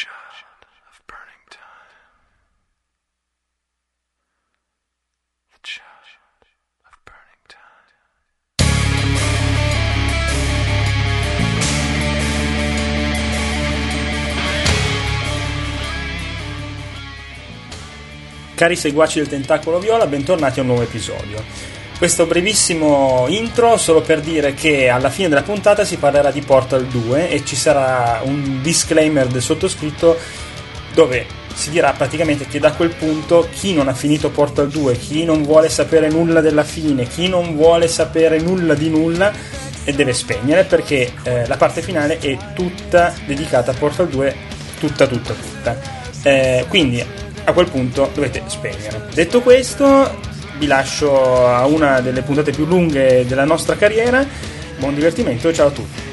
[0.00, 1.92] child of burning time.
[5.52, 5.86] The child.
[18.54, 21.79] Cari seguaci del Tentacolo Viola, bentornati a un nuovo episodio.
[22.00, 26.86] Questo brevissimo intro solo per dire che alla fine della puntata si parlerà di Portal
[26.86, 30.16] 2 e ci sarà un disclaimer del sottoscritto
[30.94, 35.24] dove si dirà praticamente che da quel punto chi non ha finito Portal 2, chi
[35.24, 39.30] non vuole sapere nulla della fine, chi non vuole sapere nulla di nulla
[39.84, 44.36] e deve spegnere perché eh, la parte finale è tutta dedicata a Portal 2,
[44.80, 45.78] tutta tutta tutta.
[46.22, 47.04] Eh, quindi
[47.44, 49.08] a quel punto dovete spegnere.
[49.12, 50.28] Detto questo,
[50.60, 54.26] vi lascio a una delle puntate più lunghe della nostra carriera.
[54.78, 56.09] Buon divertimento e ciao a tutti.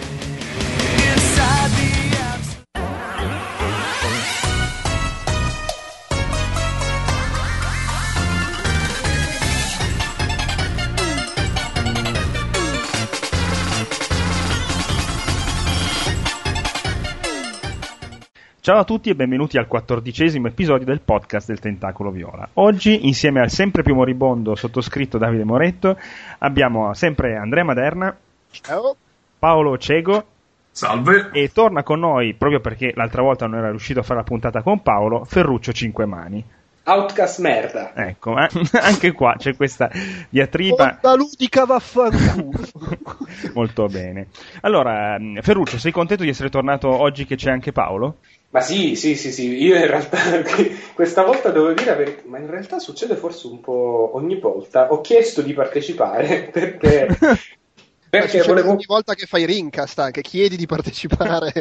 [18.67, 22.49] Ciao a tutti e benvenuti al quattordicesimo episodio del podcast del Tentacolo Viola.
[22.55, 25.97] Oggi, insieme al sempre più moribondo sottoscritto Davide Moretto,
[26.39, 28.13] abbiamo sempre Andrea Maderna,
[28.51, 28.97] Ciao.
[29.39, 30.25] Paolo Cego
[30.69, 31.29] Salve.
[31.31, 34.61] e torna con noi, proprio perché l'altra volta non era riuscito a fare la puntata
[34.61, 36.43] con Paolo, Ferruccio Cinquemani.
[36.83, 37.93] Outcast merda.
[37.93, 39.89] Ecco, eh, anche qua c'è questa
[40.29, 40.99] diatriba.
[41.01, 42.59] Onda ludica vaffanculo.
[43.53, 44.27] Molto bene.
[44.61, 48.17] Allora, mh, Ferruccio, sei contento di essere tornato oggi che c'è anche Paolo?
[48.57, 50.17] Ma sì, sì, sì, sì, io in realtà
[50.95, 54.91] questa volta devo dire, per- ma in realtà succede forse un po' ogni volta.
[54.91, 57.15] Ho chiesto di partecipare perché,
[58.09, 58.71] perché volevo...
[58.71, 61.53] ogni volta che fai rincast anche, chiedi di partecipare.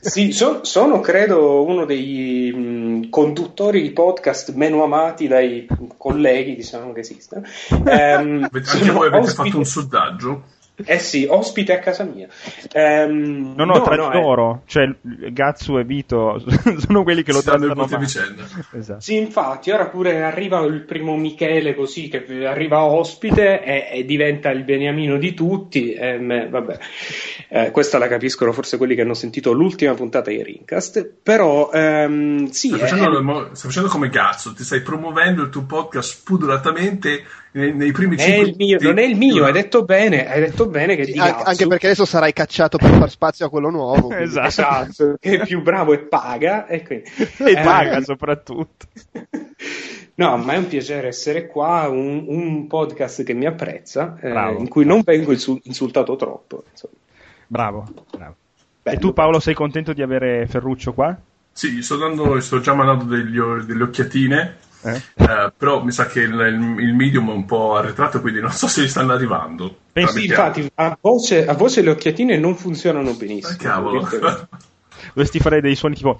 [0.00, 6.92] Sì, so- sono credo uno dei mh, conduttori di podcast meno amati dai colleghi, diciamo
[6.92, 7.46] che esistono.
[7.86, 10.42] Ehm, Anche voi avete ospite- fatto un sondaggio?
[10.76, 12.26] Eh sì, ospite a casa mia.
[12.72, 14.20] Ehm, No, no, no, tra no, di eh.
[14.20, 16.42] loro, cioè Gatsu e Vito
[16.84, 17.96] sono quelli che lo trattano male.
[17.98, 18.42] vicenda.
[18.72, 19.00] Esatto.
[19.00, 24.50] Sì, infatti, ora pure arriva il primo Michele così, che arriva ospite e, e diventa
[24.50, 25.92] il beniamino di tutti.
[25.92, 26.78] e me- vabbè,
[27.48, 31.08] Eh, questa la capiscono forse quelli che hanno sentito l'ultima puntata di Rincast.
[31.22, 35.50] Però, ehm, sì, Stai eh, facendo, mo- stai facendo come cazzo, ti stai promuovendo il
[35.50, 39.52] tuo podcast spudoratamente nei, nei primi è 5 il mio, non è il mio, hai
[39.52, 43.10] detto bene, hai detto bene che di An- anche perché adesso sarai cacciato per far
[43.10, 44.06] spazio a quello nuovo.
[44.08, 44.46] quindi- Esatto.
[44.48, 46.66] Esatto, che è più bravo e paga.
[46.66, 48.86] E, quindi- E Eh, paga soprattutto.
[50.16, 54.68] No, ma è un piacere essere qua, un, un podcast che mi apprezza, eh, in
[54.68, 56.62] cui non vengo insul- insultato troppo.
[56.70, 56.92] insomma.
[57.48, 58.36] Bravo, bravo.
[58.80, 58.96] Bello.
[58.96, 61.18] E tu Paolo sei contento di avere Ferruccio qua?
[61.50, 65.02] Sì, sto, dando, sto già mandando degli delle occhiatine, Eh?
[65.16, 68.50] eh, però mi sa che il, il- il medium è un po' arretrato, quindi non
[68.52, 69.76] so se gli stanno arrivando.
[69.92, 73.54] Beh, Sì, infatti, a voce, a voce le occhiatine non funzionano benissimo.
[73.54, 74.08] Ah, cavolo.
[75.14, 76.18] Dovresti fare dei suoni tipo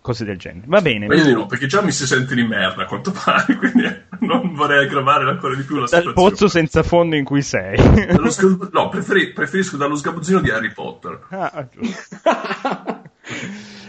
[0.00, 0.64] cose del genere.
[0.66, 1.06] Va bene.
[1.06, 3.82] Meglio di no, perché già mi si sente di merda a quanto pare, quindi
[4.20, 6.14] non vorrei aggravare ancora di più la Dal situazione.
[6.30, 7.76] pozzo senza fondo in cui sei.
[8.30, 11.20] Sgab- no, preferi- preferisco dallo sgabuzzino di Harry Potter.
[11.30, 12.16] Ah, giusto.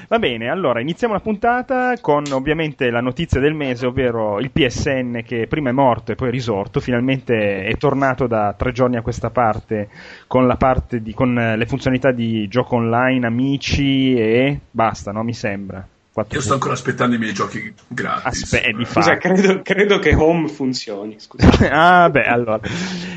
[0.08, 5.22] Va bene, allora iniziamo la puntata con ovviamente la notizia del mese, ovvero il PSN
[5.26, 9.02] che prima è morto e poi è risorto, finalmente è tornato da tre giorni a
[9.02, 9.90] questa parte
[10.28, 15.24] con, la parte di, con eh, le funzionalità di gioco online, amici e basta, no?
[15.24, 15.88] Mi sembra.
[16.30, 18.44] Io sto ancora aspettando i miei giochi gratis.
[18.44, 21.16] Aspe- di Eh, Scusa, credo, credo che Home funzioni.
[21.18, 21.50] Scusa.
[22.04, 22.60] ah, beh, allora.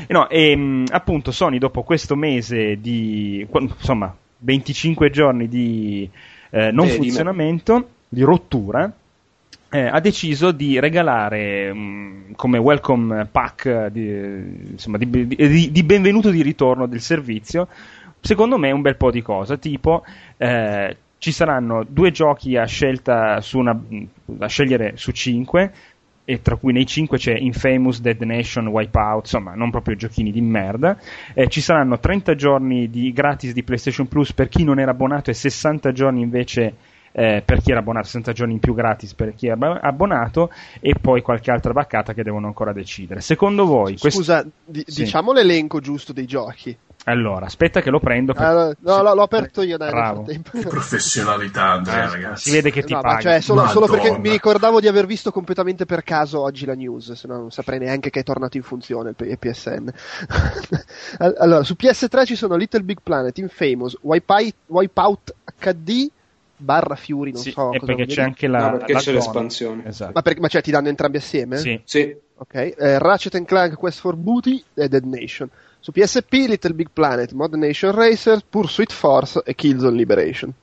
[0.07, 6.09] No, e, mh, appunto Sony dopo questo mese di insomma 25 giorni di
[6.49, 8.91] eh, non Eh, di funzionamento, di rottura,
[9.69, 15.83] eh, ha deciso di regalare mh, come welcome pack eh, di, insomma, di, di- di
[15.83, 17.67] benvenuto di ritorno del servizio.
[18.19, 20.03] Secondo me un bel po' di cosa, tipo
[20.37, 23.79] eh, ci saranno due giochi a scelta su una,
[24.25, 25.71] da scegliere su cinque
[26.29, 30.41] e tra cui nei 5 c'è Infamous, Dead Nation, Wipeout, insomma, non proprio giochini di
[30.41, 30.97] merda.
[31.33, 35.29] Eh, ci saranno 30 giorni di gratis di PlayStation Plus per chi non era abbonato
[35.29, 36.75] e 60 giorni invece
[37.13, 40.51] eh, per chi era abbonato, 60 giorni in più gratis per chi abba- abbonato
[40.81, 43.21] e poi qualche altra baccata che devono ancora decidere.
[43.21, 45.03] Secondo voi, quest- Scusa, di- Sì.
[45.03, 46.75] diciamo l'elenco giusto dei giochi.
[47.09, 48.33] Allora, aspetta che lo prendo.
[48.33, 50.23] per- Ah, no, no, l'ho aperto io dai, Bravo.
[50.23, 52.49] Che professionalità, Andrea, Eh, ragazzi.
[52.49, 53.19] si vede che ti No, paga.
[53.21, 57.13] cioè, solo, solo perché mi ricordavo di aver visto completamente per caso oggi la news,
[57.13, 59.89] se no non saprei neanche che è tornato in funzione il PSN.
[61.19, 66.09] All- allora, su PS3 ci sono Little Big Planet, Infamous, Wipeout, Wipeout HD,
[66.59, 68.21] barra Fury, non Sì, so e cosa perché c'è dire.
[68.23, 69.17] anche la, No, perché la c'è zona.
[69.17, 69.83] l'espansione.
[69.85, 70.11] Esatto.
[70.13, 71.57] Ma, per- ma cioè ti danno entrambi assieme?
[71.57, 71.79] Sì.
[71.85, 72.15] Sì.
[72.39, 75.49] Ok, eh, Ratchet and Clank Quest for Booty e Dead Nation.
[75.87, 80.53] Su PSP Little Big Planet, Mod Nation Racer, Pursuit Force e Killzone Liberation.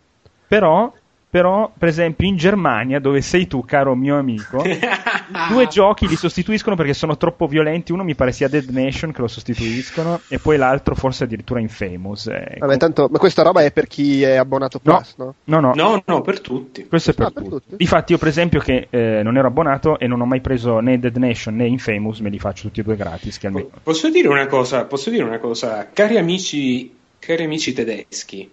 [0.46, 0.92] Però,
[1.34, 4.62] però, per esempio, in Germania, dove sei tu, caro mio amico,
[5.50, 7.90] due giochi li sostituiscono perché sono troppo violenti.
[7.90, 12.28] Uno mi pare sia Dead Nation che lo sostituiscono, e poi l'altro forse addirittura Infamous.
[12.28, 14.94] eh, Vabbè, tanto, ma questa roba è per chi è abbonato No.
[14.94, 15.34] Plus, no?
[15.46, 16.86] No, no, No, no, per tutti.
[16.86, 17.54] questo è per, Ah, per tutti.
[17.64, 17.76] tutti?
[17.78, 21.00] Difatti, io, per esempio, che eh, non ero abbonato e non ho mai preso né
[21.00, 23.38] Dead Nation né Infamous, me li faccio tutti e due gratis.
[23.38, 23.70] Che almeno...
[23.82, 24.84] Posso dire una cosa?
[24.84, 25.88] Posso dire una cosa?
[25.92, 28.48] Cari amici, cari amici tedeschi,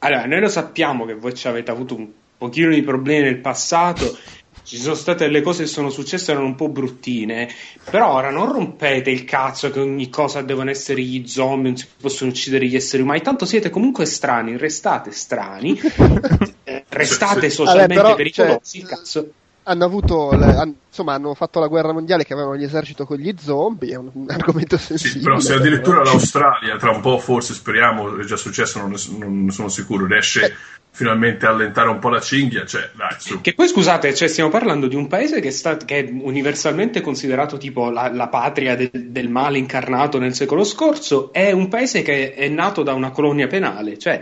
[0.00, 4.16] allora, noi lo sappiamo che voi ci avete avuto un pochino di problemi nel passato.
[4.62, 7.48] Ci sono state delle cose che sono successe erano un po' bruttine,
[7.90, 11.86] però ora non rompete il cazzo che ogni cosa devono essere gli zombie, non si
[11.98, 15.80] possono uccidere gli esseri umani, tanto siete comunque strani, restate strani,
[16.64, 19.32] eh, restate socialmente Vabbè, però, pericolosi, cioè, cazzo.
[19.70, 23.34] Hanno avuto, le- han- insomma, hanno fatto la guerra mondiale che avevano l'esercito con gli
[23.38, 25.18] zombie, è un, un argomento sensibile.
[25.18, 29.26] Sì, però se addirittura l'Australia, tra un po' forse speriamo, è già successo, non ne,
[29.26, 30.54] non sono sicuro, riesce
[30.90, 33.40] finalmente a allentare un po' la cinghia, cioè dai, su.
[33.42, 37.02] Che poi scusate, cioè, stiamo parlando di un paese che, è sta- che è universalmente
[37.02, 42.00] considerato tipo la, la patria de- del male incarnato nel secolo scorso, è un paese
[42.02, 44.18] che è nato da una colonia penale, cioè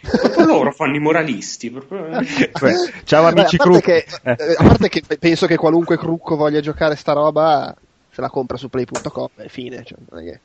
[0.00, 1.70] proprio loro fanno i moralisti.
[1.70, 2.72] proprio- Cioè,
[3.04, 4.30] ciao amici a, parte che, Eh.
[4.38, 7.74] eh, a parte che penso che qualunque crucco voglia giocare sta roba
[8.10, 9.82] se la compra su play.com e fine.
[9.84, 10.40] Cioè, non è che-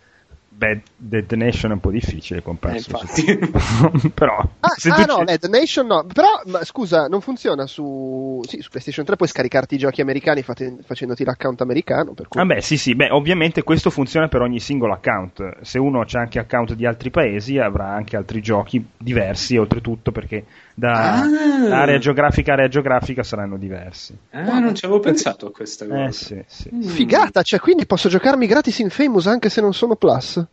[0.59, 2.89] Beh, Dead Nation è un po' difficile Eh, comprarsi.
[2.91, 4.09] infatti.
[4.13, 6.05] però, Ah, se ah, no, ci- Dead Nation no.
[6.13, 8.41] Però, ma, scusa, non funziona su...
[8.45, 12.41] Sì, su PlayStation 3 puoi scaricarti i giochi americani fate- facendoti l'account americano, per cui...
[12.41, 15.61] Ah beh, sì, sì, beh, ovviamente questo funziona per ogni singolo account.
[15.61, 20.43] Se uno ha anche account di altri paesi, avrà anche altri giochi diversi, oltretutto, perché
[20.79, 21.81] da, Ah.
[21.81, 24.17] area geografica a area geografica saranno diversi.
[24.31, 26.05] Ah, non ci avevo pensato a questa cosa.
[26.05, 26.69] Eh sì, sì.
[26.73, 26.81] Mm.
[26.81, 30.43] Figata, cioè quindi posso giocarmi gratis in Famous anche se non sono Plus?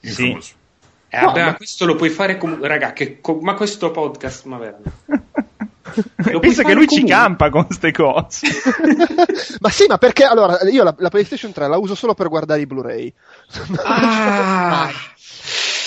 [0.00, 0.36] Sì.
[1.08, 3.90] Eh, vabbè, No, ma ma- questo lo puoi fare comunque, raga, che co- ma questo
[3.92, 4.92] podcast, ma veramente.
[6.40, 7.14] Pensa che lui ci comunque.
[7.14, 8.46] campa con queste cose.
[9.60, 12.60] ma sì, ma perché allora io la, la PlayStation 3 la uso solo per guardare
[12.60, 13.12] i Blu-ray.
[13.84, 14.90] Ah,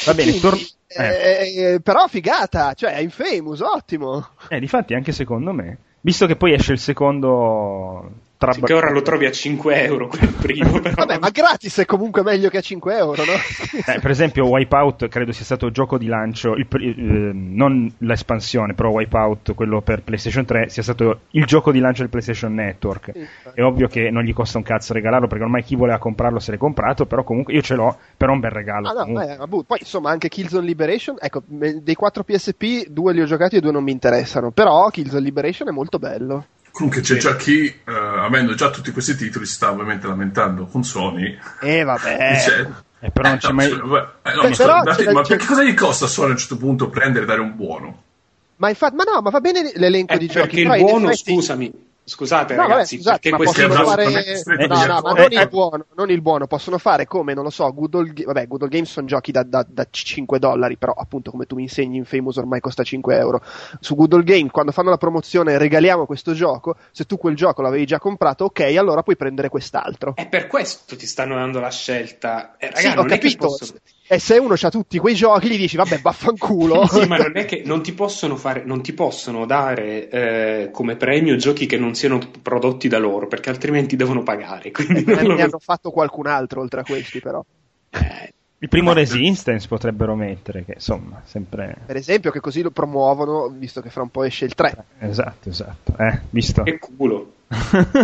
[0.06, 0.58] Va bene, Quindi, tor-
[0.98, 1.74] eh.
[1.74, 4.30] eh, però figata, cioè è Infamous, ottimo.
[4.50, 5.78] Eh, difatti anche secondo me.
[6.02, 8.28] Visto che poi esce il secondo...
[8.40, 8.54] Tra...
[8.54, 11.06] sì, che ora lo trovi a 5 euro quel primo, però.
[11.06, 13.34] Vabbè, ma gratis è comunque meglio che a 5 euro, no?
[13.86, 18.76] Eh, per esempio Wipeout credo sia stato il gioco di lancio, il eh, non l'espansione,
[18.76, 23.12] però Wipeout, quello per PlayStation 3, sia stato il gioco di lancio del PlayStation Network.
[23.54, 26.52] È ovvio che non gli costa un cazzo regalarlo perché ormai chi voleva comprarlo se
[26.52, 28.88] l'è comprato, però comunque io ce l'ho, però è un bel regalo.
[28.88, 33.26] Ah, no, vabbè, poi insomma anche Killzone Liberation, ecco, dei 4 PSP due li ho
[33.26, 36.46] giocati e due non mi interessano, però Killzone Liberation è molto bello.
[36.80, 40.86] Comunque c'è già chi, eh, avendo già tutti questi titoli, si sta ovviamente lamentando con
[40.86, 41.38] Sony.
[41.60, 42.32] Eh vabbè.
[42.36, 43.68] Dice, Eh, però non eh, c'è no, mai...
[43.68, 46.56] beh, eh, no, Beh, ma però che cosa gli costa a Sony a un certo
[46.56, 48.04] punto prendere e dare un buono?
[48.56, 50.56] Ma infatti, ma no, ma va bene l'elenco Eh, di perché giochi.
[50.62, 51.72] il però in buono, effetti- scusami,
[52.10, 54.36] scusate No, vabbè, ragazzi, scusate, questi possono abbracci fare...
[54.36, 57.44] stretti No, no, ma non Eh, il buono, non il buono, possono fare come, non
[57.44, 60.40] lo so, Good Old, Ga- vabbè, Good Old Games sono giochi da, da, da 5
[60.40, 63.42] dollari, però appunto come tu mi insegni in Famous ormai costa 5 euro.
[63.80, 67.62] Su Good Old Game, quando fanno la promozione regaliamo questo gioco, se tu quel gioco
[67.62, 70.14] l'avevi già comprato, ok, allora puoi prendere quest'altro.
[70.16, 72.56] è per questo ti stanno dando la scelta.
[72.58, 73.48] Eh, raga, sì, ho non è che capito.
[73.48, 73.80] possono-
[74.12, 76.86] E se uno ha tutti quei giochi, gli dici, vabbè, vaffanculo.
[76.90, 80.96] Sì, ma non è che non ti possono fare, non ti possono dare eh, come
[80.96, 84.72] premio giochi che non siano prodotti da loro, perché altrimenti devono pagare.
[84.74, 87.44] Quindi non lo- ne hanno fatto qualcun altro oltre a questi, però.
[87.92, 91.76] Eh, Il primo Resistance potrebbero mettere, che insomma, sempre...
[91.86, 94.86] Per esempio, che così lo promuovono, visto che fra un po' esce il 3.
[95.00, 95.96] Esatto, esatto.
[95.98, 96.64] Eh, visto?
[96.64, 97.34] che culo.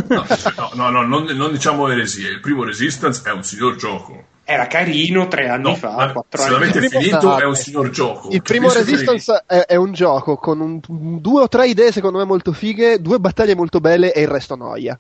[0.08, 0.26] No,
[0.74, 2.30] no, no, non, non diciamo eresie.
[2.30, 4.34] Il primo Resistance è un signor gioco.
[4.48, 7.90] Era carino tre anni No, fa, quattro se anni primo- finito no, è un signor
[7.90, 8.30] gioco.
[8.30, 10.80] Il primo che- Resistance è, è un gioco con un-
[11.20, 14.56] due o tre idee secondo me molto fighe, due battaglie molto belle e il resto
[14.56, 14.98] noia.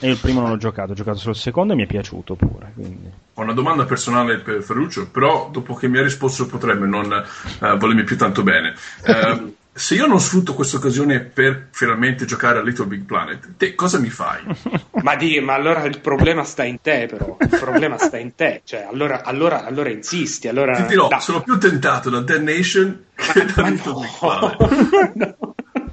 [0.00, 2.34] E il primo non l'ho giocato, ho giocato solo il secondo e mi è piaciuto
[2.34, 2.70] pure.
[2.74, 3.10] Quindi.
[3.34, 7.76] Ho una domanda personale per Ferruccio, però dopo che mi ha risposto potrebbe non eh,
[7.76, 8.74] volermi più tanto bene.
[9.04, 13.74] Eh, se io non sfrutto questa occasione per finalmente giocare a Little Big Planet, te
[13.74, 14.42] cosa mi fai?
[15.02, 17.36] Ma, di, ma allora il problema sta in te, però.
[17.40, 18.62] Il problema sta in te.
[18.64, 20.48] Cioè, allora, allora, allora insisti.
[20.48, 21.20] Allora, Ti dirò, dai.
[21.20, 24.56] sono più tentato da Dead Nation che da Ma Little Big no.
[24.56, 25.14] Planet.
[25.38, 25.47] No.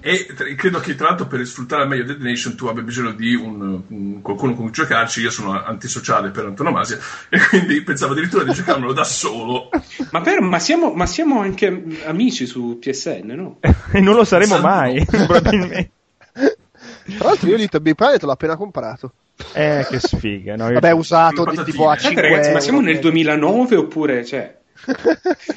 [0.07, 3.11] E tra- credo che tra l'altro per sfruttare al meglio Dead Nation tu abbia bisogno
[3.13, 5.21] di un, un- qualcuno con cui giocarci.
[5.21, 9.69] Io sono antisociale per antonomasia e quindi pensavo addirittura di giocarmelo da solo.
[10.11, 13.57] Ma, per- ma siamo, ma siamo anche amici su PSN, no?
[13.91, 14.67] E non lo saremo Esatto.
[14.67, 15.89] mai, probabilmente.
[16.33, 19.11] Tra l'altro io Little Big Planet l'ho appena comprato.
[19.53, 20.55] Eh, che sfiga.
[20.55, 20.71] No?
[20.71, 24.55] Vabbè, usato di, tipo a Guardate, 5 Guardate, ragazzi, ma siamo nel 2009 oppure, cioè...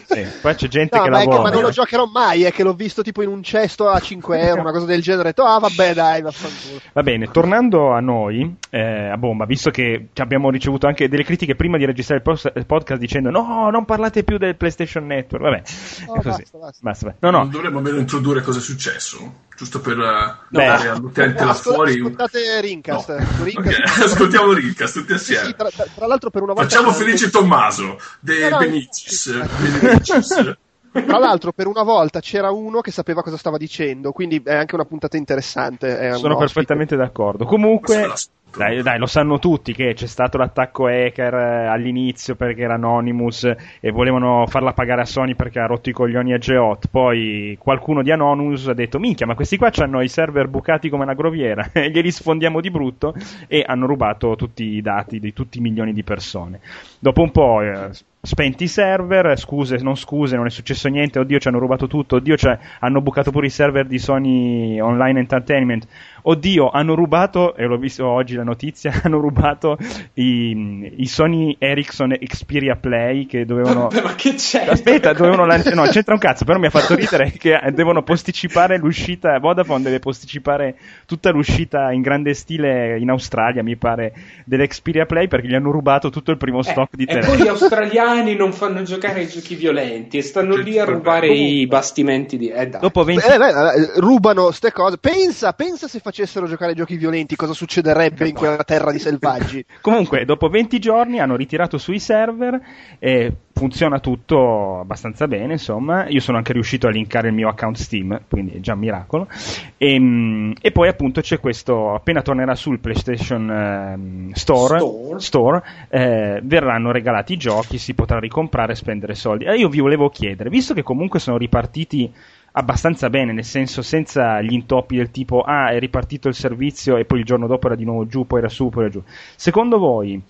[0.07, 1.43] sì, Poi c'è gente No, che ma, che- lavora.
[1.43, 4.39] ma non lo giocherò mai, è che l'ho visto tipo in un cesto a 5
[4.41, 5.23] euro, una cosa del genere.
[5.23, 6.81] Ho detto, ah vabbè dai, vaffanculo.
[6.93, 11.25] Va bene, tornando a noi, eh, a bomba, visto che ci abbiamo ricevuto anche delle
[11.25, 15.05] critiche prima di registrare il pos- il podcast dicendo no, non parlate più del PlayStation
[15.07, 15.63] Network, vabbè,
[16.07, 16.43] Oh, è così.
[16.51, 16.79] basta, basta.
[16.81, 20.65] Basta, No, Non no, dovremmo almeno introdurre cosa è successo, giusto per eh, Beh.
[20.67, 21.95] dare all'utente là fuori.
[21.99, 23.09] Ascoltate Rincast.
[23.19, 23.45] No.
[23.45, 25.45] Rincast- Ok, Ascoltiamo Rincast tutti Sì, assieme.
[25.47, 29.33] sì, tra, tra- tra l'altro per una volta Facciamo felice Tommaso de No, no, Benicis.
[29.81, 30.57] Benicis.
[30.91, 34.75] Tra l'altro per una volta c'era uno che sapeva cosa stava dicendo, quindi è anche
[34.75, 35.99] una puntata interessante.
[35.99, 36.53] è un sono ospite.
[36.53, 37.45] perfettamente d'accordo.
[37.45, 38.11] Comunque.
[38.57, 43.45] Dai, dai, lo sanno tutti che c'è stato l'attacco hacker eh, all'inizio perché era Anonymous
[43.81, 46.89] e volevano farla pagare a Sony perché ha rotto i coglioni a Geot.
[46.91, 51.05] Poi qualcuno di Anonymous ha detto: Minchia, ma questi qua hanno i server bucati come
[51.05, 53.15] una groviera glieli sfondiamo di brutto
[53.47, 56.61] e hanno rubato tutti i dati di tutti i milioni di persone.
[56.99, 57.63] Dopo un po'.
[57.63, 57.91] eh,
[58.21, 62.17] Spenti i server, scuse, non scuse, non è successo niente, oddio ci hanno rubato tutto,
[62.17, 62.35] oddio
[62.81, 65.87] hanno bucato pure i server di Sony Online Entertainment,
[66.31, 69.79] oddio hanno rubato, e l'ho visto oggi la notizia, hanno rubato
[70.15, 73.89] i, i Sony Ericsson Xperia Play che dovevano...
[74.03, 74.67] Ma che c'è?
[74.69, 75.75] Aspetta, dovevano lanciare.
[75.75, 79.39] No, c'entra un cazzo, però mi ha fatto ridere che eh, devono posticipare l'uscita.
[79.39, 84.13] Vodafone deve posticipare tutta l'uscita in grande stile in Australia, mi pare,
[84.45, 87.37] dell'Xperia Play perché gli hanno rubato tutto il primo stock di Eh, e telefono.
[87.37, 91.53] poi gli australiani non fanno giocare ai giochi violenti e stanno lì a rubare comunque.
[91.53, 92.49] i bastimenti di...
[92.49, 92.81] Eh, dai.
[92.81, 94.99] Dopo 20 Eh, beh, eh, rubano ste cose.
[94.99, 99.65] Pensa, pensa se facessero giocare giochi violenti, cosa succederebbe in quella terra di selvaggi.
[99.81, 102.61] Comunque, dopo 20 giorni hanno ritirato sui server
[102.99, 106.09] e funziona tutto abbastanza bene, insomma.
[106.09, 109.29] Io sono anche riuscito a linkare il mio account Steam, quindi è già un miracolo.
[109.77, 115.21] E, mm, e poi appunto c'è questo, appena tornerà sul PlayStation ehm, Store, Store.
[115.21, 119.45] Store, eh, verranno regalati i giochi, si potrà ricomprare e spendere soldi.
[119.45, 122.13] E io vi volevo chiedere, visto che comunque sono ripartiti
[122.53, 127.05] abbastanza bene, nel senso senza gli intoppi del tipo ah è ripartito il servizio e
[127.05, 129.03] poi il giorno dopo era di nuovo giù, poi era su, poi era giù.
[129.37, 130.21] Secondo voi,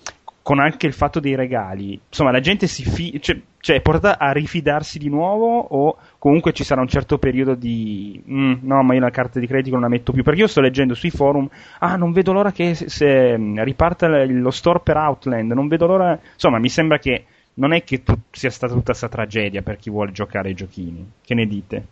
[0.43, 4.19] con anche il fatto dei regali, insomma la gente si fi- cioè, cioè, è portata
[4.19, 8.95] a rifidarsi di nuovo o comunque ci sarà un certo periodo di "Mm, no ma
[8.95, 11.47] io la carta di credito non la metto più perché io sto leggendo sui forum
[11.81, 15.87] ah non vedo l'ora che se, se, mm, riparta lo store per Outland non vedo
[15.87, 19.77] l'ora insomma mi sembra che non è che tu- sia stata tutta questa tragedia per
[19.77, 21.87] chi vuole giocare ai giochini che ne dite?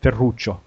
[0.00, 0.62] Ferruccio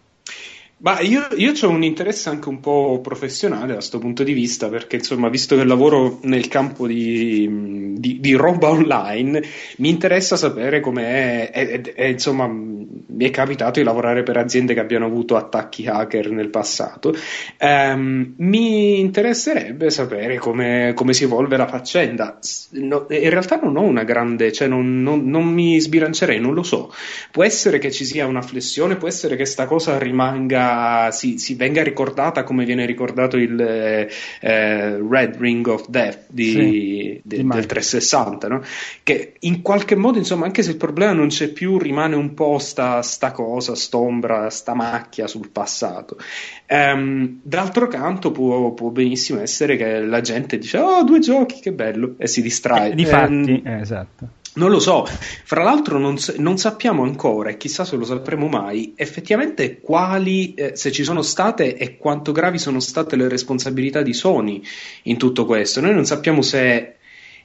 [0.84, 4.68] Ma io, io ho un interesse anche un po' professionale da questo punto di vista,
[4.68, 9.42] perché insomma, visto che lavoro nel campo di, di- di roba online,
[9.78, 11.52] mi interessa sapere com'è.
[11.96, 16.50] E, insomma, mi è capitato di lavorare per aziende che abbiano avuto attacchi hacker nel
[16.50, 17.13] passato.
[17.60, 22.38] Ehm, mi interesserebbe sapere come, come si evolve la faccenda.
[22.72, 26.63] No- in realtà non ho una grande, cioè non, non- non mi sbilancerei, non lo
[26.63, 26.92] so.
[27.32, 30.73] Può essere che ci sia una flessione, può essere che sta cosa rimanga,
[31.12, 34.10] si, si venga ricordata come viene ricordato il eh,
[34.42, 37.65] eh, Red Ring of Death di, Sì, de- del Mike.
[37.65, 38.62] 360, no?
[39.03, 42.58] che in qualche modo, insomma, anche se il problema non c'è più, rimane un po'
[42.60, 46.18] sta, sta cosa, st'ombra, sta macchia sul passato.
[46.65, 51.72] Ehm, d'altro canto può, può benissimo essere che la gente dice oh due giochi che
[51.72, 56.18] bello e si distrae Eh, difatti Ehm, eh, esatto non lo so, fra l'altro non,
[56.38, 61.22] non sappiamo ancora, e chissà se lo sapremo mai, effettivamente quali, eh, se ci sono
[61.22, 64.62] state e quanto gravi sono state le responsabilità di Sony
[65.04, 65.82] in tutto questo.
[65.82, 66.96] Noi non sappiamo se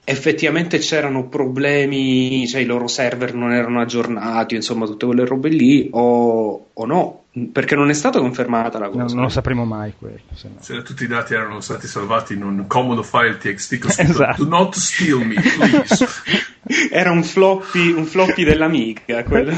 [0.05, 5.88] effettivamente c'erano problemi, cioè i loro server non erano aggiornati, insomma tutte quelle robe lì,
[5.93, 9.05] o, o no, perché non è stata confermata la cosa.
[9.05, 10.57] No, non lo sapremo mai quello se no.
[10.61, 14.45] Se tutti i dati erano stati salvati in un comodo file TXT Esatto.
[14.45, 16.07] Do not steal me, please.
[16.90, 19.52] Era un floppy, un floppy dell'amica, quello.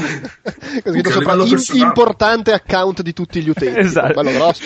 [0.83, 3.79] Così sopra in- personale- importante account di tutti gli utenti.
[3.79, 4.13] Esatto.
[4.21, 4.63] Bello grosso.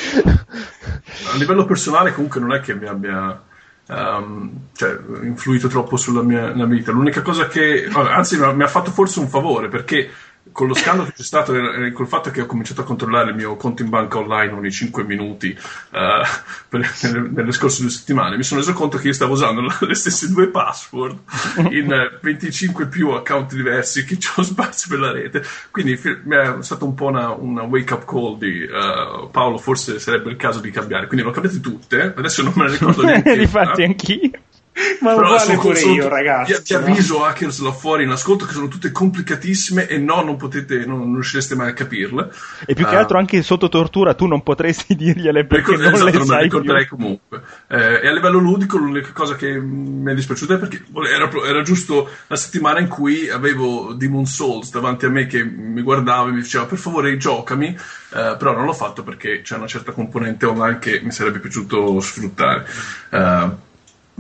[1.33, 3.41] A livello personale, comunque, non è che mi abbia
[3.87, 6.91] ehm, cioè, influito troppo sulla mia, mia vita.
[6.91, 10.09] L'unica cosa che, anzi, mi ha- mi ha fatto forse un favore perché
[10.51, 13.35] con lo scandalo che c'è stato e col fatto che ho cominciato a controllare il
[13.35, 16.21] mio conto in banca online ogni 5 minuti eh,
[16.69, 19.95] per- nelle, nelle scorse due settimane, mi sono reso conto che io stavo usando le
[19.95, 21.17] stesse due password
[21.71, 25.43] in eh, 25 più account diversi che ho sparsi per la rete.
[25.71, 29.99] Quindi mi è stato un po' una, una wake up call di eh, Paolo, forse
[29.99, 31.07] sarebbe il caso di cambiare.
[31.07, 33.37] Quindi l'ho cambiate tutte, adesso non me ne ricordo neanche.
[33.37, 33.89] Difatti una.
[33.89, 34.31] anch'io.
[35.00, 36.51] Ma uguale sono- pure sono- io, ragazzi.
[36.67, 36.77] Vi no?
[36.79, 41.00] avviso, hackers là fuori in ascolto, che sono tutte complicatissime e no, non potete, non,
[41.00, 42.29] non riuscireste mai a capirle.
[42.65, 43.00] E più che Ah.
[43.00, 46.44] altro anche sotto tortura tu non potresti dirgliele perché Ricor- non esatto, le non sai
[46.44, 46.96] ricorderei più.
[46.98, 47.41] comunque.
[47.67, 51.62] Eh, e a livello ludico, l'unica cosa che mi è dispiaciuta è perché era, era
[51.62, 56.34] giusto la settimana in cui avevo Demon Souls davanti a me che mi guardava e
[56.34, 60.46] mi diceva per favore giocami, eh, però non l'ho fatto perché c'è una certa componente
[60.46, 62.65] online che mi sarebbe piaciuto sfruttare.
[63.10, 63.63] Eh,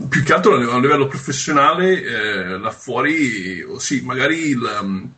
[0.09, 5.09] più che altro a livello- professionale, eh, là fuori, oh, sì, magari il, um,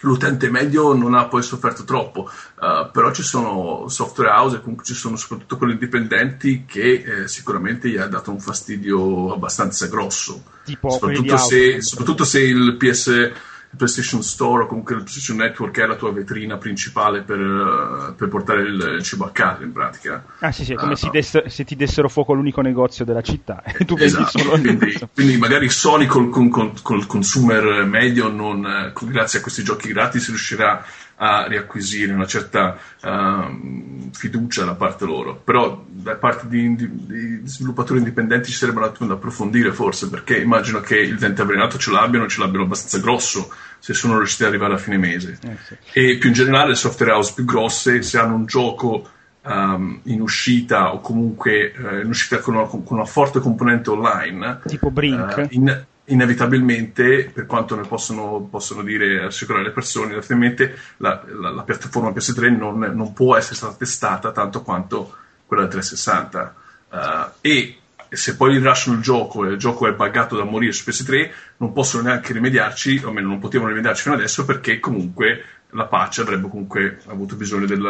[0.00, 4.84] l'utente medio non ha poi sofferto troppo, eh, però ci sono software house e comunque
[4.84, 10.42] ci sono soprattutto quelli indipendenti che eh, sicuramente gli ha dato un fastidio abbastanza grosso.
[10.64, 13.30] Soprattutto se, soprattutto se il PS
[13.72, 18.12] il PlayStation Store o comunque il PlayStation Network è la tua vetrina principale per, eh,
[18.12, 20.22] per portare il cibo a casa in pratica.
[20.40, 21.12] Ah sì sì, è come Ah, se, no.
[21.12, 25.38] desse- se ti dessero fuoco all'unico negozio della città e tu Esatto, solo quindi, quindi
[25.38, 30.28] magari Sony col, con- con- col consumer medio, non, eh, grazie a questi giochi gratis,
[30.28, 30.84] riuscirà
[31.24, 35.36] a riacquisire una certa ehm, fiducia da parte loro.
[35.36, 40.08] Però da parte di, di- di sviluppatori indipendenti ci sarebbe un attimo da approfondire forse,
[40.10, 44.42] perché immagino che il dente avvelenato ce l'abbiano, ce l'abbiano abbastanza grosso se sono riusciti
[44.42, 45.38] ad arrivare a fine mese.
[45.44, 45.76] Eh, sì.
[45.92, 49.08] E più in generale le software house più grosse, se hanno un gioco
[49.44, 54.58] ehm, in uscita o comunque eh, in uscita con una, con una forte componente online,
[54.66, 55.36] Tipo Brink.
[55.38, 61.50] eh, in- inevitabilmente, per quanto ne possono, possono dire assicurare le persone, inevitabilmente la, la-
[61.50, 65.14] la piattaforma PS3 non, non può essere stata testata tanto quanto
[65.46, 66.54] quella del 360.
[66.90, 67.76] Eh, e
[68.16, 71.72] se poi rilasciano il gioco e il gioco è buggato da morire su PS3, non
[71.72, 76.48] possono neanche rimediarci, o almeno non potevano rimediarci fino adesso, perché comunque la patch avrebbe
[76.48, 77.80] comunque avuto bisogno del,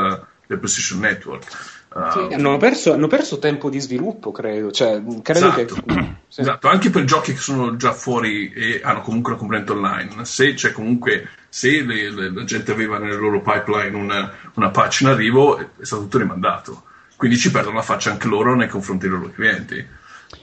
[0.47, 1.81] del PlayStation Network.
[1.95, 4.71] Eh, Sì, hanno, perso, hanno perso tempo di sviluppo, credo.
[4.71, 5.75] Cioè, credo Esatto.
[5.85, 6.15] che.
[6.29, 6.41] sì.
[6.41, 10.55] Esatto, anche per giochi che sono già fuori e hanno comunque una componente online, se
[10.55, 15.09] c'è comunque, se le- le- la gente aveva nelle loro pipeline una, una patch in
[15.09, 16.85] arrivo, è è stato tutto rimandato.
[17.17, 19.87] Quindi ci perdono la faccia anche loro nei confronti dei loro clienti.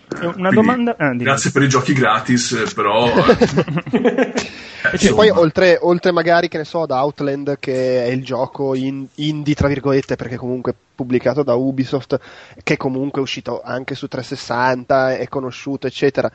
[0.10, 3.05] Una Quindi, domanda- ah, grazie per i giochi gratis, eh, però.
[3.92, 4.33] eh,
[4.81, 8.74] E insomma, poi oltre, oltre magari, che ne so, da Outland, che è il gioco
[8.75, 12.20] in- indie, tra virgolette, perché comunque pubblicato da Ubisoft,
[12.64, 16.31] che comunque è uscito anche su 360, è conosciuto, eccetera.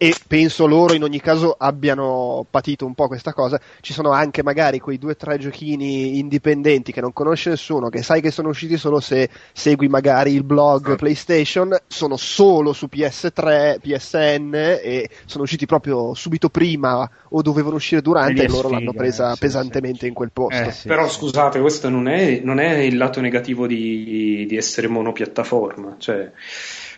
[0.00, 3.60] E penso loro in ogni caso abbiano patito un po' questa cosa.
[3.80, 8.02] Ci sono anche magari quei due o tre giochini indipendenti che non conosce nessuno, che
[8.02, 10.94] sai che sono usciti solo se segui magari il blog Ah.
[10.94, 18.00] PlayStation, sono solo su PS3, PSN e sono usciti proprio subito prima o dovevano uscire
[18.00, 20.62] durante E e loro sfiga, l'hanno presa eh, sì, pesantemente in quel posto.
[20.62, 20.86] Eh, sì.
[20.86, 25.96] Però scusate, questo non è, non è il lato negativo di, di essere monopiattaforma.
[25.98, 26.30] Cioè,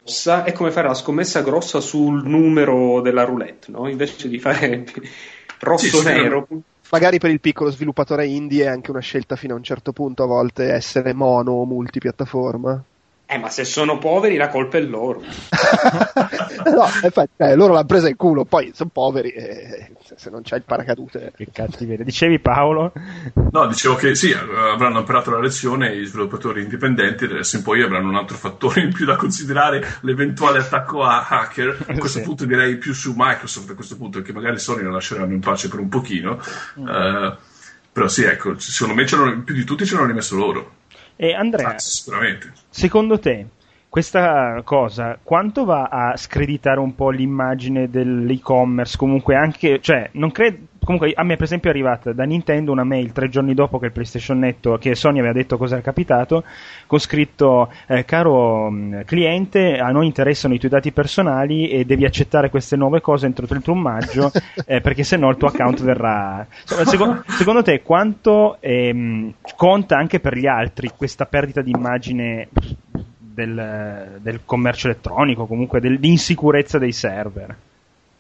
[0.04, 3.88] sa- è come fare la scommessa grossa sul numero della roulette, no?
[3.88, 4.84] Invece di fare
[5.80, 6.46] Sì, rosso-nero.
[6.90, 10.22] Magari per il piccolo sviluppatore indie è anche una scelta fino a un certo punto
[10.24, 12.82] a volte essere mono o multipiattaforma.
[13.32, 15.20] Eh, ma se sono poveri la colpa è loro.
[16.64, 20.42] no, infatti, eh, loro l'hanno presa in culo, poi sono poveri e se- se non
[20.42, 21.32] c'è il paracadute.
[21.36, 22.04] Che cattiveria.
[22.04, 22.92] Dicevi Paolo?
[23.52, 28.08] No, dicevo che sì, avranno imparato la lezione gli sviluppatori indipendenti, adesso in poi avranno
[28.08, 31.84] un altro fattore in più da considerare, l'eventuale attacco a hacker.
[31.86, 32.24] A questo Sì.
[32.24, 35.68] punto direi più su Microsoft, a questo punto, che magari Sony la lasceranno in pace
[35.68, 36.40] per un pochino.
[36.80, 36.88] Mm.
[36.88, 37.36] Eh,
[37.92, 39.04] però sì, ecco, secondo me
[39.44, 40.78] più di tutti ce l'hanno rimesso loro.
[41.22, 42.50] E Andrea, Anzi, sicuramente.
[42.70, 43.46] secondo te
[43.90, 48.96] questa cosa quanto va a screditare un po' l'immagine dell'e-commerce?
[48.96, 50.68] Comunque anche, cioè, non credo.
[50.82, 53.86] Comunque, a me, per esempio, è arrivata da Nintendo una mail tre giorni dopo che
[53.86, 56.44] il PlayStation Network, che Sony aveva detto cosa era capitato,
[56.86, 62.04] con scritto: eh, Caro mh, cliente, a noi interessano i tuoi dati personali e devi
[62.04, 64.30] accettare queste nuove cose entro il 31 maggio,
[64.66, 66.46] eh, perché se no il tuo account verrà.
[66.64, 72.48] Secondo, secondo te, quanto ehm, conta anche per gli altri questa perdita di immagine?
[73.32, 77.56] Del, del commercio elettronico, comunque del- di insicurezza dei server.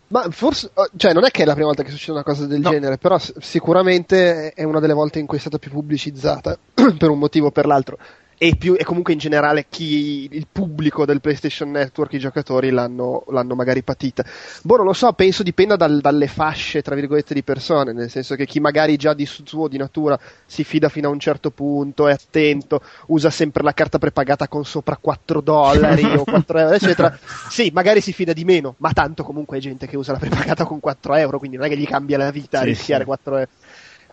[0.08, 2.46] Ma forse, oh, cioè, non è che è la prima volta che succede una cosa
[2.46, 2.70] del No.
[2.70, 6.58] genere, però sicuramente è una delle volte in cui è stata più pubblicizzata
[6.98, 7.98] per un motivo o per l'altro.
[8.42, 13.24] E, più, e comunque in generale chi, il pubblico del PlayStation Network, i giocatori l'hanno,
[13.28, 14.24] l'hanno magari patita.
[14.62, 18.36] Boh, non lo so, penso dipenda dal, dalle fasce, tra virgolette, di persone, nel senso
[18.36, 22.08] che chi magari già di suo di natura si fida fino a un certo punto,
[22.08, 27.18] è attento, usa sempre la carta prepagata con sopra 4 dollari o 4 euro, eccetera.
[27.50, 30.64] Sì, magari si fida di meno, ma tanto comunque è gente che usa la prepagata
[30.64, 33.06] con 4 euro, quindi non è che gli cambia la vita Sì, rischiare sì.
[33.06, 33.50] 4 euro.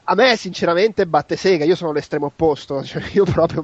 [0.10, 3.64] A me sinceramente batte sega, io sono l'estremo opposto, cioè io proprio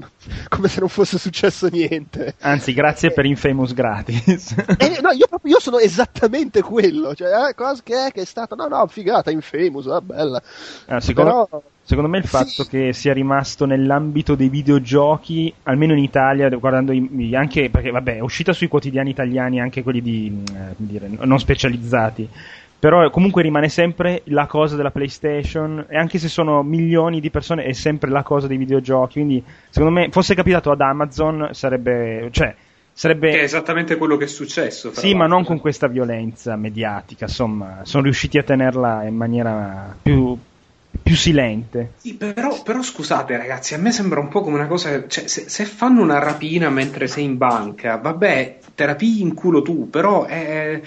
[0.49, 2.36] come se non fosse successo niente.
[2.41, 4.53] Anzi, grazie per Infamous gratis.
[4.77, 8.25] E, no, io, proprio, io sono esattamente quello, cioè, eh, cosa che è che è
[8.25, 8.56] stato?
[8.56, 10.41] No, no, figata, infamous, ah, bella.
[10.88, 12.29] Ah, secondo, Però, secondo me il Sì.
[12.29, 18.17] fatto che sia rimasto nell'ambito dei videogiochi, almeno in Italia, guardando i- anche perché vabbè,
[18.17, 22.27] è uscita sui quotidiani italiani anche quelli di, eh, come dire, non specializzati.
[22.84, 27.63] Però comunque rimane sempre la cosa della PlayStation e anche se sono milioni di persone
[27.63, 32.54] è sempre la cosa dei videogiochi, quindi secondo me fosse capitato ad Amazon sarebbe cioè
[32.91, 34.91] sarebbe Che è esattamente quello che è successo.
[34.93, 35.36] Sì, ma l'altro.
[35.38, 40.38] non con questa violenza mediatica, insomma, sono riusciti a tenerla in maniera più,
[41.02, 41.93] più silente.
[42.00, 45.48] Sì, però, però scusate ragazzi, a me sembra un po' come una cosa, cioè se,
[45.48, 50.26] se fanno una rapina mentre sei in banca, vabbè, te rapi in culo tu, però
[50.26, 50.82] è...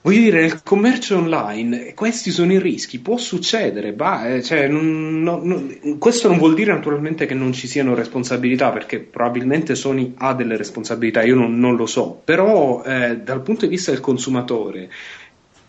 [0.00, 5.20] Voglio dire, nel commercio online questi sono i rischi, può succedere, bah, eh, cioè, non-
[5.22, 10.34] non- questo non vuol dire naturalmente che non ci siano responsabilità, perché probabilmente Sony ha
[10.34, 14.88] delle responsabilità, io non, non lo so, però eh, dal punto di vista del consumatore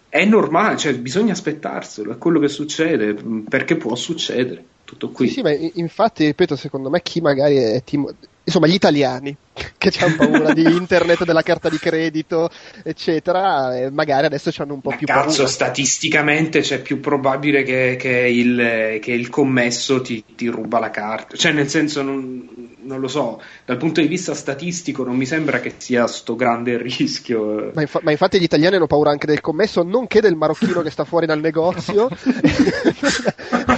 [0.07, 5.27] è normale, cioè bisogna aspettarselo, è quello che succede, mh, perché può succedere, tutto qui.
[5.27, 8.13] Sì, sì, ma infatti, ripeto, secondo me chi magari è timo-
[8.49, 9.35] insomma, gli italiani
[9.77, 12.49] che hanno paura di internet, della carta di credito,
[12.83, 15.47] eccetera, e magari adesso hanno un po' Ma più cazzo, paura.
[15.47, 21.35] statisticamente c'è più probabile che, che il, che il commesso ti, ti ruba la carta.
[21.37, 25.59] Cioè, nel senso, non, non lo so, dal punto di vista statistico non mi sembra
[25.59, 27.71] che sia sto grande rischio.
[27.73, 30.89] Ma, infa- ma infatti gli italiani hanno paura anche del commesso, nonché del marocchino che
[30.89, 32.07] sta fuori dal negozio.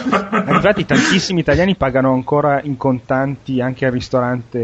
[0.03, 4.59] Infatti tantissimi italiani pagano ancora in contanti anche al ristorante,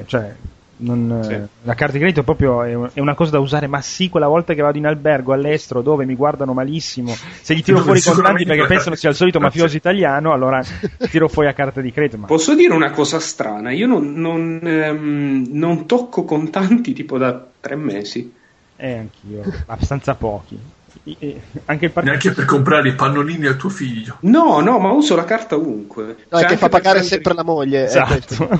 [0.00, 0.34] eh, cioè
[0.74, 1.40] non, eh, Sì.
[1.62, 4.52] la carta di credito proprio è, è una cosa da usare, ma sì, quella volta
[4.52, 8.44] che vado in albergo all'estero dove mi guardano malissimo, se gli tiro fuori i contanti
[8.44, 10.60] perché pensano sia il solito mafioso italiano, allora
[11.08, 12.16] tiro fuori la carta di credito.
[12.18, 13.70] Ma Posso dire una cosa strana?
[13.70, 18.32] Io non, non, ehm, non tocco contanti tipo da tre mesi.
[18.76, 20.58] eh, anch'io, abbastanza pochi.
[21.04, 24.16] I- e- Anche il Neanche per comprare i pannolini al tuo figlio.
[24.20, 26.04] No, no, ma uso la carta ovunque.
[26.28, 27.84] No, Cioè, è che fa pagare prendere- sempre la moglie.
[27.84, 28.48] Esatto.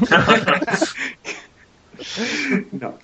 [2.71, 2.97] no.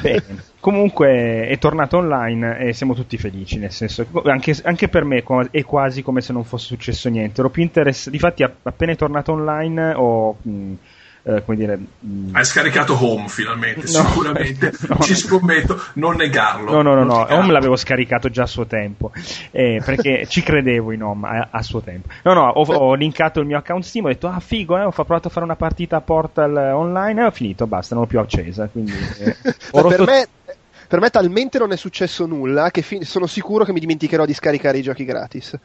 [0.00, 0.48] Bene.
[0.60, 5.22] Comunque è tornato online e siamo tutti felici, nel senso che anche, anche per me
[5.50, 7.40] è quasi come se non fosse successo niente.
[7.40, 10.72] Ero più interessato, difatti app- appena è tornato online ho, mh,
[11.22, 14.04] eh, come dire, mh, Hai scaricato Home finalmente, No.
[14.06, 14.72] sicuramente.
[14.88, 14.98] No.
[15.00, 16.72] Ci scommetto, non negarlo.
[16.72, 17.26] No, no, no, no.
[17.28, 19.12] Home l'avevo scaricato già a suo tempo,
[19.50, 22.08] eh, perché ci credevo in Home a, a suo tempo.
[22.22, 24.90] No, no, ho, ho linkato il mio account Steam, ho detto, ah figo, eh, ho
[24.90, 28.18] provato a fare una partita a Portal online e ho finito, basta, non l'ho più
[28.18, 28.92] accesa, quindi...
[29.18, 29.36] eh,
[29.72, 30.28] ho Ma per, rotto- me,
[30.88, 34.34] per me talmente non è successo nulla che fi- sono sicuro che mi dimenticherò di
[34.34, 35.56] scaricare i giochi gratis.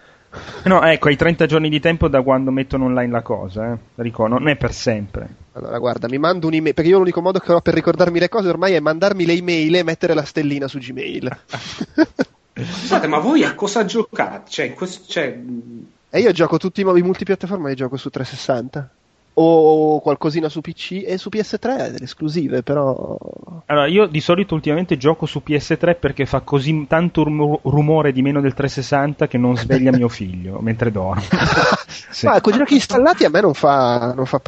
[0.65, 3.77] No, ecco, hai 30 giorni di tempo da quando mettono online la cosa, eh.
[3.95, 5.27] Ricordo, non è per sempre.
[5.55, 8.49] Allora, guarda, mi mando un'email, perché io l'unico modo che ho per ricordarmi le cose
[8.49, 11.37] ormai è mandarmi le email e mettere la stellina su Gmail.
[12.53, 14.49] Scusate, ma voi a cosa giocate?
[14.49, 18.89] Cioè, questo- cioè, mh, e io gioco tutti i nuovi multipiattaforma, li gioco su 360.
[19.37, 23.17] O qualcosina su PC e su PS3, delle esclusive, però...
[23.65, 28.21] Allora, io di solito ultimamente gioco su PS3 perché fa così tanto rum- rumore di
[28.21, 31.21] meno del 360 che non sveglia mio figlio mentre dormo.
[32.10, 32.25] Sì.
[32.25, 34.13] Ma con i giochi installati a me non fa...
[34.15, 34.39] Non fa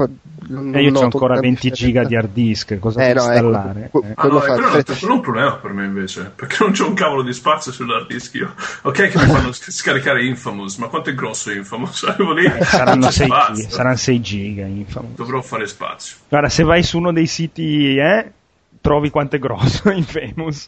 [0.50, 3.32] non E io ho ancora grandi 20 giga di hard disk, cosa Eh, no, ecco,
[3.34, 3.90] installare?
[3.92, 4.12] que- Eh.
[4.12, 6.84] Ah, quello no, fa quello, è un- quello problema per me invece, perché non c'è
[6.84, 8.54] un cavolo di spazio sull'hard disk io.
[8.84, 12.04] Ok che mi fanno sc- scaricare Infamous, ma quanto è grosso Infamous?
[12.08, 13.54] Arrivo lì, Eh, saranno, non c'è 6 spazio.
[13.56, 15.12] giga, saranno 6 giga, infamo.
[15.16, 16.16] Dovrò fare spazio.
[16.30, 18.32] Guarda, se vai su uno dei siti, eh,
[18.80, 20.66] trovi quanto è grosso Infamous.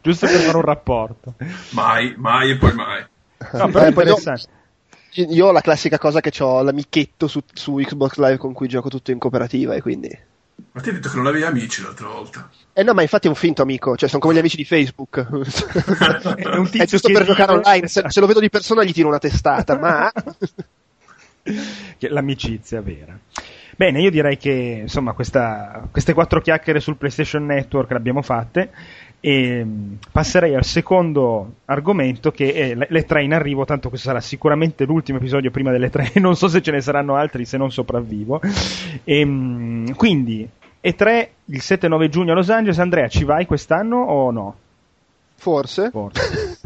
[0.00, 1.34] Giusto per fare un rapporto.
[1.70, 3.04] Mai, mai e poi mai.
[3.52, 4.56] No, però Eh, interessante.
[5.14, 8.88] Io ho la classica cosa che ho l'amichetto su, su Xbox Live con cui gioco
[8.88, 10.26] tutto in cooperativa e quindi...
[10.72, 12.50] Ma ti hai detto che non avevi amici l'altra volta.
[12.72, 15.18] Eh no, ma infatti è un finto amico, cioè sono come gli amici di Facebook.
[16.36, 18.92] È un tizio è giusto per giocare online, se, se lo vedo di persona gli
[18.92, 20.10] tiro una testata, ma...
[21.98, 23.18] l'amicizia vera.
[23.76, 28.70] Bene, io direi che insomma questa- queste quattro chiacchiere sul PlayStation Network le abbiamo fatte
[29.20, 34.20] E mh, passerei al secondo argomento che è le, tre in arrivo, tanto questo sarà
[34.20, 37.70] sicuramente l'ultimo episodio prima delle tre, non so se ce ne saranno altri se non
[37.70, 38.40] sopravvivo.
[39.04, 40.48] E, mh, quindi,
[40.80, 44.56] E3 il 7-9 giugno a Los Angeles, Andrea ci vai quest'anno o no?
[45.34, 45.90] Forse.
[45.90, 46.58] Forse.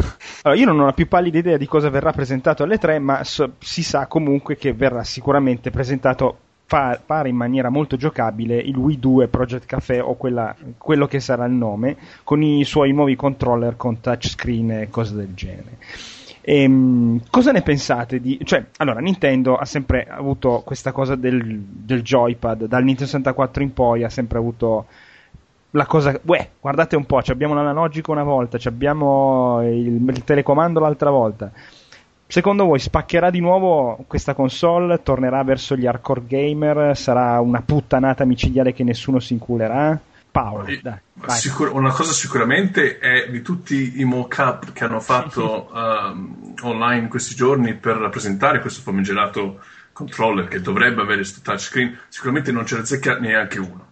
[0.42, 3.22] Allora, io non ho la più pallida idea di cosa verrà presentato alle 3, ma
[3.22, 6.38] so- si sa comunque che verrà sicuramente presentato,
[6.72, 11.20] fa- pare in maniera molto giocabile, il Wii 2 Project Café o quella- quello che
[11.20, 15.76] sarà il nome, con i suoi nuovi controller con touchscreen e cose del genere.
[16.40, 18.40] Ehm, cosa ne pensate di...
[18.42, 23.74] Cioè, allora, Nintendo ha sempre avuto questa cosa del, del joypad, dal Nintendo 64 in
[23.74, 24.86] poi ha sempre avuto
[25.72, 26.18] la cosa...
[26.24, 31.52] Uè, guardate un po', abbiamo l'analogico una volta, abbiamo il, il telecomando l'altra volta.
[32.32, 35.02] Secondo voi spaccherà di nuovo questa console?
[35.02, 36.96] Tornerà verso gli hardcore gamer?
[36.96, 40.00] Sarà una puttanata micidiale che nessuno si inculerà?
[40.30, 40.96] Paolo, Eh, dai.
[41.26, 47.08] Sicur- una cosa sicuramente è di tutti i mock-up che hanno fatto ehm, online in
[47.10, 49.60] questi giorni per rappresentare questo famigerato
[49.92, 53.86] controller che dovrebbe avere questo touchscreen, sicuramente non ce ne azzecca neanche uno.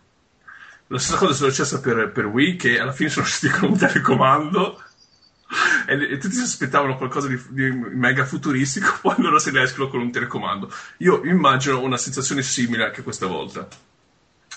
[0.86, 3.76] La stessa cosa è successa per, per Wii, che alla fine sono usciti con un
[3.76, 4.80] telecomando
[5.86, 10.00] e, tutti si aspettavano qualcosa di, di mega futuristico, poi loro se ne escono con
[10.00, 10.72] un telecomando.
[10.98, 13.66] Io immagino una sensazione simile anche questa volta.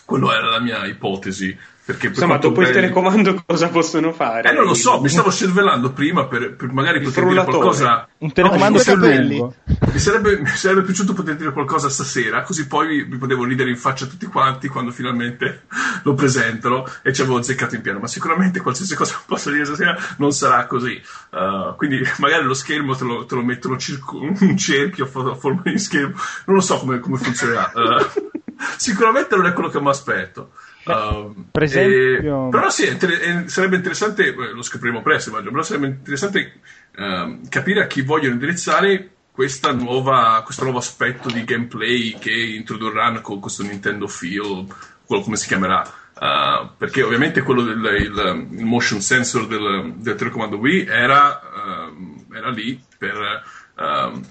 [0.06, 1.58] Quello era la mia ipotesi.
[1.86, 4.50] Perché per Insomma, dopo il belli- telecomando cosa possono fare?
[4.50, 8.08] eh, non lo so, mi stavo cervellando prima per, per magari Il poter dire qualcosa.
[8.20, 9.56] Un telecomando No, più lungo.
[9.92, 13.76] Mi sarebbe, mi sarebbe piaciuto poter dire qualcosa stasera, così poi mi potevo ridere in
[13.76, 15.64] faccia a tutti quanti quando finalmente
[16.04, 18.00] lo presentano e ci avevo azzeccato in pieno.
[18.00, 21.02] Ma sicuramente qualsiasi cosa posso dire stasera non sarà così.
[21.32, 25.62] Uh, quindi magari lo schermo te lo, te lo mettono circo- un cerchio a forma
[25.66, 26.16] di schermo.
[26.46, 27.72] Non lo so come, come funzionerà.
[27.76, 28.22] Uh,
[28.78, 30.52] sicuramente non è quello che mi aspetto.
[30.86, 35.88] Um, per esempio- e- però sì, inter- sarebbe interessante, lo scopriremo presto, immagino, però sarebbe
[35.88, 36.60] interessante
[36.96, 43.22] ehm, capire a chi vogliono indirizzare questa nuova, questo nuovo aspetto di gameplay che introdurranno
[43.22, 44.66] con questo Nintendo Feel,
[45.06, 46.02] quello come si chiamerà.
[46.14, 52.26] Uh, perché ovviamente quello del il, il motion sensor del, del telecomando Wii era, ehm,
[52.32, 53.44] era lì per
[53.80, 54.22] ehm,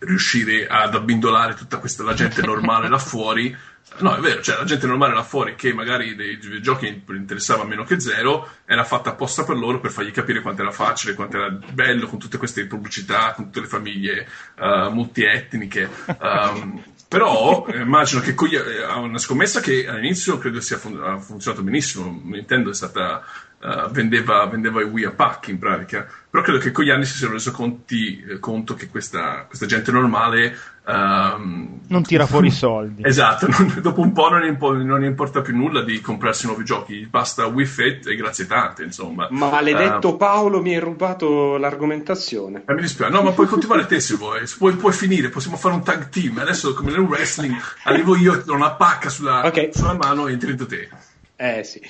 [0.00, 3.56] riuscire ad abbindolare tutta questa la gente normale là fuori.
[3.98, 7.84] No, è vero, cioè la gente normale là fuori che magari dei videogiochi interessava meno
[7.84, 11.50] che zero, era fatta apposta per loro per fargli capire quanto era facile, quanto era
[11.50, 14.26] bello con tutte queste pubblicità, con tutte le famiglie
[14.58, 15.88] uh, multietniche.
[16.18, 21.20] Um, però eh, immagino che con gli- eh, una scommessa che all'inizio credo sia fun-
[21.20, 22.22] funzionato benissimo.
[22.24, 23.22] Nintendo è stata
[23.64, 26.04] eh, vendeva, vendeva i Wii a pacchi in pratica.
[26.28, 29.66] Però credo che con gli anni si siano reso conti, eh, conto che questa, questa
[29.66, 33.02] gente normale ehm, Non tira fuori i soldi.
[33.04, 37.06] Esatto, non- dopo un po' non, impo- non importa più nulla di comprarsi nuovi giochi,
[37.08, 39.26] basta Wii Fit e grazie tante, insomma.
[39.30, 42.64] Maledetto Paolo, mi hai rubato l'argomentazione.
[42.66, 45.56] Eh, mi dispiace, no, ma puoi continuare te se vuoi, Se puoi, puoi finire, possiamo
[45.56, 46.38] fare un tag team.
[46.38, 49.70] Adesso, come nel wrestling, arrivo io, ti do una pacca sulla, Ok.
[49.72, 50.88] sulla mano e entri dentro te.
[51.34, 51.80] Eh sì,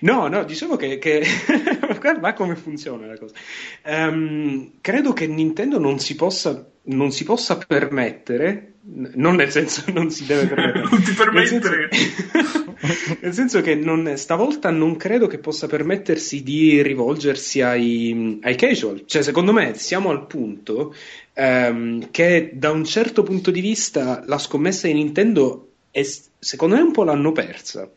[0.00, 1.24] no, no, dicevo che, che...
[2.00, 3.34] guarda come funziona la cosa.
[3.82, 9.82] Ehm, credo che Nintendo non si possa, non si possa permettere, n- non nel senso
[9.92, 11.88] non si deve permettere, Non ti nel permettere.
[11.90, 12.74] senso,
[13.20, 19.02] nel senso che non- stavolta non credo che possa permettersi di rivolgersi ai, ai casual.
[19.06, 20.94] Cioè, secondo me siamo al punto
[21.32, 26.06] ehm, che da un certo punto di vista la scommessa di Nintendo è,
[26.38, 27.90] secondo me un po' l'hanno persa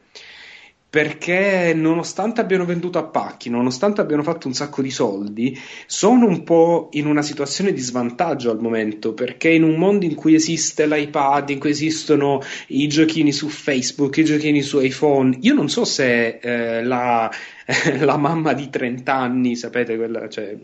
[0.94, 6.44] perché nonostante abbiano venduto a pacchi, nonostante abbiano fatto un sacco di soldi, sono un
[6.44, 10.86] po' in una situazione di svantaggio al momento, perché in un mondo in cui esiste
[10.86, 15.84] l'iPad, in cui esistono i giochini su Facebook, i giochini su iPhone, io non so
[15.84, 17.28] se eh, la,
[18.00, 20.56] la mamma di 30 anni, sapete, quella, cioè,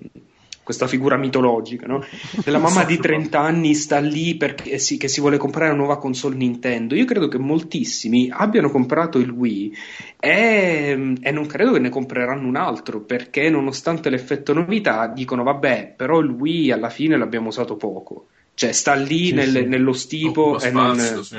[0.70, 2.04] questa figura mitologica, no?
[2.46, 5.98] Della mamma di 30 anni sta lì perché si, che si vuole comprare una nuova
[5.98, 6.94] console Nintendo.
[6.94, 9.76] Io credo che moltissimi abbiano comprato il Wii
[10.20, 15.96] e, e non credo che ne compreranno un altro perché, nonostante l'effetto novità, dicono: Vabbè,
[15.98, 18.28] però il Wii alla fine l'abbiamo usato poco.
[18.54, 19.64] Cioè, sta lì Sì, nel- sì.
[19.64, 21.38] nello stipo e non, sì.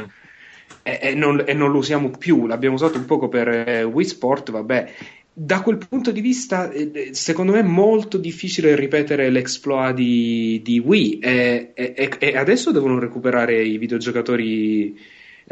[0.82, 2.46] e, e non, e non lo usiamo più.
[2.46, 4.92] L'abbiamo usato un poco per eh, Wii Sport, vabbè.
[5.32, 10.78] Da quel punto di vista, eh, secondo me è molto difficile ripetere l'exploit di, di
[10.78, 11.18] Wii.
[11.20, 14.98] E, e- e- adesso devono recuperare i videogiocatori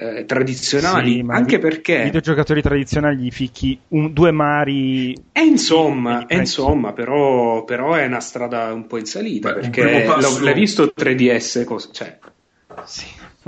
[0.00, 2.02] eh, tradizionali, Sì, anche vi- perché...
[2.04, 8.04] videogiocatori tradizionali gli ficchi un- due mari E insomma, Eh, e insomma però, però è
[8.06, 12.18] una strada un po' in salita Beh, perché l'ho- l'hai visto 3DS, cosa- cioè,
[12.84, 13.06] Sì.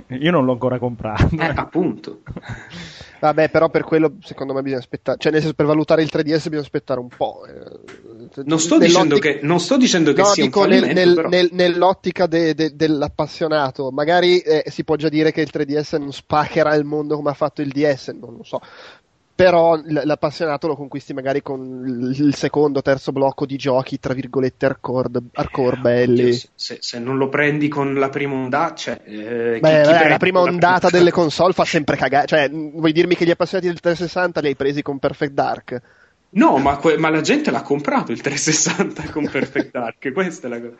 [0.21, 1.29] Io non l'ho ancora comprato.
[1.39, 2.21] Eh, appunto.
[3.21, 6.25] Vabbè, però per quello secondo me bisogna aspettare, cioè nel senso per valutare il 3DS
[6.45, 7.45] bisogna aspettare un po'.
[7.47, 8.43] eh.
[8.45, 11.29] Non sto dicendo che, non sto dicendo che No, sia dico un nel- nel- però.
[11.29, 13.91] nel- nell'ottica de- de- dell'appassionato.
[13.91, 17.35] Magari eh, si può già dire che il 3DS non spaccherà il mondo come ha
[17.35, 18.61] fatto il DS, non lo so.
[19.43, 24.13] Però l- l'appassionato lo conquisti magari con il il secondo, terzo blocco di giochi, tra
[24.13, 26.23] virgolette, hardcore, hardcore belli.
[26.25, 29.93] Oddio, se, se non lo prendi con la prima ondata, cioè, eh, chi- Beh, chi
[29.93, 32.27] vabbè, prende la prima ondata prima- delle console fa sempre cagare.
[32.27, 35.81] Cioè, vuoi dirmi che gli appassionati del 360 li hai presi con Perfect Dark?
[36.33, 40.51] No, ma, que- ma la gente l'ha comprato il 360 con Perfect Dark, questa è
[40.51, 40.75] la cosa.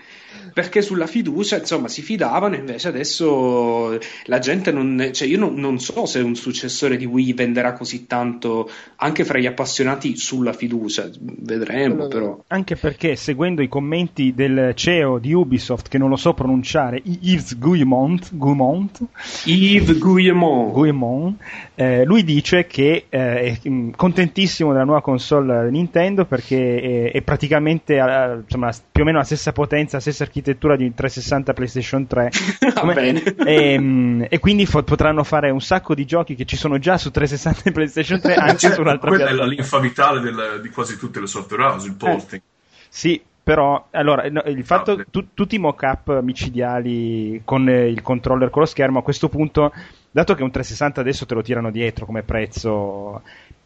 [0.53, 5.11] Perché sulla fiducia, insomma, si fidavano, invece adesso la gente non...
[5.13, 9.39] Cioè, io non, non so se un successore di Wii venderà così tanto anche fra
[9.39, 12.45] gli appassionati sulla fiducia, vedremo però.
[12.49, 17.59] Anche perché, seguendo i commenti del CEO di Ubisoft, che non lo so pronunciare, Yves
[17.59, 19.01] Guillemont, Guillemont,
[19.45, 20.73] Yves Guillemot.
[20.73, 21.41] Guillemont,
[21.75, 27.23] eh, lui dice che eh, è mm, contentissimo della nuova console Nintendo perché è, è
[27.23, 31.53] praticamente eh, insomma, più o meno la stessa potenza, la stessa architettura di un 360
[31.53, 33.23] PlayStation 3 Va Come- bene.
[33.45, 36.99] e, mm, e quindi fo- potranno fare un sacco di giochi che ci sono già
[36.99, 39.53] su 360 e PlayStation 3 anche su un'altra Quella è la piattaforma.
[39.55, 42.41] linfa vitale del- di quasi tutte le software house, il porting.
[42.89, 45.09] Sì, però allora, no, il fatto Vabbè.
[45.11, 49.73] tu- tutti i mock-up micidiali con eh, il controller con lo schermo a questo punto,
[50.11, 53.23] dato che un 360 adesso te lo tirano dietro come prezzo,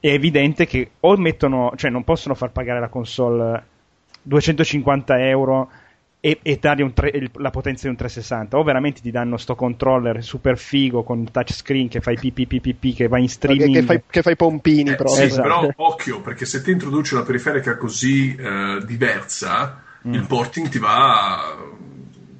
[0.08, 3.64] è evidente che o mettono, cioè non possono far pagare la console
[4.20, 5.70] 250 euro
[6.20, 9.36] e, e dargli un tre- il- la potenza di un 360 o veramente ti danno
[9.38, 13.74] sto controller super figo con il touchscreen che fai PPPP che va in Che, streaming
[13.74, 15.16] che fai, che fai pompini Eh, proprio.
[15.16, 15.42] sì, Esatto.
[15.42, 20.12] però occhio, perché se ti introduci una periferica così eh, diversa, Mm.
[20.12, 21.56] il porting ti va,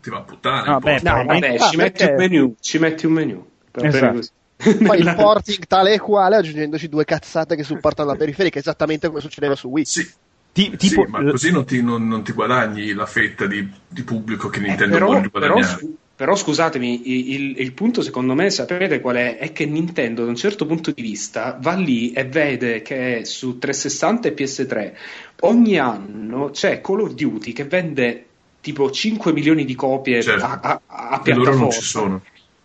[0.03, 0.67] ti va a puttane.
[0.69, 1.01] No, il beh.
[1.03, 3.47] No, vabbè, Ah, ci metti perché- un menu, ci metti un menu.
[3.73, 4.21] Esatto.
[4.85, 9.21] Poi il porting tale e quale aggiungendoci due cazzate che supportano la periferica, esattamente come
[9.21, 9.85] succedeva su Wii.
[9.85, 10.09] Sì,
[10.53, 14.03] Ti- sì, tipo, ma così non ti, non- non ti guadagni la fetta di, di
[14.03, 15.79] pubblico che Eh, Nintendo però, vuole però, guadagnare.
[15.79, 19.37] scu- però scusatemi, il, il- punto secondo me, sapete qual è?
[19.37, 23.59] È che Nintendo da un certo punto di vista va lì e vede che su
[23.59, 24.97] 360 e PS3
[25.41, 28.27] ogni anno c'è Call of Duty che vende
[28.61, 30.45] tipo 5 milioni di copie Certo.
[30.45, 32.23] a, a, a E loro non piattaforma.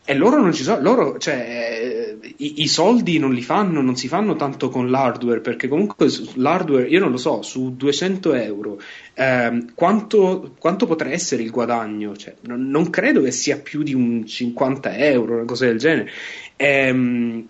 [0.09, 4.07] E loro non ci sono, loro, cioè, i, i soldi non li fanno, non si
[4.07, 8.81] fanno tanto con l'hardware, perché comunque l'hardware, io non lo so, su 200 euro,
[9.13, 12.15] ehm, quanto, quanto potrà essere il guadagno?
[12.15, 16.09] Cioè, non, non credo che sia più di un 50 euro, una cosa del genere.
[16.55, 17.47] Ehm,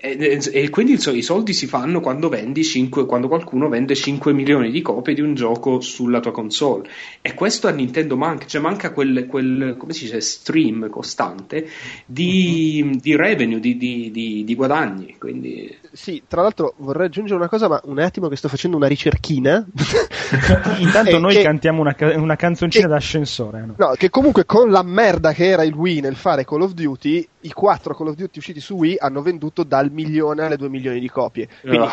[0.00, 3.68] e, e- e quindi il so- i soldi si fanno quando vendi 5, quando qualcuno
[3.68, 6.88] vende 5 milioni di copie di un gioco sulla tua console
[7.20, 11.68] e questo a Nintendo manca, cioè manca quel, quel come si dice, stream costante
[12.06, 15.16] di, di revenue, di, di- di- di guadagni.
[15.18, 18.86] Quindi Sì, tra l'altro vorrei aggiungere una cosa, ma un attimo che sto facendo una
[18.88, 19.64] ricerchina.
[20.78, 23.64] Intanto Eh, noi che- cantiamo una, una canzoncina che- d'ascensore.
[23.66, 23.74] no?
[23.76, 27.28] No, che comunque con la merda che era il Wii nel fare Call of Duty,
[27.44, 31.00] i quattro Call of Duty usciti su Wii hanno venduto dal milione alle due milioni
[31.00, 31.48] di copie.
[31.60, 31.86] Quindi,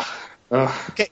[0.48, 1.10] ah, ah, che-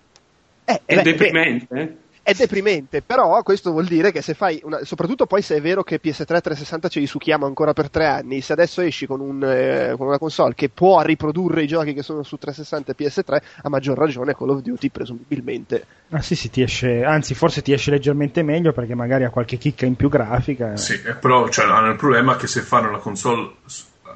[0.65, 1.75] eh, è beh, deprimente.
[1.75, 1.87] eh?
[1.87, 5.61] beh, è deprimente, però questo vuol dire che se fai, una, soprattutto poi se è
[5.61, 9.21] vero che PS3 360 ce li succhiamo ancora per tre anni, se adesso esci con,
[9.21, 12.95] un, eh, con una console che può riprodurre i giochi che sono su 360 e
[12.95, 15.85] PS3, a maggior ragione Call of Duty presumibilmente.
[16.11, 19.57] Ah sì, sì, ti esce, anzi forse ti esce leggermente meglio perché magari ha qualche
[19.57, 20.77] chicca in più grafica.
[20.77, 23.55] Sì, eh, però cioè, hanno il problema che se fanno la console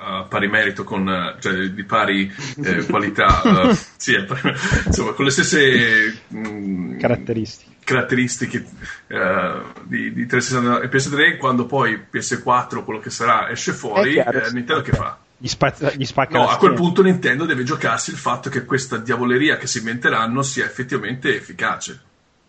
[0.05, 2.31] a pari merito con eh, cioè, di pari
[2.63, 4.55] eh, qualità eh, sì, pari-
[4.87, 7.71] insomma con le stesse mm, Caratteristiche.
[7.85, 8.65] caratteristiche
[9.07, 14.41] eh, di, di 360 e PS3 quando poi PS4 quello che sarà esce fuori chiaro,
[14.41, 14.55] eh, sì.
[14.55, 15.19] Nintendo che fa?
[15.37, 18.97] Gli, spazza- gli spacca No, a quel punto Nintendo deve giocarsi il fatto che questa
[18.99, 22.01] diavoleria che si inventeranno sia effettivamente efficace.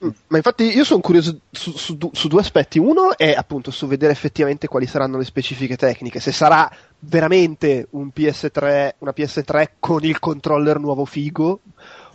[0.04, 2.80] Mm, Ma infatti io sono curioso su, su su due aspetti.
[2.80, 8.10] Uno è appunto su vedere effettivamente quali saranno le specifiche tecniche, se sarà veramente un
[8.14, 11.60] PS3, una PS3 con il controller nuovo figo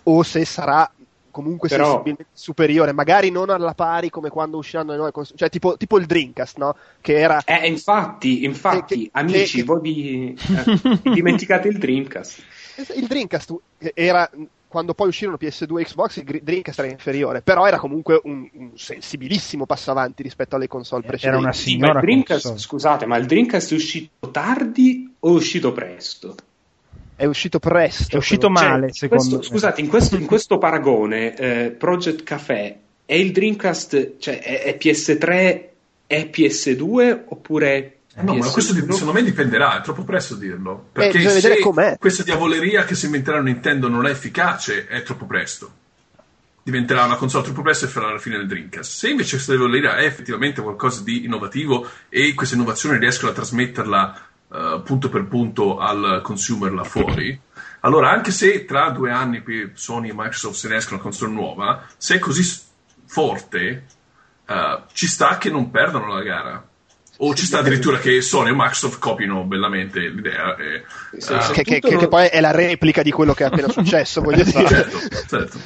[0.03, 0.91] o se sarà
[1.31, 5.49] comunque Però- sensibilmente superiore, magari non alla pari come quando usciranno le nuove console, cioè
[5.49, 6.75] tipo, tipo il Dreamcast, no?
[7.01, 12.43] Che era Eh, infatti, infatti, Che- amici, che- voi vi, eh, dimenticate il Dreamcast.
[12.97, 13.55] il Dreamcast
[13.95, 14.29] era
[14.71, 18.71] quando poi uscirono PS2 e Xbox, il Dreamcast era inferiore, però era comunque un, un
[18.77, 21.43] sensibilissimo passo avanti rispetto alle console Era precedenti.
[21.43, 22.59] una Sì, ma il signora Dreamcast, console.
[22.61, 26.35] scusate, ma il Dreamcast è uscito tardi o è uscito presto?
[27.17, 28.15] È uscito presto.
[28.15, 28.67] È uscito secondo me.
[28.69, 29.59] male, Cioè, secondo questo- me.
[29.59, 34.77] Scusate, in questo, in questo paragone, eh, Project Café è il Dreamcast, cioè è, è
[34.79, 35.65] PS3
[36.07, 38.53] e PS2 oppure Eh no, ma PS1.
[38.53, 40.89] questo di- secondo me dipenderà, è troppo presto dirlo.
[40.93, 41.97] Perché bisogna vedere se com'è.
[41.99, 45.73] questa diavoleria che si inventerà Nintendo non è efficace, è troppo presto.
[46.63, 48.91] Diventerà una console troppo presto e farà la fine del Dreamcast.
[48.91, 54.29] Se invece questa diavoleria è effettivamente qualcosa di innovativo e queste innovazioni riescono a trasmetterla
[54.53, 57.41] eh, punto per punto al consumer là fuori,
[57.81, 61.33] allora anche se tra due anni qui Sony e Microsoft se ne escono una console
[61.33, 62.43] nuova, se è così
[63.07, 63.87] forte,
[64.47, 66.69] eh, ci sta che non perdano la gara.
[67.23, 70.57] O ci sta addirittura che Sony e Microsoft copino bellamente l'idea.
[70.57, 70.85] E,
[71.19, 71.53] Sì, sì.
[71.53, 74.43] che, che- non- che poi è la replica di quello che è appena successo, voglio
[74.43, 74.67] dire.
[74.67, 74.99] certo,
[75.29, 75.59] certo.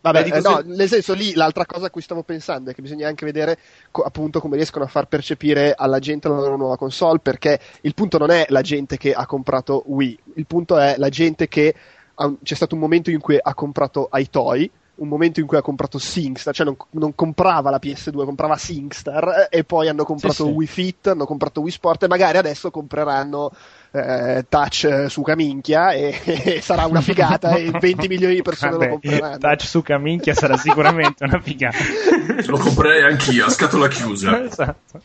[0.00, 2.82] Vabbè, eh, no, se- nel senso lì l'altra cosa a cui stavo pensando è che
[2.82, 3.58] bisogna anche vedere
[3.90, 7.94] co- appunto come riescono a far percepire alla gente la loro nuova console, perché il
[7.94, 11.74] punto non è la gente che ha comprato Wii, il punto è la gente che
[12.14, 15.56] ha un- c'è stato un momento in cui ha comprato iToy, un momento in cui
[15.56, 20.44] ha comprato SingStar, cioè non, non comprava la PS2, comprava SingStar e poi hanno comprato
[20.46, 20.50] sì.
[20.50, 23.50] Wii Fit, hanno comprato Wii Sport e magari adesso compreranno
[23.90, 28.72] eh, Touch eh, su Caminchia e, e sarà una figata e 20 milioni di persone
[28.72, 29.38] Vabbè, lo compreranno.
[29.38, 31.76] Touch su Caminchia sarà sicuramente una figata.
[32.46, 34.44] Lo comprerei anch'io a scatola chiusa.
[34.44, 35.00] esatto.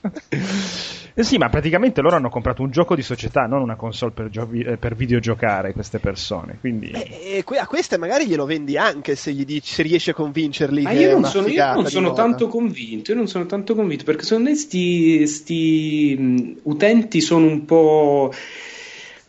[1.16, 4.30] Eh sì, ma praticamente loro hanno comprato un gioco di società, non una console per,
[4.30, 6.58] giovi- eh, per videogiocare queste persone.
[6.60, 10.14] Quindi E que- a queste magari glielo vendi anche se, gli dici, se riesci a
[10.14, 10.82] convincerli.
[10.84, 12.22] Ma io non sono, io non sono moda.
[12.24, 17.46] tanto convinto, io non sono tanto convinto perché secondo me sti, sti mh, utenti sono
[17.46, 18.34] un po'...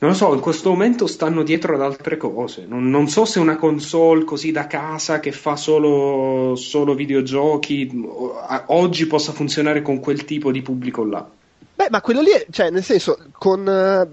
[0.04, 2.66] Non lo so, in questo momento stanno dietro ad altre cose.
[2.68, 7.90] Non, non so se una console così da casa che fa solo, solo videogiochi
[8.66, 11.26] oggi possa funzionare con quel tipo di pubblico là.
[11.74, 14.06] Beh, ma quello lì, è, cioè, nel senso, con eh,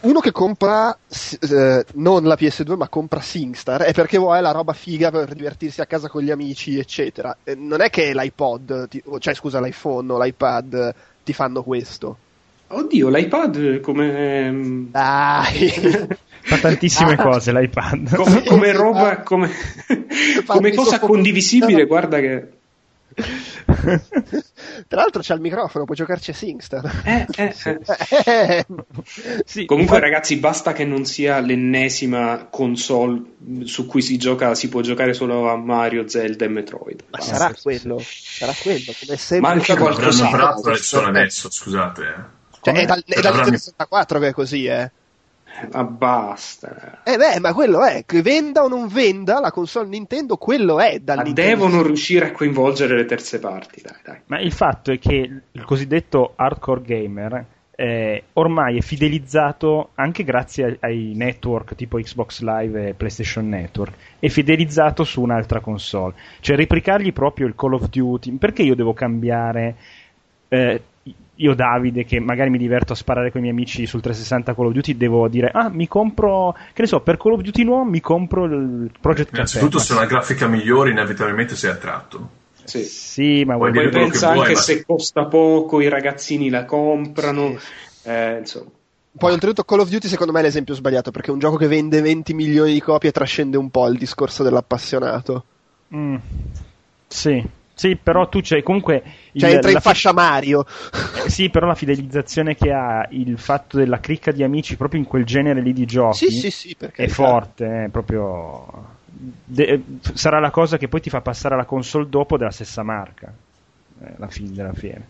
[0.00, 0.98] uno che compra
[1.38, 5.80] eh, non la PS2, ma compra SingStar, è perché vuole la roba figa per divertirsi
[5.80, 7.36] a casa con gli amici, eccetera.
[7.44, 10.92] Eh, non è che l'iPod, ti- cioè scusa, l'iPhone o l'iPad
[11.22, 12.16] ti fanno questo.
[12.68, 15.70] Oddio, l'iPad come, mh, Dai!
[16.42, 17.22] fa tantissime Ah.
[17.22, 18.14] cose l'iPad.
[18.16, 19.50] come, come roba, come,
[20.46, 22.48] come cosa condivisibile, guarda che...
[24.88, 27.02] Tra l'altro c'ha il microfono, puoi giocarci a SingStar.
[27.04, 27.78] Eh, eh, eh.
[28.24, 28.66] Eh,
[29.44, 33.22] Sì, Comunque, infatti- ragazzi, basta che non sia l'ennesima console
[33.64, 37.04] su cui si gioca, si può giocare solo a Mario, Zelda e Metroid.
[37.10, 37.34] ma Basta.
[37.36, 39.48] sarà quello, sarà quello, come sempre.
[39.48, 40.24] Ma avranno qualcos'altro.
[40.36, 42.34] imparato la lezione adesso, scusate.
[42.72, 44.90] Cioè, è dal, è dal Avranno- 64 che è così, eh.
[45.72, 47.00] Ma basta.
[47.02, 50.98] Eh beh, ma quello è, che venda o non venda la console Nintendo, quello è
[50.98, 51.50] dal Ma Nintendo.
[51.64, 54.18] devono riuscire a coinvolgere le terze parti, dai, dai.
[54.26, 57.44] Ma il fatto è che il cosiddetto hardcore gamer
[57.74, 63.94] eh, ormai è fidelizzato anche grazie ai, ai network tipo Xbox Live e PlayStation Network,
[64.18, 66.12] è fidelizzato su un'altra console.
[66.40, 68.32] Cioè replicargli proprio il Call of Duty.
[68.36, 69.74] Perché io devo cambiare?
[70.48, 70.82] eh,
[71.36, 74.66] io Davide che magari mi diverto a sparare con i miei amici sul 360 Call
[74.66, 77.84] of Duty devo dire ah mi compro che ne so per Call of Duty nuovo
[77.84, 79.86] mi compro il Project Innanzitutto, Catacombs.
[79.86, 82.28] se una grafica migliore, inevitabilmente sei attratto.
[82.64, 82.82] Sì.
[82.82, 86.64] sì ma dire Poi pensa che vuoi, anche ma- se costa poco, i ragazzini la
[86.64, 87.56] comprano.
[88.02, 88.70] eh, insomma.
[89.18, 91.68] Poi oltretutto Call of Duty secondo me è l'esempio sbagliato, perché è un gioco che
[91.68, 95.44] vende 20 milioni di copie e trascende un po' il discorso dell'appassionato.
[95.94, 96.16] Mm,
[97.06, 97.42] sì,
[97.78, 99.02] sì, però tu c'hai comunque.
[99.32, 100.64] il- Cioè entra in fascia Mario.
[101.24, 105.06] eh, sì, però la fidelizzazione che ha il fatto della cricca di amici proprio in
[105.06, 108.94] quel genere lì di giochi sì, sì, sì, perché è forte, è proprio.
[109.04, 109.82] de-
[110.14, 113.30] sarà la cosa che poi ti fa passare alla console dopo della stessa marca.
[114.02, 115.00] eh, la fine della fiera.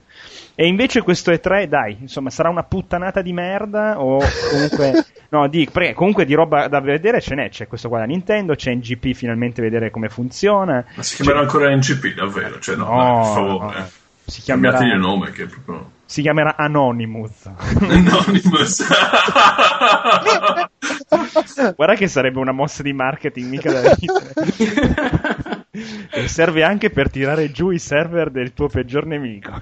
[0.55, 4.19] E invece questo E3, dai, insomma, sarà una puttanata di merda o
[4.51, 5.05] comunque...
[5.31, 8.55] no, di, perché comunque di roba da vedere ce n'è, c'è questo qua da Nintendo,
[8.55, 10.85] c'è NGP finalmente vedere come funziona.
[10.95, 12.59] Ma si chiamerà ancora NGP, davvero?
[12.59, 13.79] Cioè, no, No, dai, per favore.
[13.79, 13.89] no.
[14.27, 15.91] Si chiamerà, Cambiategli il nome, che è proprio...
[16.07, 17.51] si chiamerà Anonymous.
[17.81, 18.87] Anonymous.
[21.75, 25.65] Guarda che sarebbe una mossa di marketing mica da ridere.
[26.11, 29.53] E serve anche per tirare giù i server del tuo peggior nemico.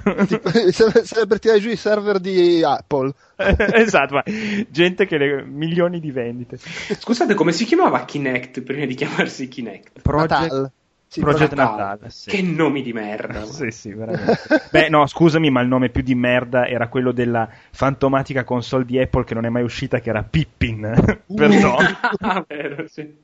[0.71, 3.13] Serve serve per tirare giù i server di Apple.
[3.37, 4.23] esatto, ma
[4.69, 6.59] gente che le milioni di vendite.
[6.59, 10.03] Scusate, come si chiamava Kinect prima di chiamarsi Kinect?
[10.05, 10.71] Natal.
[11.15, 11.77] Sì, Project Natal.
[11.77, 12.29] Natal, sì.
[12.31, 13.45] Che nomi di merda.
[13.47, 14.37] Sì, sì, veramente.
[14.73, 18.99] Beh, no, scusami, ma il nome più di merda era quello della fantomatica console di
[18.99, 20.93] Apple che non è mai uscita, che era Pippin.
[21.33, 21.77] Perdono.
[22.19, 23.15] Ah, vero, sì.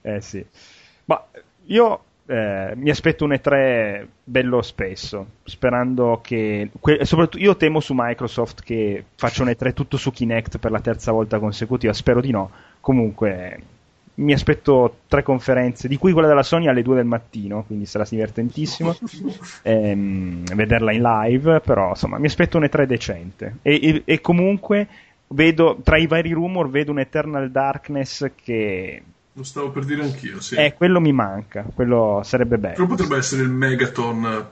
[0.00, 0.42] Eh sì.
[1.04, 1.22] Ma
[1.66, 6.70] io eh, mi aspetto un E3 bello spesso, sperando che...
[6.80, 10.80] que- soprattutto io temo su Microsoft che faccia un E3 tutto su Kinect per la
[10.80, 12.50] terza volta consecutiva, spero di no.
[12.80, 13.60] Comunque
[14.16, 18.06] mi aspetto tre conferenze, di cui quella della Sony alle 2 del mattino, quindi sarà
[18.08, 18.96] divertentissimo
[19.62, 23.56] ehm, vederla in live, però insomma mi aspetto un E3 decente.
[23.62, 24.88] E, e- e comunque
[25.28, 29.02] vedo, tra i vari rumor, vedo un Eternal Darkness che...
[29.36, 30.54] Lo stavo per dire anch'io, sì.
[30.54, 32.74] Eh, quello mi manca, quello sarebbe bello.
[32.74, 34.46] Però potrebbe essere il Megaton.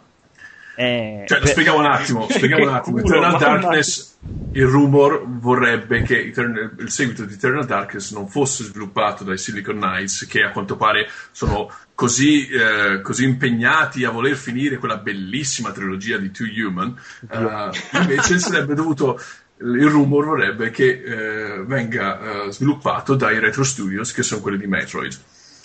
[0.74, 3.00] Eh, Cioè, beh, spieghiamo un attimo, spieghiamo un attimo.
[3.00, 3.38] culo, Eternal.
[3.38, 4.16] Darkness,
[4.52, 10.26] il rumor vorrebbe che il seguito di Eternal Darkness non fosse sviluppato dai Silicon Knights,
[10.26, 16.16] che a quanto pare sono così, eh, così impegnati a voler finire quella bellissima trilogia
[16.18, 16.96] di Two Human.
[17.30, 19.20] Eh, invece sarebbe dovuto.
[19.64, 24.66] Il rumor vorrebbe che eh, venga eh, sviluppato dai Retro Studios, che sono quelli di
[24.66, 25.16] Metroid.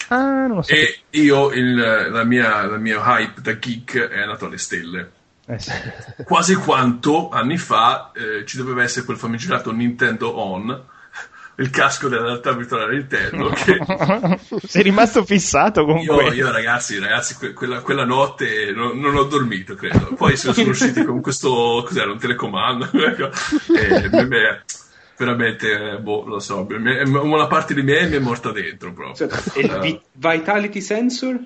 [0.09, 0.71] Ah, non lo so.
[0.73, 5.11] E io, il, la mia, il mio hype da geek è andato alle stelle.
[5.45, 5.71] Eh, sì.
[6.23, 10.85] Quasi quanto anni fa eh, ci doveva essere quel famigerato Nintendo On,
[11.59, 13.49] il casco della realtà virtuale Nintendo.
[13.55, 16.33] Che Sei rimasto fissato con io, quello.
[16.33, 20.13] io, ragazzi, ragazzi que- quella, quella notte non, non ho dormito, credo.
[20.15, 22.89] Poi sono, usciti con questo, cos'era, un telecomando.
[22.93, 23.29] ecco.
[23.73, 24.63] e per me,
[25.17, 29.27] veramente, eh, boh, lo so, una parte di me mi è morta dentro proprio.
[29.27, 31.39] Cioè, e il vi- Vitality Sensor?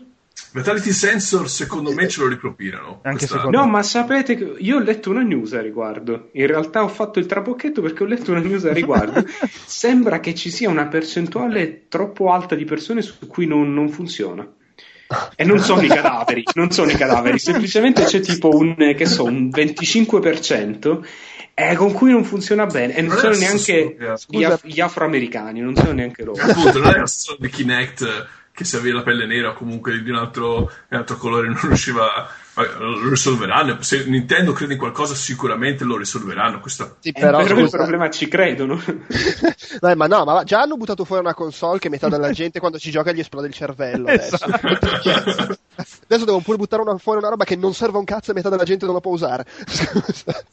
[0.53, 2.99] Vitality Sensor secondo me ce lo ripropinano.
[3.03, 3.41] Anche quest'anno.
[3.43, 6.29] secondo No, ma sapete che io ho letto una news a riguardo.
[6.33, 9.23] In realtà ho fatto il trabocchetto perché ho letto una news a riguardo.
[9.65, 14.45] Sembra che ci sia una percentuale troppo alta di persone su cui non, non funziona.
[15.35, 19.25] E non sono i cadaveri, non sono i cadaveri, semplicemente c'è tipo un, che so,
[19.25, 21.03] un 25%
[21.69, 23.97] eh, con cui non funziona bene e non Non sono neanche
[24.27, 26.41] gli, af- gli afroamericani, non sono neanche loro.
[26.41, 30.01] appunto non è la storia di Kinect che se avevi la pelle nera o comunque
[30.01, 34.73] di un altro, di un altro colore non riusciva vabbè, lo risolveranno se Nintendo crede
[34.73, 38.81] in qualcosa sicuramente lo risolveranno questa Sì, Eh, però, però il problema ci credono.
[39.79, 42.77] Dai, ma no, ma già hanno buttato fuori una console che metà della gente quando
[42.77, 44.09] ci gioca gli esplode il cervello.
[44.09, 44.67] Adesso, Esatto.
[46.03, 48.33] adesso devo pure buttare una- fuori una roba che non serve a un cazzo e
[48.33, 49.45] metà della gente non la può usare.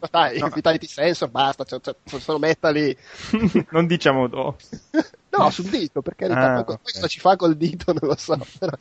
[0.00, 2.96] Ma dai, Vitality Sensor, basta, cioè, cioè, sono metali.
[3.70, 4.56] non diciamo do.
[5.30, 6.80] No, sul dito, perché Ah, poi ok.
[6.92, 8.38] cosa ci fa col dito non lo so.
[8.58, 8.72] Però.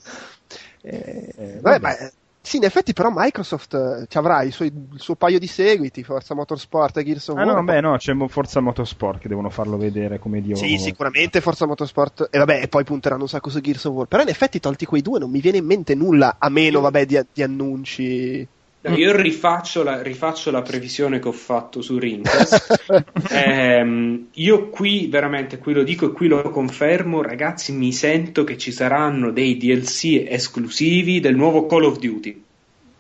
[0.81, 2.11] Eh, Vabbè, vabbè.
[2.49, 6.03] Sì, in effetti però Microsoft eh, ci avrà i suoi- il suo paio di seguiti,
[6.03, 7.55] Forza Motorsport e Gears of Ah War.
[7.57, 10.55] no, beh no, c'è Forza Motorsport che devono farlo vedere come Dio.
[10.55, 12.29] Sì, sicuramente Forza Motorsport.
[12.31, 14.07] E vabbè, e poi punteranno un sacco su Gears of War.
[14.07, 17.05] Però in effetti, tolti quei due, non mi viene in mente nulla, a meno, vabbè,
[17.05, 18.47] di, di annunci.
[18.81, 22.77] No, Io rifaccio la, rifaccio la previsione che ho fatto su Rincast.
[23.31, 28.57] Ehm, io qui, veramente, qui lo dico e qui lo confermo, ragazzi, mi sento che
[28.57, 32.43] ci saranno dei DLC esclusivi del nuovo Call of Duty.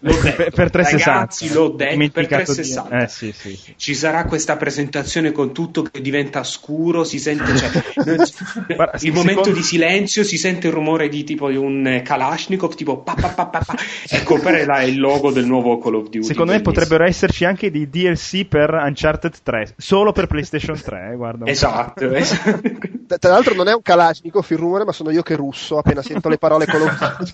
[0.01, 1.11] L'ho Per, detto, per 360.
[1.11, 3.01] Ragazzi, l'ho detto per Dimenticato di- 360.
[3.03, 3.73] Eh sì, sì.
[3.75, 7.69] Ci sarà questa presentazione con tutto che diventa scuro, si sente cioè,
[8.75, 12.01] Guarda, il momento secondo- di silenzio, si sente il rumore di tipo di un eh,
[12.01, 13.75] Kalashnikov, tipo pa, pa, pa, pa, pa,
[14.09, 16.23] e compare là il logo del nuovo Call of Duty.
[16.23, 21.15] Secondo me potrebbero esserci anche dei DLC per Uncharted 3, solo per PlayStation 3, eh,
[21.17, 21.45] guarda.
[21.45, 22.61] Esatto, esatto.
[23.17, 26.29] Tra l'altro, non è un Kalashnikov il rumore, ma sono io che russo appena sento
[26.29, 27.33] le parole of Duty.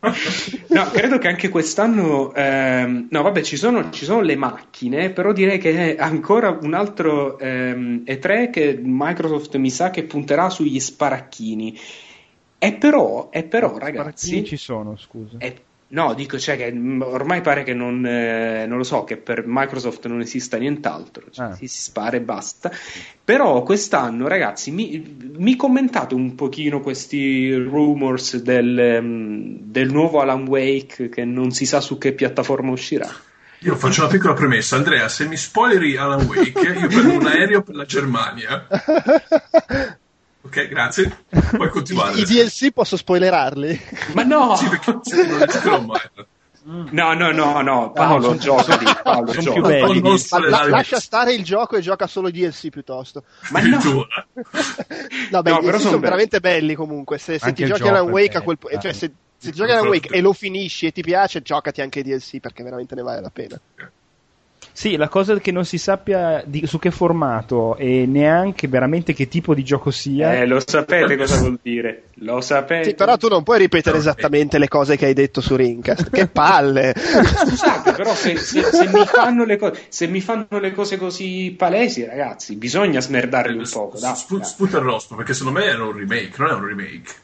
[0.68, 5.32] No, credo che anche quest'anno, ehm, no, vabbè, ci sono, ci sono le macchine, però
[5.32, 10.78] direi che è ancora un altro ehm, E3 che Microsoft mi sa che punterà sugli
[10.78, 11.76] sparacchini.
[12.58, 15.36] E però, e però Sparacchini ragazzi, ci sono, scusa.
[15.38, 19.16] e- no, dico, cioè che mm, ormai pare che non, eh, non lo so, che
[19.16, 21.54] per Microsoft non esista nient'altro, cioè, Ah.
[21.54, 22.70] si, si spara e basta.
[23.24, 30.46] Però quest'anno, ragazzi, mi, mi commentate un pochino questi rumors del, mm, del nuovo Alan
[30.46, 33.08] Wake che non si sa su che piattaforma uscirà.
[33.60, 37.62] io faccio una piccola premessa Andrea se mi spoileri Alan Wake io prendo un aereo
[37.62, 38.66] per la Germania
[40.48, 41.24] ok grazie
[41.54, 43.80] puoi continuare I DLC posso spoilerarli?
[44.14, 44.56] Ma no!
[44.56, 45.00] sì perché non
[45.46, 46.00] giocherò mai
[46.90, 49.52] No, no, no, no, Paolo, sono- gioca lì, Paolo, sono gioca.
[49.52, 50.00] più belli.
[50.02, 53.22] Non- non Ma la- lascia stare il gioco e gioca solo i DLC piuttosto.
[53.50, 53.78] Ma no!
[55.30, 56.00] No, beh, No, i però DLC sono sono belli.
[56.02, 57.16] veramente belli comunque.
[57.16, 59.86] Se, se ti giochi gioco Alan Wake a quel cioè se, se ti giochi Alan
[59.88, 63.20] Wake e lo finisci e ti piace, giocati anche i DLC perché veramente ne vale
[63.22, 63.58] la pena.
[64.78, 69.12] Sì, la cosa è che non si sappia di- su che formato e neanche veramente
[69.12, 70.34] che tipo di gioco sia.
[70.36, 72.04] Eh, lo sapete cosa vuol dire?
[72.20, 72.90] Lo sapete?
[72.90, 76.10] Sì, però tu non puoi ripetere No, esattamente le cose che hai detto su Rincast.
[76.10, 76.94] che palle!
[76.96, 81.52] Scusate, però se, se- se mi fanno le cose, se mi fanno le cose così
[81.58, 83.98] palesi, ragazzi, bisogna smerdarli un poco.
[83.98, 84.14] Dai.
[84.14, 87.14] sputa il rospo perché secondo me era un remake non è un remake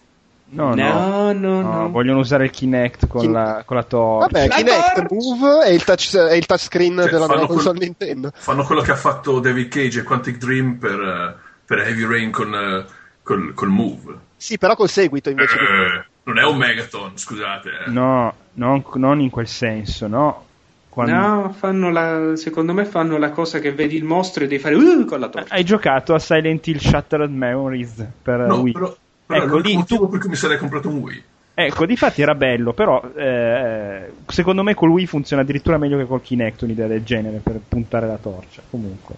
[0.55, 1.91] no, no, No, no, no, no.
[1.91, 4.31] vogliono usare il Kinect con Kin- la, con la torch.
[4.31, 5.11] Vabbè, La Kinect torch!
[5.13, 8.31] Move e il, touch, e il touchscreen Cioè, della nuova quel- console Nintendo.
[8.35, 11.35] fanno quello che ha fatto David Cage e Quantic Dream per, eh,
[11.65, 12.85] per Heavy Rain con, eh,
[13.23, 14.15] col, col Move.
[14.37, 15.55] Sì, però col seguito invece.
[15.57, 17.69] Eh, non è un Megaton, scusate.
[17.87, 17.91] eh.
[17.91, 20.43] No, non, non in quel senso, no.
[20.89, 24.63] Quando- No, fanno la, secondo me fanno la cosa che vedi il mostro e devi
[24.63, 25.53] fare uh, con la torcia.
[25.53, 28.73] Hai giocato a Silent Hill Shattered Memories per No, Wii.
[28.73, 28.95] però,
[29.27, 31.23] però Ecco, lì motivo per cui mi sarei comprato un Wii.
[31.57, 36.21] Ecco, difatti era bello, però eh, secondo me col Wii funziona addirittura meglio che col
[36.21, 38.61] Kinect un'idea del genere per puntare la torcia.
[38.69, 39.15] Comunque,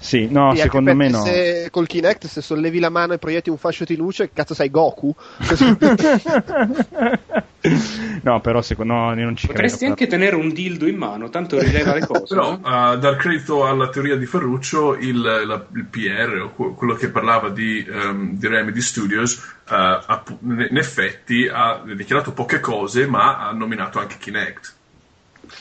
[0.00, 1.24] sì, no, Sì, anche secondo me no.
[1.24, 4.70] Se col Kinect, se sollevi la mano e proietti un fascio di luce, cazzo sei
[4.70, 5.14] Goku?
[8.22, 9.92] no, però secondo no, io non ci Potresti credo.
[9.92, 12.24] anche tenere un dildo in mano, tanto rileva le cose.
[12.34, 12.60] Però, no?
[12.62, 17.10] a dar credito alla teoria di Ferruccio, il, la- il PR, o que- quello che
[17.10, 23.52] parlava di, ehm, di Remedy Studios, in in effetti ha dichiarato poche cose, ma ha
[23.52, 24.74] nominato anche Kinect.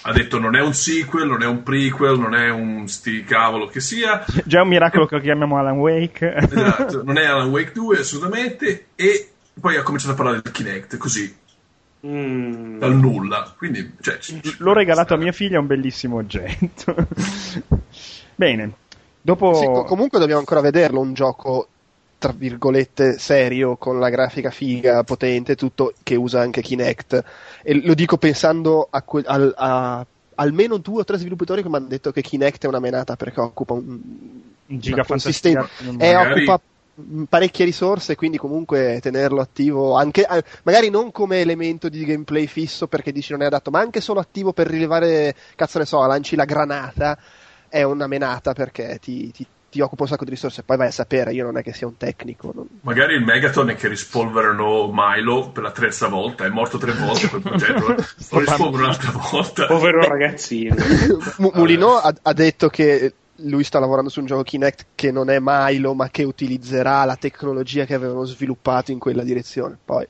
[0.03, 3.67] Ha detto non è un sequel, non è un prequel, non è un sti cavolo
[3.67, 6.35] che sia, Già è un miracolo che lo chiamiamo Alan Wake.
[6.35, 9.29] Esatto, non è Alan Wake 2 assolutamente, e
[9.59, 11.35] poi ha cominciato a parlare del Kinect, così,
[12.07, 12.79] Mm.
[12.79, 13.53] dal nulla.
[13.57, 16.95] Quindi, cioè, ci- ci- L'ho regalato a mia figlia, è un bellissimo oggetto.
[18.35, 18.71] Bene,
[19.21, 19.53] dopo...
[19.53, 21.67] Sì, co- comunque dobbiamo ancora vederlo, un gioco
[22.20, 27.24] tra virgolette serio con la grafica figa, potente, tutto che usa anche Kinect.
[27.63, 30.05] E lo dico pensando a, que- al- a
[30.36, 33.39] almeno due o tre sviluppatori che mi hanno detto che Kinect è una menata perché
[33.41, 33.99] occupa un,
[34.67, 36.05] un una giga consistenza fantastica.
[36.05, 36.61] e Magari- occupa
[37.30, 40.28] parecchie risorse, quindi comunque tenerlo attivo anche
[40.63, 44.20] magari non come elemento di gameplay fisso perché dici non è adatto, ma anche solo
[44.20, 47.17] attivo per rilevare, cazzo ne so, lanci la granata
[47.70, 50.63] è una menata perché ti, ti- ti occupa un sacco di risorse.
[50.63, 52.51] Poi vai a sapere, io non è che sia un tecnico.
[52.53, 56.93] non- Magari il Megaton è che rispolverano Milo per la terza volta, è morto tre
[56.93, 59.65] volte quel progetto, lo rispolverano un'altra volta.
[59.67, 60.76] Povero ragazzino.
[61.38, 63.13] Mu- Mulino ha, ha detto che
[63.43, 67.15] lui sta lavorando su un gioco Kinect che non è Milo, ma che utilizzerà la
[67.15, 69.78] tecnologia che avevano sviluppato in quella direzione.
[69.84, 70.05] Poi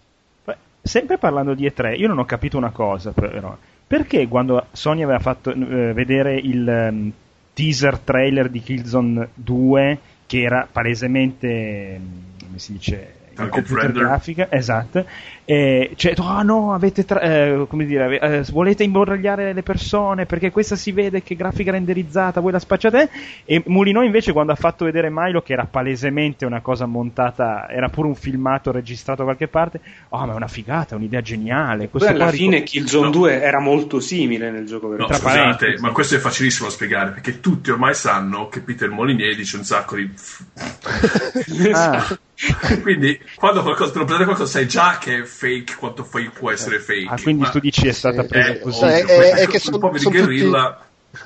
[0.45, 3.55] Beh, Sempre parlando di E3, io non ho capito una cosa però.
[3.85, 7.11] Perché quando Sony aveva fatto eh, vedere il ehm,
[7.59, 11.99] teaser trailer di Killzone 2, che era palesemente,
[12.39, 13.15] come si dice,
[13.47, 14.03] Target computer render.
[14.03, 15.05] grafica, esatto,
[15.45, 20.51] e cioè, ah no, avete tra- eh, come dire, eh, volete imbrogliare le persone perché
[20.51, 23.09] questa si vede che grafica renderizzata, voi la spacciate,
[23.45, 27.89] e Mulino invece quando ha fatto vedere Milo, che era palesemente una cosa montata, era
[27.89, 29.79] pure un filmato registrato da qualche parte,
[30.09, 31.87] ah ma è una figata, è un'idea geniale.
[31.87, 33.11] Poi Questo alla qua fine ricor- Killzone No.
[33.11, 35.07] 2 era molto simile nel gioco vero.
[35.07, 39.35] No, scusate, ma questo è facilissimo da spiegare perché tutti ormai sanno che Peter Molinier
[39.35, 40.09] dice un sacco di.
[41.73, 42.05] Ah,
[42.81, 46.79] Quindi, quando qualcosa, per presentare qualcosa, sai già che è fake quanto fake può essere
[46.79, 47.07] fake.
[47.09, 48.27] ah, quindi Ma- tu dici è stata Sì.
[48.27, 48.83] presa Eh, così.
[48.85, 50.83] Eh, questi eh, è che son- un po' di guerrilla.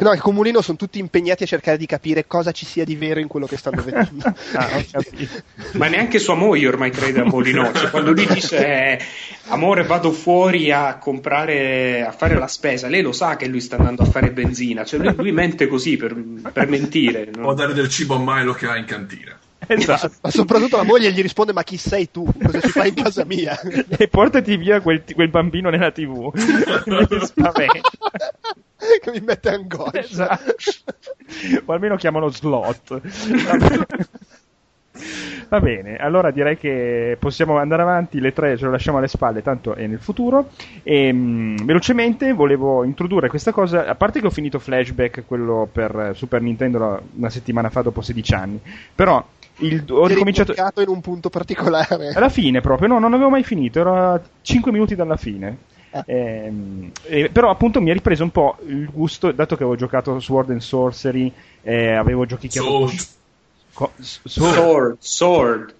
[0.00, 2.96] No, che con Mulino sono tutti impegnati a cercare di capire cosa ci sia di
[2.96, 4.34] vero in quello che stanno vedendo.
[4.54, 4.82] Ah.
[5.74, 7.72] Ma neanche sua moglie ormai crede a Molino.
[7.72, 9.00] Cioè, quando lui dice eh,
[9.48, 13.76] amore vado fuori a comprare, a fare la spesa, lei lo sa che lui sta
[13.76, 14.84] andando a fare benzina.
[14.84, 16.14] Cioè, lui, lui mente così per,
[16.52, 17.30] per mentire.
[17.34, 17.46] no?
[17.46, 19.38] O dare del cibo a Milo che ha in cantina.
[19.66, 20.12] Esatto.
[20.22, 22.24] Ma soprattutto la moglie gli risponde: Ma chi sei tu?
[22.42, 23.58] Cosa ci fai in casa mia?
[23.60, 26.30] e portati via quel, quel bambino nella tv.
[26.34, 27.90] Mi spaventa.
[29.00, 29.98] che mi mette angoscia.
[30.00, 30.54] Esatto.
[31.64, 33.00] O almeno chiamalo slot.
[35.48, 39.42] Va bene, allora direi che possiamo andare avanti, le tre ce lo lasciamo alle spalle,
[39.42, 40.50] tanto è nel futuro.
[40.82, 46.12] E, mh, velocemente volevo introdurre questa cosa, a parte che ho finito Flashback, quello per
[46.14, 48.60] Super Nintendo una settimana fa dopo 16 anni,
[48.94, 49.24] però
[49.58, 50.52] il- ho Ti ricominciato...
[50.80, 52.10] in un punto particolare.
[52.14, 55.56] Alla fine proprio, no, non avevo mai finito, ero a 5 minuti dalla fine.
[55.90, 56.02] Ah.
[56.06, 60.18] Ehm, eh, però appunto mi ha ripreso un po' il gusto, dato che avevo giocato
[60.18, 61.32] Sword and Sorcery,
[61.62, 62.88] eh, avevo giochi che avevo...
[62.88, 63.06] Sword.
[63.72, 64.54] co- s- Sword.
[64.54, 65.74] Sword, sword.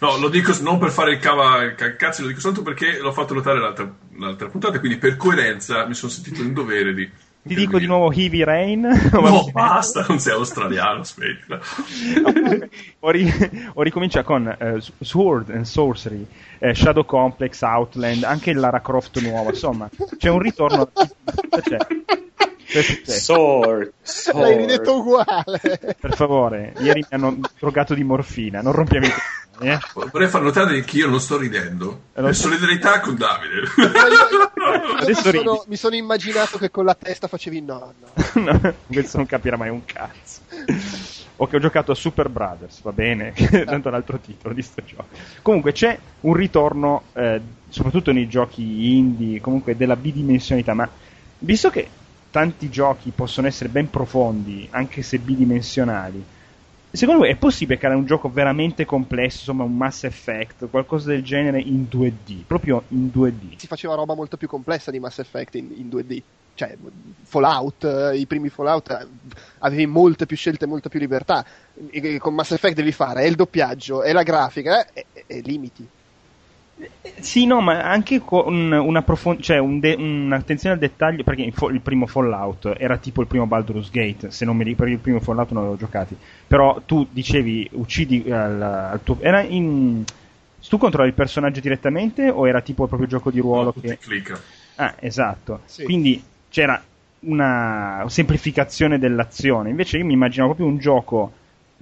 [0.00, 3.12] No, lo dico non per fare il cava il cazzo, lo dico soltanto perché l'ho
[3.12, 7.08] fatto notare l'altra, l'altra puntata, quindi per coerenza mi sono sentito in dovere di.
[7.42, 8.80] Ti dico di nuovo Heavy Rain.
[9.12, 11.58] No, basta, non sei australiano, aspetta.
[13.00, 16.26] ho, ri- ho ricominciato con eh, Sword and Sorcery,
[16.58, 19.88] eh, Shadow Complex, Outland, anche Lara Croft nuova, insomma,
[20.18, 20.90] c'è un ritorno.
[20.92, 21.78] C'è.
[22.70, 23.34] Successo.
[23.34, 23.92] Sword,
[24.32, 25.00] L'hai ridetto sword.
[25.00, 25.96] uguale.
[25.98, 29.10] per favore, ieri mi hanno drogato di morfina, non rompiamo i
[29.60, 29.78] eh.
[30.10, 32.00] Vorrei far notare che io non sto ridendo.
[32.14, 32.42] Eh, lo Per so.
[32.48, 33.62] solidarietà con Davide.
[35.00, 38.08] Adesso mi, sono, mi sono immaginato che con la testa facevi no, no.
[38.40, 40.40] No, questo non capirà mai un cazzo.
[41.36, 44.62] O che ho giocato a Super Brothers, va bene, tanto è un altro titolo di
[44.62, 45.06] sto gioco.
[45.42, 50.88] Comunque c'è un ritorno, eh, soprattutto nei giochi indie, comunque della bidimensionalità, ma
[51.38, 51.88] visto che
[52.30, 56.24] tanti giochi possono essere ben profondi, anche se bidimensionali,
[56.92, 61.22] Secondo voi è possibile creare un gioco veramente complesso, insomma un Mass Effect, qualcosa del
[61.22, 63.58] genere in 2D, proprio in 2D?
[63.58, 66.22] Si faceva roba molto più complessa di Mass Effect in, in 2D.
[66.54, 66.76] Cioè,
[67.22, 69.06] Fallout, eh, i primi Fallout eh,
[69.60, 71.44] avevi molte più scelte, molta più libertà.
[71.90, 75.24] E- e con Mass Effect devi fare è il doppiaggio, è la grafica eh, e,
[75.28, 75.86] e limiti.
[77.20, 81.52] Sì, no, ma anche con una profon- cioè un de- un'attenzione al dettaglio, perché il,
[81.52, 84.98] fo- il primo Fallout era tipo il primo Baldur's Gate, se non mi ricordo, il
[84.98, 86.16] primo Fallout non l'avevo giocati,
[86.46, 89.18] però tu dicevi uccidi al, al tuo...
[89.20, 90.02] Era in...
[90.68, 93.98] Tu controlli il personaggio direttamente o era tipo proprio gioco di ruolo No, che...
[93.98, 94.38] clicca.
[94.76, 95.60] Ah, esatto.
[95.66, 95.84] Sì.
[95.84, 96.80] Quindi c'era
[97.20, 99.70] una semplificazione dell'azione.
[99.70, 101.32] Invece io mi immaginavo proprio un gioco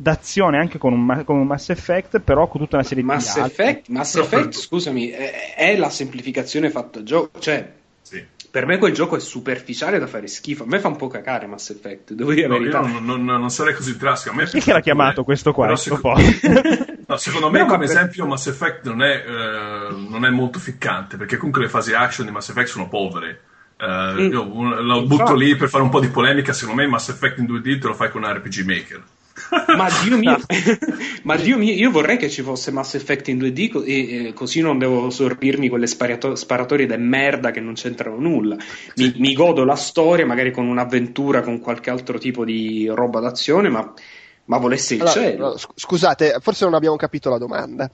[0.00, 3.40] d'azione anche con un, con un Mass Effect, però con tutta una serie Mass di
[3.40, 3.64] altri.
[3.64, 7.38] Effect, Mass Effect, scusami, è, è la semplificazione fatta gioco.
[7.40, 7.72] Cioè,
[8.02, 8.24] Sì.
[8.50, 10.62] per me quel gioco è superficiale da fare schifo.
[10.62, 12.80] A me fa un po' cacare Mass Effect, devo dire la No, io verità.
[13.00, 14.34] non, non- non sarei così drastico.
[14.34, 15.74] A me Perché l'ha chiamato questo qua?
[15.76, 16.14] Seco- po'?
[17.08, 20.58] No, secondo me, No, come per- esempio, Mass Effect non è, eh, non è molto
[20.58, 23.40] ficcante perché comunque le fasi action di Mass Effect sono povere.
[23.80, 24.30] Eh, Mm.
[24.32, 26.52] Io lo butto lì per fare un po' di polemica.
[26.52, 29.02] Secondo me, Mass Effect in 2D te lo fai con un RPG Maker.
[29.76, 30.38] Ma Dio mio,
[31.24, 34.32] ma Dio mio, io vorrei che ci fosse Mass Effect in 2D co- e, e
[34.32, 38.56] così non devo sorbirmi quelle sparato- sparatorie de merda che non c'entrano nulla.
[38.96, 43.68] Mi, mi godo la storia, magari con un'avventura, con qualche altro tipo di roba d'azione,
[43.68, 43.92] ma,
[44.48, 45.56] ma volesse il Allora, cielo.
[45.74, 47.90] scusate, forse non abbiamo capito la domanda.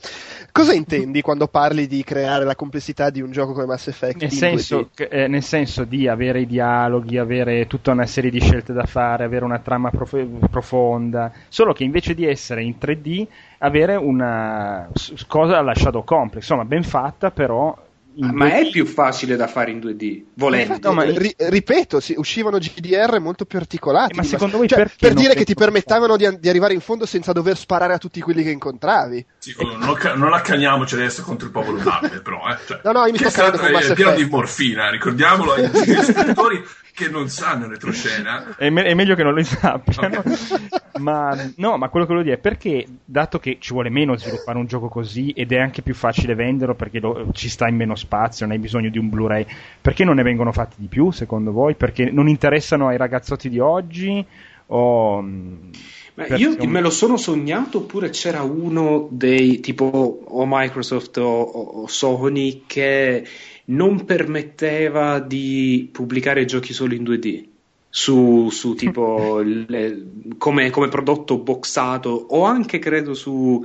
[0.53, 4.21] Cosa intendi quando parli di creare la complessità di un gioco come Mass Effect?
[4.23, 4.87] Nel in senso, 2D?
[4.95, 8.87] che- eh, nel senso di avere i dialoghi, avere tutta una serie di scelte da
[8.87, 13.27] fare, avere una trama prof- profonda, solo che invece di essere in 3D,
[13.59, 14.89] avere una
[15.27, 17.77] cosa alla Shadow Complex, insomma, ben fatta, però.
[18.17, 18.51] Ma 2D.
[18.67, 20.79] è più facile da fare in 2D, volendo.
[20.81, 24.12] No, ma- ri- ripeto, si- uscivano GDR molto più articolati.
[24.12, 26.75] Eh, ma secondo voi cioè, per non dire che ti permettevano di, an- di arrivare
[26.75, 29.27] in fondo senza dover sparare a tutti quelli che incontravi.
[29.39, 32.41] Sì, non, ca- non accaniamoci adesso contro il popolo d'arte, però.
[32.49, 32.57] Eh.
[32.67, 34.25] Cioè, No, no, io mi sto parlando è con Mass è pieno Effect.
[34.27, 35.71] di morfina, ricordiamolo ai ai
[36.05, 36.65] spettatori
[36.95, 38.55] che non sanno retroscena.
[38.57, 40.23] È, me- è meglio che non lo sappiano.
[41.01, 44.59] ma no, ma quello che volevo dire è perché, dato che ci vuole meno sviluppare
[44.59, 47.97] un gioco così ed è anche più facile venderlo perché lo- ci sta in meno
[47.97, 49.45] spazio, non hai bisogno di un Blu-ray,
[49.81, 51.75] perché non ne vengono fatti di più secondo voi?
[51.75, 54.25] Perché non interessano ai ragazzotti di oggi?
[54.67, 55.71] O, Ma
[56.15, 59.85] perché- io me lo sono sognato oppure c'era uno dei tipo
[60.25, 63.27] o Microsoft o- o Sony che
[63.67, 67.45] non permetteva di pubblicare giochi solo in 2D
[67.89, 70.03] su, su tipo le-
[70.39, 73.65] come, come prodotto boxato o anche credo su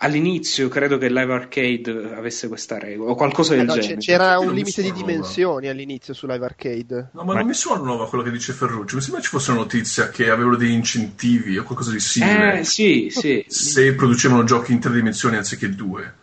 [0.00, 3.96] all'inizio credo che Live Arcade avesse questa regola o qualcosa del Eh, no, genere.
[3.96, 7.10] c'era un limite di dimensioni all'inizio su Live Arcade.
[7.14, 8.94] No, ma, Ma- non mi suona nuova quello che dice Ferruccio.
[8.94, 12.64] Mi sembra ci fosse una notizia che avevano degli incentivi o qualcosa di simile Eh
[12.64, 13.44] sì, sì.
[13.48, 16.14] se producevano giochi in tre dimensioni anziché due.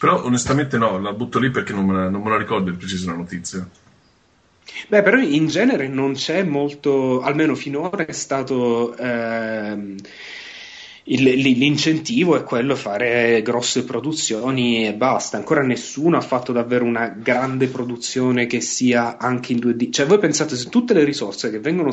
[0.00, 2.78] Però onestamente no, la butto lì perché non me la, non me la ricordo in
[2.78, 3.68] preciso la notizia.
[4.88, 9.96] Beh, però in genere non c'è molto, almeno finora è stato ehm,
[11.04, 15.36] l'incentivo è quello fare grosse produzioni e basta.
[15.36, 19.92] Ancora nessuno ha fatto davvero una grande produzione che sia anche in 2D.
[19.92, 21.90] Cioè, voi pensate se tutte le risorse che vengono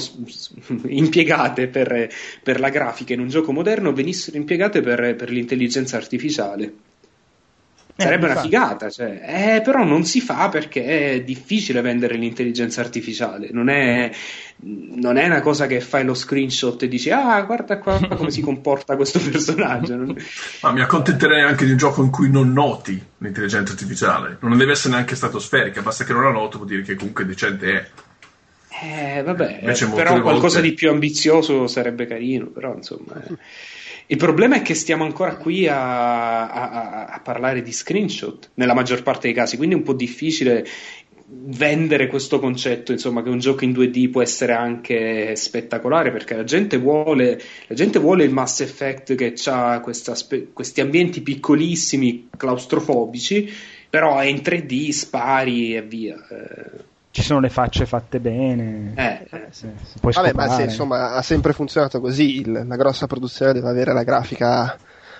[0.88, 2.10] impiegate per,
[2.42, 6.87] per la grafica in un gioco moderno venissero impiegate per, per l'intelligenza artificiale?
[7.98, 8.48] Sarebbe una infatti.
[8.50, 9.56] figata, cioè.
[9.58, 13.50] Eh, però non si fa perché è difficile vendere l'intelligenza artificiale.
[13.52, 14.12] Non è,
[14.58, 18.42] non è una cosa che fai lo screenshot e dici: Ah, guarda qua come si
[18.42, 19.96] comporta questo personaggio.
[19.96, 20.16] Non-
[20.62, 24.38] Ma mi accontenterei anche di un gioco in cui non noti l'intelligenza artificiale.
[24.42, 27.72] Non deve essere neanche stratosferica, basta che non la noto, vuol dire che comunque decente
[27.74, 27.88] è.
[28.80, 32.46] Eh, vabbè, Invece eh, però volte- qualcosa di più ambizioso sarebbe carino.
[32.48, 33.34] Però, insomma, eh.
[34.10, 39.04] Il problema è che stiamo ancora qui a, a- a parlare di screenshot nella maggior
[39.04, 40.66] parte dei casi, quindi è un po' difficile
[41.30, 46.46] vendere questo concetto, insomma, che un gioco in 2D può essere anche spettacolare perché la
[46.46, 53.52] gente vuole, la gente vuole il Mass Effect che ha questi ambienti piccolissimi, claustrofobici,
[53.90, 56.16] però è in 3D, spari e via.
[56.30, 58.92] Eh, Ci sono le facce fatte bene.
[58.96, 59.48] Eh, eh.
[59.50, 62.42] se- se puoi Vabbè, ma se, insomma ha sempre funzionato così.
[62.42, 64.78] il- la grossa produzione deve avere la grafica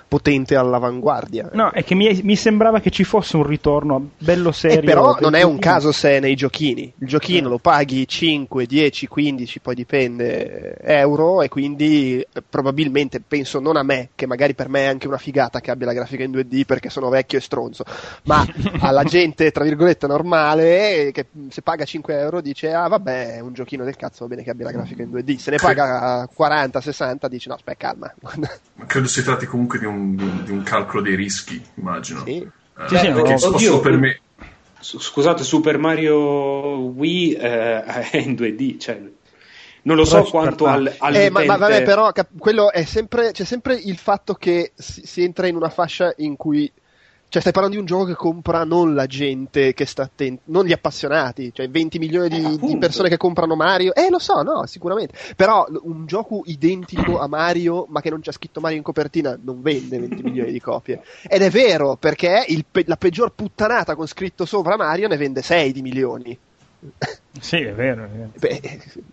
[0.08, 1.50] potente all'avanguardia.
[1.54, 4.82] No, è che mi, mi sembrava che ci fosse un ritorno bello Eh, serio.
[4.82, 6.94] però del non è un caso se è nei giochini.
[7.00, 7.52] Il giochino Eh.
[7.52, 13.76] lo paghi 5, 10, 15, poi dipende eh, euro e quindi eh, probabilmente penso non
[13.78, 16.32] a me, che magari per me è anche una figata che abbia la grafica in
[16.32, 17.84] 2D perché sono vecchio e stronzo,
[18.24, 18.46] ma
[18.80, 23.54] alla gente tra virgolette normale che se paga 5 euro dice ah vabbè è un
[23.54, 26.80] giochino del cazzo va bene che abbia la grafica in 2D, se ne paga 40,
[26.82, 28.14] 60 dice no aspetta calma.
[28.76, 32.24] Ma credo si tratti comunque di un, un- di un calcolo dei rischi, immagino.
[32.24, 32.42] Sì.
[32.42, 34.22] Eh, Sì, sì, perché no, posso oddio, per me.
[34.80, 36.16] Su- Scusate, Super Mario
[36.96, 39.02] Wii eh, è in 2D, cioè,
[39.84, 43.32] non lo so quanto al, Eh, ma, ma vabbè, all'utente- però cap- quello è sempre,
[43.32, 46.72] c'è sempre il fatto che si, si entra in una fascia in cui.
[47.30, 50.66] Cioè, stai parlando di un gioco che compra non la gente che sta attenta, non
[50.66, 53.94] gli appassionati, cioè 20 milioni di, Eh, di persone che comprano Mario.
[53.94, 55.14] Eh, lo so, no, sicuramente.
[55.36, 59.62] Però un gioco identico a Mario, ma che non c'è scritto Mario in copertina, non
[59.62, 61.02] vende 20 milioni di copie.
[61.28, 65.74] Ed è vero, perché pe- la peggior puttanata con scritto sopra Mario ne vende 6
[65.74, 66.40] di milioni.
[67.40, 68.08] Sì, è vero.
[68.40, 68.62] Beh,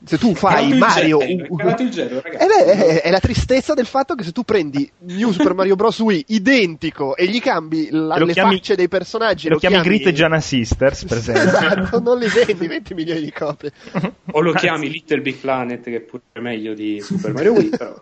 [0.04, 1.18] se tu fai il Mario.
[1.18, 1.46] gelo,
[1.78, 2.50] il gelo, ed
[3.02, 5.98] è, la tristezza del fatto che se tu prendi New Super Mario Bros.
[6.00, 10.06] Wii identico e gli cambi la- Lo le chiami- facce dei personaggi, Lo chiami Grit
[10.08, 11.42] e Gianna Sisters, per esempio.
[11.44, 13.72] Esatto, non li vendi 20 milioni di copie.
[14.32, 17.94] O lo chiami Little Big Planet, che è pure meglio di Super Mario Wii, però.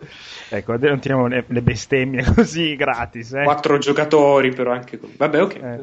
[0.49, 3.43] Ecco, non tiriamo le, le bestemmie così gratis, eh.
[3.43, 5.11] Quattro giocatori, però anche con...
[5.15, 5.55] Vabbè, ok.
[5.55, 5.79] Eh,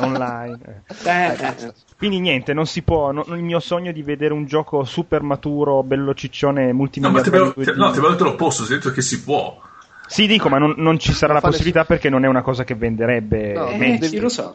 [0.00, 0.58] online.
[0.66, 1.08] eh.
[1.10, 1.72] Eh, eh, eh.
[1.96, 3.10] Quindi niente, non si può.
[3.12, 7.00] no- il mio sogno di vedere un gioco super maturo, bello ciccione, No, in ti-
[7.00, 7.74] 2D.
[7.76, 9.60] no, ti avevo detto l'opposto, ti ho detto che si può.
[10.06, 12.62] Sì, dico, ma non, non ci sarà Non la possibilità perché non è una cosa
[12.64, 13.54] che venderebbe.
[13.54, 13.98] No, Eh, meno.
[13.98, 14.54] chi lo sa?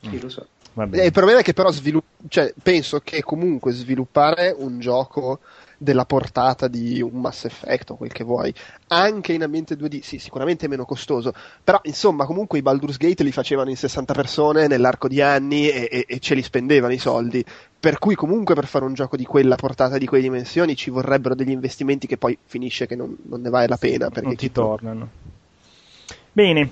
[0.00, 0.44] Chi lo sa?
[0.92, 5.40] Eh, il problema è che però svilu- cioè, penso che comunque sviluppare un gioco
[5.82, 8.52] della portata di un Mass Effect o quel che vuoi,
[8.88, 13.22] anche in ambiente 2D, sì, sicuramente è meno costoso, però insomma comunque i Baldur's Gate
[13.24, 16.98] li facevano in 60 persone nell'arco di anni e, e- e ce li spendevano i
[16.98, 17.44] soldi,
[17.80, 21.34] per cui comunque per fare un gioco di quella portata, di quelle dimensioni, ci vorrebbero
[21.34, 24.08] degli investimenti che poi finisce che non, non ne vale la pena.
[24.08, 25.08] Perché non ti tipo- tornano.
[26.34, 26.70] Bene,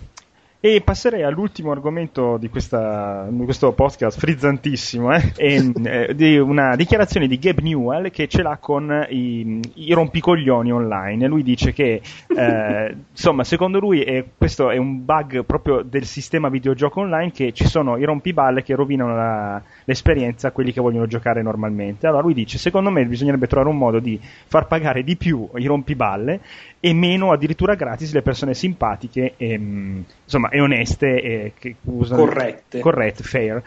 [0.62, 5.32] e passerei all'ultimo argomento di, questa, di questo podcast frizzantissimo, eh?
[5.34, 10.70] E, eh, di una dichiarazione di Gabe Newell che ce l'ha con i, i rompicoglioni
[10.70, 11.26] online.
[11.28, 12.02] Lui dice che,
[12.36, 17.52] eh, insomma, secondo lui è- questo è un bug proprio del sistema videogioco online che
[17.52, 22.06] ci sono i rompiballe che rovinano la- l'esperienza a quelli che vogliono giocare normalmente.
[22.06, 25.64] Allora lui dice, secondo me bisognerebbe trovare un modo di far pagare di più i
[25.64, 26.40] rompiballe
[26.82, 32.24] e meno addirittura gratis le persone simpatiche e, mm, insomma, e oneste e che usano
[32.24, 32.80] Corrette.
[32.80, 33.62] corrette, fair.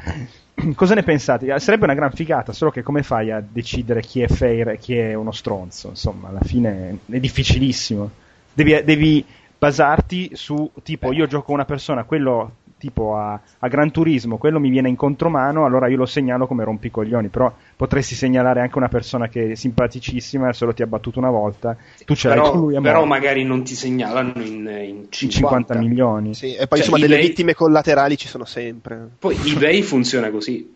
[0.75, 1.59] Cosa ne pensate?
[1.59, 4.97] Sarebbe una gran figata, solo che come fai a decidere chi è fair e chi
[4.97, 5.89] è uno stronzo?
[5.89, 8.09] Insomma, alla fine è difficilissimo.
[8.53, 9.25] Devi, devi
[9.57, 14.69] basarti su tipo io gioco una persona, quello tipo a, a Gran Turismo, quello mi
[14.69, 19.29] viene in contromano, allora io lo segnalo come rompicoglioni, però potresti segnalare anche una persona
[19.29, 22.59] che è simpaticissima e solo ti ha battuto una volta, tu ce l'hai con Però,
[22.59, 23.07] lui a però morte.
[23.07, 25.73] magari non ti segnalano in, in 50.
[25.73, 26.33] 50 milioni.
[26.33, 29.09] Sì, e poi Cioè, insomma delle eBay- vittime collaterali ci sono sempre.
[29.19, 30.75] Poi eBay funziona così.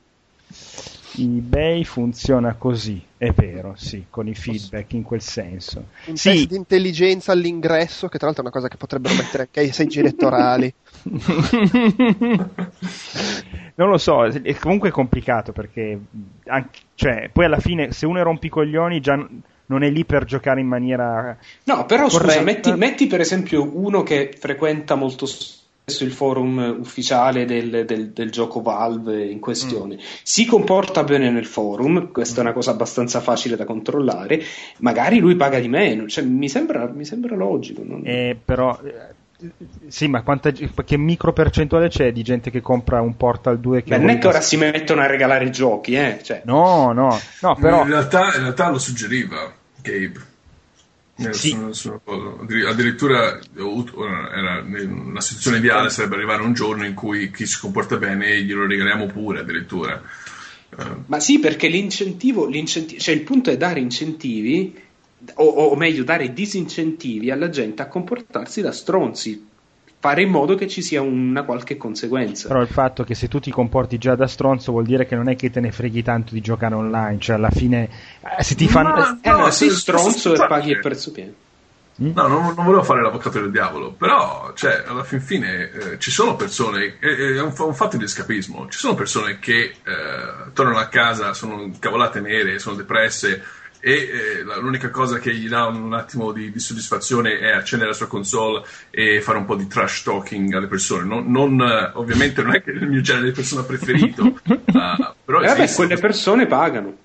[1.20, 5.84] eBay funziona così, è vero, sì, con i feedback in quel senso.
[6.05, 6.30] Un Sì.
[6.30, 9.72] test di intelligenza all'ingresso, che tra l'altro è una cosa che potrebbero mettere anche ai
[9.74, 10.74] seggi elettorali.
[13.76, 15.99] non lo so, è comunque complicato perché
[16.47, 19.26] anche- cioè, poi alla fine se uno è rompicoglioni già
[19.70, 22.41] non è lì per giocare in maniera No, però scusa, Corretta.
[22.43, 28.30] metti, metti per esempio uno che frequenta molto spesso il forum ufficiale del, del- del
[28.32, 29.99] gioco Valve in questione, Mm.
[30.24, 34.41] si comporta bene nel forum, questa è una cosa abbastanza facile da controllare,
[34.80, 37.84] magari lui paga di meno, cioè, mi, sembra, mi sembra logico.
[37.86, 38.78] non- Eh, però
[39.88, 43.92] sì, ma quanta, che micro percentuale c'è di gente che compra un Portal 2 che
[43.92, 46.20] Beh, non è che ora si mettono a regalare giochi, eh?
[46.24, 50.36] cioè, No, no, no, però in, realtà, in realtà lo suggeriva Gabe.
[51.20, 51.58] Nel- Sì.
[52.68, 58.40] addirittura era una situazione ideale sarebbe arrivare un giorno in cui chi si comporta bene
[58.44, 60.00] glielo regaliamo pure addirittura
[60.78, 64.78] Eh, Ma sì, perché l'incentivo, l'incenti- cioè il punto è dare incentivi,
[65.36, 69.47] o, o meglio, dare disincentivi alla gente a comportarsi da stronzi,
[69.99, 72.47] fare in modo che ci sia una qualche conseguenza.
[72.47, 75.28] Però il fatto che se tu ti comporti già da stronzo vuol dire che non
[75.28, 77.89] è che te ne freghi tanto di giocare online, cioè alla fine
[78.38, 80.80] eh, se ti fanno Ma- eh, no, no, sei se- stronzo se- e paghi il
[80.80, 81.34] prezzo pieno.
[81.99, 86.11] No, non, non volevo fare l'avvocato del diavolo, però, cioè, alla fin fine eh, ci
[86.11, 90.78] sono persone, è, è un, un fatto di escapismo, ci sono persone che eh, tornano
[90.78, 93.41] a casa, sono cavolate nere, sono depresse
[93.80, 97.96] e eh, l'unica cosa che gli dà un attimo di, di soddisfazione è accendere la
[97.96, 101.04] sua console e fare un po' di trash talking alle persone.
[101.06, 104.40] Non, non, eh, ovviamente non è che è il mio genere di persona preferito,
[104.74, 105.76] ah, però Eh, esiste.
[105.76, 106.98] quelle persone pagano.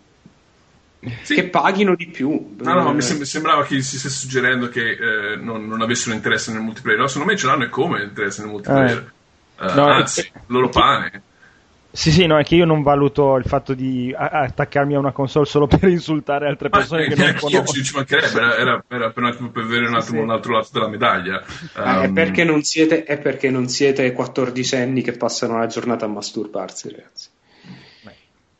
[1.23, 1.35] Sì.
[1.35, 2.55] Che paghino di più.
[2.61, 4.91] No, no, mi sem- sembrava che si stesse suggerendo che
[5.33, 7.01] eh, non, non avessero interesse nel multiplayer.
[7.01, 9.12] No, secondo me ce l'hanno e come interesse nel multiplayer.
[9.61, 11.23] Eh, No, anzi, loro pane.
[11.95, 15.12] Sì, sì, no, è che io non valuto il fatto di a- attaccarmi a una
[15.12, 17.82] console solo per insultare altre Ma persone che eh, non anch'io ci, conosco.
[17.82, 20.22] ci mancherebbe, era, era- era per un attimo per vedere un, attimo, sì.
[20.24, 21.45] un altro lato della medaglia.
[21.74, 26.07] Ah, è, Ehm, perché non siete, è perché non siete quattordicenni che passano la giornata
[26.07, 27.28] a masturbarsi, ragazzi.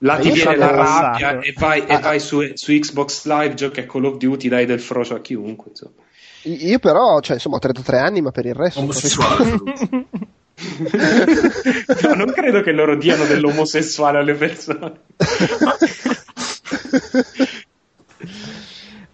[0.05, 1.23] Là ti viene la passato.
[1.23, 4.67] rabbia e vai, e vai su, su Xbox Live, giochi a Call of Duty, dai
[4.67, 5.71] del frocio a chiunque.
[5.71, 5.93] Insomma.
[6.43, 8.81] Io però, cioè, insomma, ho 33 anni, ma per il resto...
[8.81, 9.63] omosessuale.
[12.03, 14.93] No, non credo che loro diano dell'omosessuale alle persone.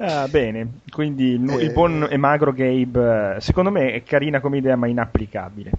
[0.00, 1.64] Ah, bene, quindi il, Eh.
[1.64, 5.70] il buon e magro Gabe, eh, secondo me è carina come idea, ma inapplicabile.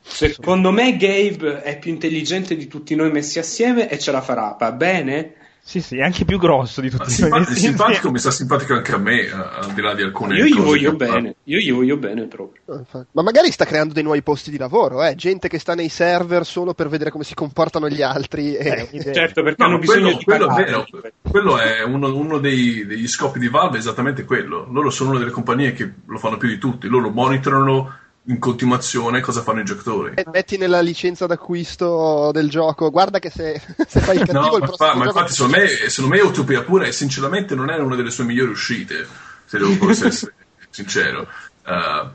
[0.00, 4.56] Secondo me Gabe è più intelligente di tutti noi messi assieme e ce la farà,
[4.58, 5.32] va bene?
[5.68, 8.74] Sì, sì, è anche più grosso di tutti simpa- noi messi simpatico, mi sta simpatico
[8.74, 11.12] anche a me, a- al di là di alcune Io gli cose voglio che fa.
[11.14, 12.84] bene, io gli voglio bene proprio.
[13.10, 15.16] Ma magari sta creando dei nuovi posti di lavoro, eh?
[15.16, 18.54] gente che sta nei server solo per vedere come si comportano gli altri.
[18.54, 18.88] E...
[18.92, 19.10] Eh.
[19.12, 20.84] Certo, perché No, hanno ma bisogno quello, di quello è
[21.28, 24.68] quello è uno, uno dei- degli scopi di Valve, è esattamente quello.
[24.70, 27.92] Loro sono una delle compagnie che lo fanno più di tutti, loro monitorano
[28.26, 30.14] in continuazione cosa fanno i giocatori.
[30.14, 34.64] E Metti nella licenza d'acquisto del gioco, guarda che se, se fai il cattivo No,
[34.64, 38.10] il fa- ma infatti secondo me, secondo me Utopia pure sinceramente non era una delle
[38.10, 39.06] sue migliori uscite,
[39.44, 40.12] se devo essere
[40.70, 41.28] sincero.
[41.64, 42.08] Uh,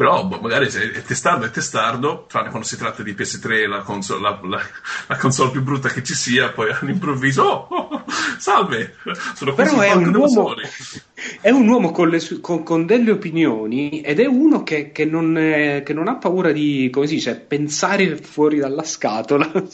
[0.00, 3.82] però boh, magari se è testardo è testardo, tranne quando si tratta di PS3, la
[3.82, 4.62] console, la, la-
[5.08, 8.04] la console più brutta che ci sia, poi all'improvviso, oh, oh, oh,
[8.38, 8.94] salve,
[9.34, 10.54] sono Però così è un uomo,
[11.42, 15.36] è un uomo con, le con- con delle opinioni ed è uno che, che non,
[15.36, 19.50] è- che non ha paura di, come si dice, pensare fuori dalla scatola.
[19.52, 19.68] non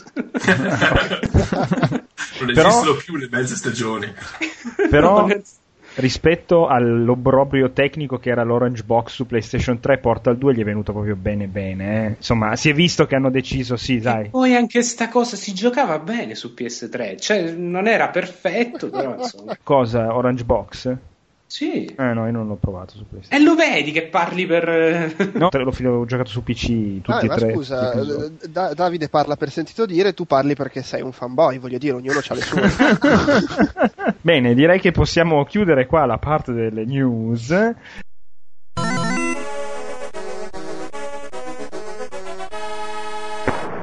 [2.53, 4.13] Però- esistono più le mezze stagioni.
[4.91, 5.29] Però
[5.97, 10.93] rispetto all'obbrobrio tecnico che era l'Orange Box su PlayStation 3, Portal 2 gli è venuto
[10.93, 12.07] proprio bene bene.
[12.07, 12.09] eh.
[12.17, 14.31] Insomma, si è visto che hanno deciso, sì, dai.
[14.31, 19.57] Poi anche sta cosa si giocava bene su PS3, cioè non era perfetto, però insomma.
[19.63, 20.15] Cosa?
[20.15, 20.97] Orange Box?
[21.49, 21.85] Sì.
[21.85, 23.41] Eh no, io non l'ho provato su PlayStation.
[23.41, 25.33] E lo vedi che parli per...
[25.35, 27.53] No, te l'ho, l'ho giocato su PC tutti Ah, e ma tre.
[27.53, 31.79] scusa, eh, Da- Davide parla per sentito dire, tu parli perché sei un fanboy, voglio
[31.79, 32.63] dire, ognuno ha le sue.
[34.21, 37.55] Bene, direi che possiamo chiudere qua la parte delle news.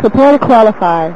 [0.01, 1.15] To qualify.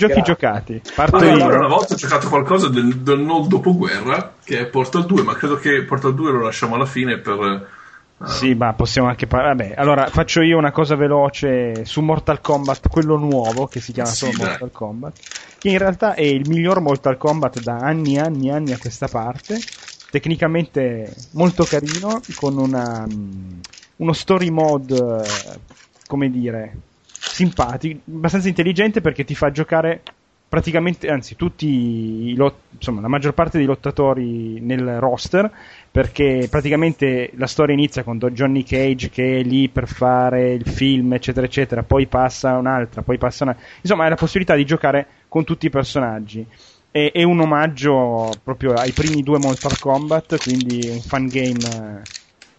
[0.00, 0.22] Giochi Grazie.
[0.34, 0.82] giocati.
[0.94, 1.58] Parto Allora, io.
[1.58, 5.56] una volta ho giocato qualcosa del, del non dopoguerra, che è Portal 2, ma credo
[5.56, 7.68] che Portal 2 lo lasciamo alla fine per...
[8.24, 9.54] Sì, ma possiamo anche parlare.
[9.56, 14.08] Vabbè, allora faccio io una cosa veloce su Mortal Kombat, quello nuovo che si chiama
[14.08, 14.46] Sì, solo dai.
[14.48, 15.18] Mortal Kombat,
[15.58, 18.78] che in realtà è il miglior Mortal Kombat da anni e anni e anni a
[18.78, 19.58] questa parte.
[20.10, 23.60] Tecnicamente molto carino, con una, mm,
[23.96, 25.22] uno story mode,
[26.06, 26.74] come dire,
[27.28, 30.02] simpatico, abbastanza intelligente perché ti fa giocare
[30.50, 31.68] praticamente, anzi, tutti
[32.30, 35.48] i lot- insomma, la maggior parte dei lottatori nel roster,
[35.88, 41.12] perché praticamente la storia inizia con Johnny Cage che è lì per fare il film,
[41.12, 43.56] eccetera, eccetera, poi passa un'altra, poi passa una...
[43.80, 46.44] Insomma, hai la possibilità di giocare con tutti i personaggi.
[46.90, 52.06] È, è un omaggio proprio ai primi due Mortal Kombat, quindi un fan game eh,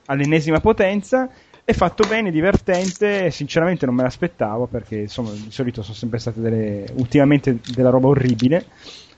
[0.06, 1.30] all'ennesima potenza.
[1.72, 6.42] È fatto bene, divertente, sinceramente non me l'aspettavo perché insomma di solito sono sempre state
[6.42, 8.68] delle, ultimamente della roba orribile,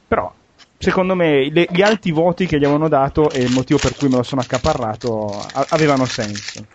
[0.08, 0.32] però
[0.78, 4.08] secondo me le- gli alti voti che gli avevano dato e il motivo per cui
[4.08, 6.68] me lo sono accaparrato a- avevano senso.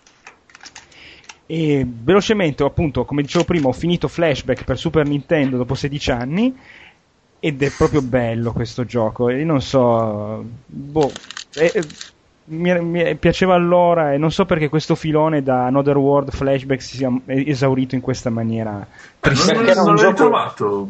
[1.45, 6.55] E velocemente, appunto, come dicevo prima, ho finito Flashback per Super Nintendo dopo 16 anni
[7.39, 9.29] ed è proprio bello questo gioco.
[9.29, 11.19] E non so, boh,
[11.51, 11.71] è-
[12.49, 16.97] mi, mi piaceva allora e non so perché questo filone da Another World Flashback si
[16.97, 18.85] sia esaurito in questa maniera.
[19.21, 20.89] Eh, non, Perché non, non gioco- ritrovato...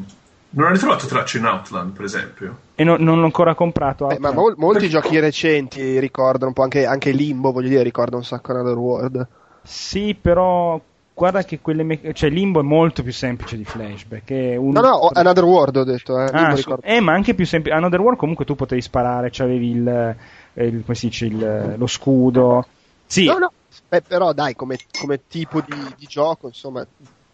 [0.51, 2.57] Non hai ritrovato tracce in Outland, per esempio?
[2.73, 4.09] E non, non l'ho ancora comprato.
[4.09, 8.15] Eh, ma mol- molti giochi recenti ricordano un po' anche, anche Limbo, voglio dire, ricorda
[8.15, 9.27] un sacco Another World.
[9.61, 10.81] Sì, però
[11.13, 14.31] guarda che quelle me- cioè Limbo è molto più semplice di Flashback.
[14.31, 14.71] È un...
[14.71, 16.29] No, no, ho- Another World ho detto, eh.
[16.31, 17.75] Ah, Limbo su- eh, ma anche più semplice.
[17.77, 20.15] Another World comunque tu potevi sparare, c'avevi il, eh,
[20.55, 22.67] il- come si dice, il- lo scudo.
[23.05, 23.53] Sì, No, no.
[23.87, 26.85] Beh, però dai, come, come tipo di, di gioco, insomma,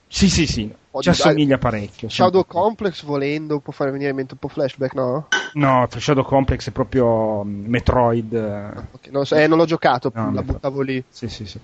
[0.08, 1.20] sì, sì, sì, Oh, ci dai.
[1.20, 2.08] assomiglia parecchio.
[2.08, 2.48] Shadow sì.
[2.48, 5.28] Complex volendo può fare venire in mente un po' flashback, no?
[5.54, 8.34] No, Shadow Complex è proprio mm, Metroid.
[8.34, 11.04] eh, Ok, non, so, eh, non l'ho giocato, No, la buttavo lì.
[11.10, 11.60] Sì, sì, sì.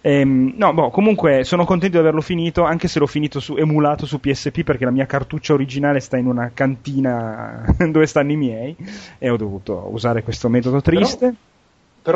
[0.00, 4.06] Ehm, no, boh, comunque sono contento di averlo finito, anche se l'ho finito su, emulato
[4.06, 8.76] su PSP perché la mia cartuccia originale sta in una cantina dove stanno i miei
[9.18, 11.26] e ho dovuto usare questo metodo triste.
[11.26, 11.36] Però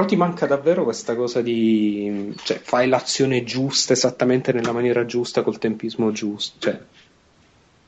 [0.06, 2.34] ti manca davvero questa cosa di.
[2.42, 6.56] cioè, fai l'azione giusta esattamente nella maniera giusta, col tempismo giusto.
[6.58, 6.80] Cioè,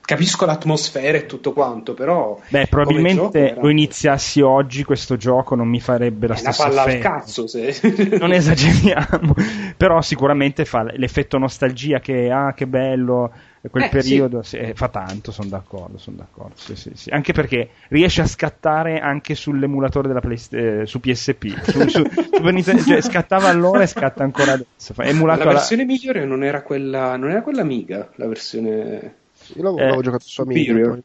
[0.01, 2.39] capisco l'atmosfera e tutto quanto, però.
[2.49, 6.69] Beh, probabilmente era- lo iniziassi oggi questo gioco non mi farebbe la È una stessa
[6.69, 7.09] palla al effetto.
[7.09, 7.77] cazzo, se.
[8.19, 9.35] non esageriamo,
[9.77, 13.33] però sicuramente fa l'effetto nostalgia che ah che bello
[13.71, 16.55] quel Eh, periodo sì, eh, fa tanto, sono d'accordo, sono d'accordo.
[16.57, 17.11] Sì, sì, sì.
[17.11, 22.53] Anche perché riesce a scattare anche sull'emulatore della Playst- eh, su PSP, su, su- Super
[22.53, 24.93] Nintendo, cioè, scattava allora e scatta ancora adesso.
[24.97, 27.17] La alla- versione migliore non era quella.
[27.17, 29.15] non era quella Amiga, la versione.
[29.57, 30.99] Io l'avevo, Eh, giocato su Amiga.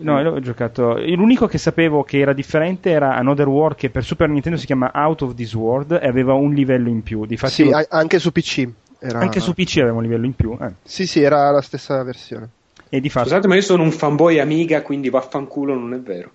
[0.00, 0.96] No, io l'ho giocato.
[0.98, 4.90] L'unico che sapevo che era differente era Another World, che per Super Nintendo si chiama
[4.94, 7.26] Out of This World e aveva un livello in più.
[7.26, 8.68] Difatti, Sì, lo- anche su PC.
[9.00, 9.20] Era...
[9.20, 10.56] anche su PC aveva un livello in più.
[10.60, 10.72] eh.
[10.84, 12.48] Sì, sì, era la stessa versione.
[12.88, 16.30] E di fatto, Scusate, ma io sono un fanboy Amiga, quindi vaffanculo, non è vero.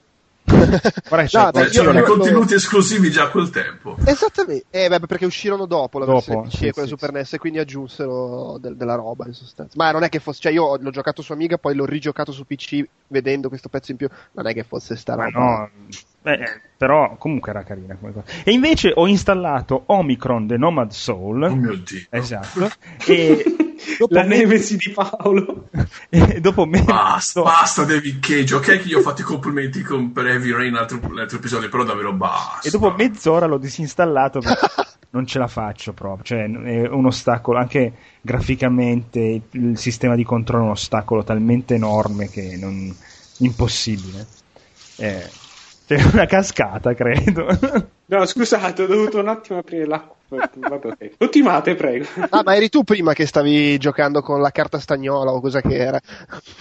[0.45, 3.95] Guarda, c'è No, beh, Eh, io- c'erano i io- contenuti esclusivi già a quel tempo.
[4.05, 7.09] Esattamente, eh, beh, perché uscirono dopo la Dopo, versione PC sì, e quella sì, Super
[7.09, 7.15] sì.
[7.15, 9.73] NES e quindi aggiunsero del- della roba in sostanza.
[9.77, 12.45] Ma non è che fosse, cioè io l'ho giocato su Amiga, poi l'ho rigiocato su
[12.45, 15.29] PC vedendo questo pezzo in più, non è che fosse sta roba.
[15.39, 15.69] no,
[16.23, 18.25] beh, eh, però comunque era carina come cosa.
[18.43, 21.43] E invece ho installato Omicron The Nomad Soul.
[21.43, 22.05] Oh mio Dio.
[22.09, 22.71] Esatto.
[23.85, 25.67] E dopo, La me- nemesi di Paolo.
[26.09, 28.55] e dopo me- Basta, basta David Cage.
[28.55, 31.83] Ok che io ho fatto i complimenti con, per Heavy Rain l'altro, l'altro episodio, però
[31.83, 32.67] davvero basta.
[32.67, 34.67] E dopo mezz'ora l'ho disinstallato perché
[35.11, 36.23] non ce la faccio proprio.
[36.23, 42.29] Cioè, è un ostacolo, anche graficamente il sistema di controllo è un ostacolo talmente enorme
[42.29, 42.95] che non.
[43.37, 44.27] impossibile.
[44.95, 45.29] Eh,
[45.87, 47.47] c'è una cascata, credo.
[48.05, 50.13] No, scusate, ho dovuto un attimo aprire l'acqua.
[50.27, 51.11] Vabbè, ok.
[51.17, 52.05] Continuate, prego.
[52.29, 55.77] Ah, ma eri tu prima che stavi giocando con la carta stagnola o cosa che
[55.77, 55.99] era?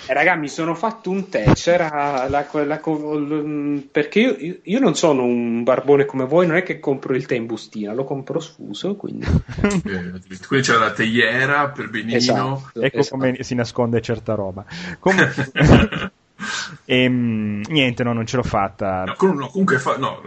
[0.06, 1.52] Eh, raga, mi sono fatto un tè.
[1.52, 6.56] C'era la, quella co- l- perché io, io- non sono un barbone come voi, non
[6.56, 8.94] è che compro il tè in bustina, lo compro sfuso.
[8.94, 9.26] Quindi
[9.84, 12.16] Eh, Qui c'era la teiera per benino.
[12.16, 13.16] esatto, ecco esatto.
[13.18, 14.64] come si nasconde certa roba.
[15.00, 15.50] Comunque,
[16.84, 19.04] ehm, niente, no, non ce l'ho fatta.
[19.04, 20.20] No, com- no, comunque fa- no,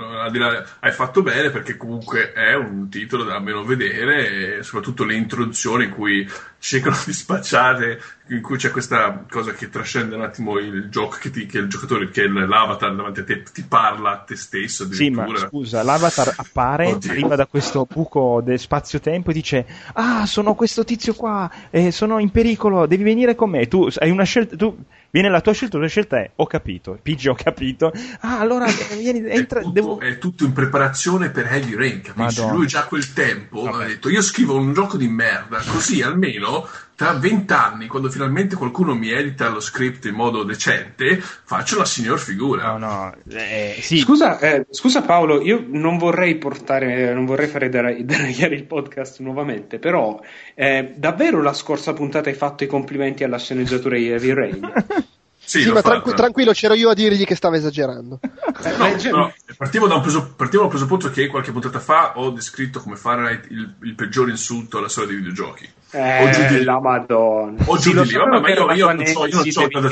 [0.80, 5.86] hai fatto bene perché comunque è un titolo da almeno vedere e soprattutto le introduzioni
[5.86, 6.28] in cui
[6.60, 11.30] cercano di spacciare in cui c'è questa cosa che trascende un attimo il gioco che,
[11.30, 15.10] ti- che il giocatore che l'avatar davanti a te ti parla a te stesso Sì,
[15.12, 17.12] ma scusa, l'avatar appare, Oddio.
[17.12, 22.18] arriva da questo buco del spazio-tempo e dice: Ah, sono questo tizio qua, eh, sono
[22.20, 23.68] in pericolo, devi venire con me.
[23.68, 24.76] Tu hai una scelta, tu
[25.16, 27.94] viene la tua scelta, la tua scelta è: Ho capito, Pigi, ho capito.
[28.20, 28.66] Ah, allora
[28.98, 30.00] vieni, entra, è, tutto, devo.
[30.02, 32.42] è tutto in preparazione per Heavy Rain, capisci?
[32.42, 32.54] Madonna.
[32.54, 33.84] Lui già a quel tempo Vabbè.
[33.84, 38.96] ha detto io scrivo un gioco di merda, così almeno tra vent'anni, quando finalmente qualcuno
[38.96, 42.72] mi edita lo script in modo decente, faccio la signor figura.
[42.72, 47.68] No, no, eh, sì, Scusa, eh, scusa Paolo, io non vorrei portare, non vorrei fare
[47.70, 50.20] dera- deragliare il podcast nuovamente, però
[50.54, 54.74] eh, davvero la scorsa puntata hai fatto i complimenti alla sceneggiatura di Heavy Rain?
[55.48, 58.20] Sì, Sì, ma tranqu- tranquillo, c'ero io a dirgli che stava esagerando.
[58.66, 62.14] Eh, No, legge- però partiamo da un preso- partiamo dal presupposto che qualche puntata fa
[62.18, 65.70] ho descritto come Fahrenheit il, il peggior insulto alla storia dei videogiochi.
[65.96, 67.64] Eh, o giù di la madonna.
[67.68, 69.42] O Sì, di lì, vabbè, ma io, io non so, io
[69.72, 69.92] non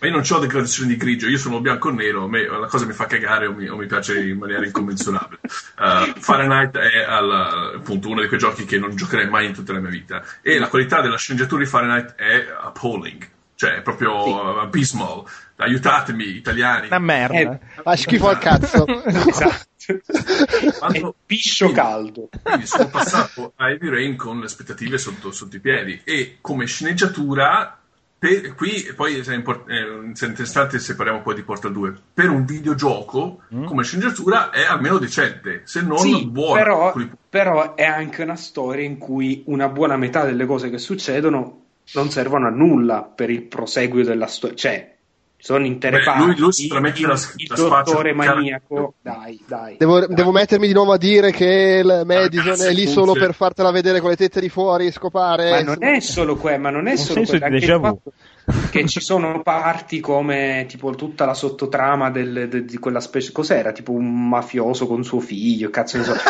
[0.00, 2.66] ma io non ho degradazioni di grigio, io sono bianco o nero, a me la
[2.66, 5.40] cosa mi fa cagare o mi, o mi piace in maniera incommensurabile.
[5.78, 9.72] Uh, Fahrenheit è al- appunto uno di quei giochi che non giocherei mai in tutta
[9.72, 10.22] la mia vita.
[10.42, 14.30] E la qualità della sceneggiatura di Fahrenheit è appalling, cioè è proprio Sì.
[14.30, 15.22] uh, abysmal.
[15.56, 16.86] Aiutatemi, italiani.
[16.88, 17.36] una merda.
[17.36, 18.84] Eh, Fa schifo al cazzo.
[19.06, 19.62] esatto.
[20.78, 22.28] Quando- piscio Quindi- caldo.
[22.42, 26.66] Quindi sono passato a Heavy Rain con le aspettative sotto, sotto i piedi e come
[26.66, 27.78] sceneggiatura
[28.18, 31.72] per- qui poi se è import- eh, se è interessante se parliamo poi di Portal
[31.72, 36.94] 2 per un videogioco come sceneggiatura è almeno decente se non Sì, buona però,
[37.28, 42.10] però è anche una storia in cui una buona metà delle cose che succedono non
[42.10, 44.56] servono a nulla per il proseguio della storia.
[44.56, 44.93] Cioè,
[45.44, 46.24] sono intere Beh, parti.
[46.24, 48.94] lui- lui sicuramente il, la- il la dottore maniaco.
[49.02, 49.76] Dai, dai.
[49.76, 50.14] Devo, dai.
[50.14, 53.70] devo mettermi di nuovo a dire che il Madison cazzo, è lì solo per fartela
[53.70, 55.50] vedere con le tette di fuori e scopare.
[55.50, 58.00] Ma non è solo quello, ma non è Un solo quello,
[58.70, 63.72] che ci sono parti come tipo tutta la sottotrama del- de- di quella specie cos'era
[63.72, 66.12] tipo un mafioso con suo figlio cazzo ne so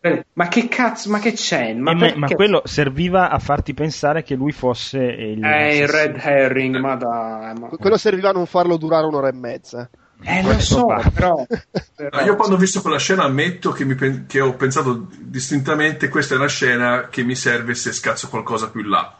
[0.00, 3.72] Eh, ma che cazzo ma che c'è ma, E ma, ma quello serviva a farti
[3.72, 5.42] pensare che lui fosse il.
[5.42, 7.68] eh, il red herring ma dai ma...
[7.68, 9.90] Quello serviva a non farlo durare un'ora e mezza.
[10.22, 11.44] Eh, lo so, però...
[11.96, 16.08] Però- io quando ho visto quella scena ammetto che, mi pen- che ho pensato distintamente
[16.08, 19.16] questa è una scena che mi serve se scazzo qualcosa più in là.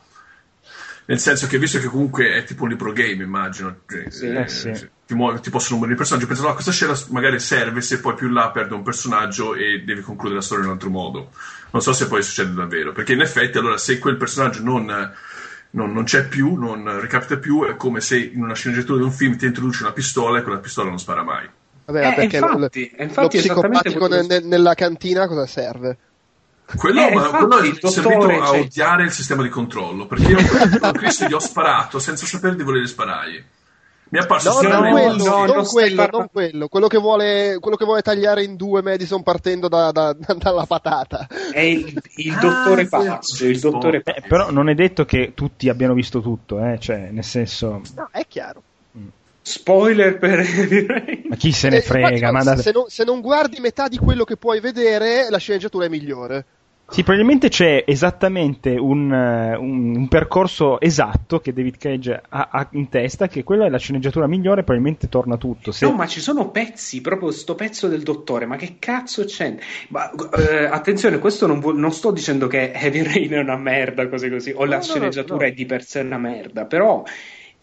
[1.07, 4.49] Nel senso che visto che comunque è tipo un libro game, immagino, cioè, Sì, eh,
[4.49, 4.88] sì.
[5.07, 8.00] ti, muovi- ti possono morire i personaggi, ho pensato no, questa scena magari serve se
[8.00, 10.91] poi più in là perde un personaggio e devi concludere la storia in un altro
[10.91, 11.30] modo.
[11.71, 15.13] Non so se poi succede davvero, perché in effetti allora se quel personaggio non,
[15.75, 19.13] non- non c'è più, non recapita più, è come se in una sceneggiatura di un
[19.13, 21.49] film ti introduci una pistola e quella pistola non spara mai.
[21.87, 25.99] Vabbè, Eh, perché infatti, lo, infatti lo psicopatico che- ne- nella cantina cosa serve?
[26.76, 30.38] Quello, Eh, ma infatti, quello è servito a odiare il sistema di controllo perché io
[30.80, 33.45] a Cristo gli ho sparato senza sapere di voler sparargli.
[34.14, 36.68] Mi No, non no, quello, no, non non quello, parlando- non quello.
[36.68, 41.26] Quello che vuole, quello che vuole tagliare in due Madison partendo da- da- dalla patata.
[41.50, 44.20] È il, il Ah, dottore sì, pazzo, il dottore Eh, pazzo.
[44.28, 48.24] però non è detto che tutti abbiano visto tutto, eh, cioè, nel senso, No, è
[48.28, 48.62] chiaro.
[49.42, 50.42] Spoiler per
[51.28, 52.28] ma chi se ne Eh, frega?
[52.28, 55.26] infatti, ma se, da- se non, se non guardi metà di quello che puoi vedere,
[55.28, 56.45] la sceneggiatura è migliore.
[56.87, 62.69] Sì, probabilmente c'è esattamente un, eh, un- un percorso esatto che David Cage ha, ha
[62.73, 65.73] in testa, che quella è la sceneggiatura migliore, probabilmente torna tutto.
[65.73, 69.57] Se- No, ma ci sono pezzi, proprio sto pezzo del dottore, ma che cazzo c'è?
[69.89, 74.09] Ma, eh, attenzione, questo non, vuol- non sto dicendo che Heavy Rain è una merda,
[74.09, 75.51] cose così, o la No, no, sceneggiatura no.
[75.51, 77.03] è di per sé una merda, però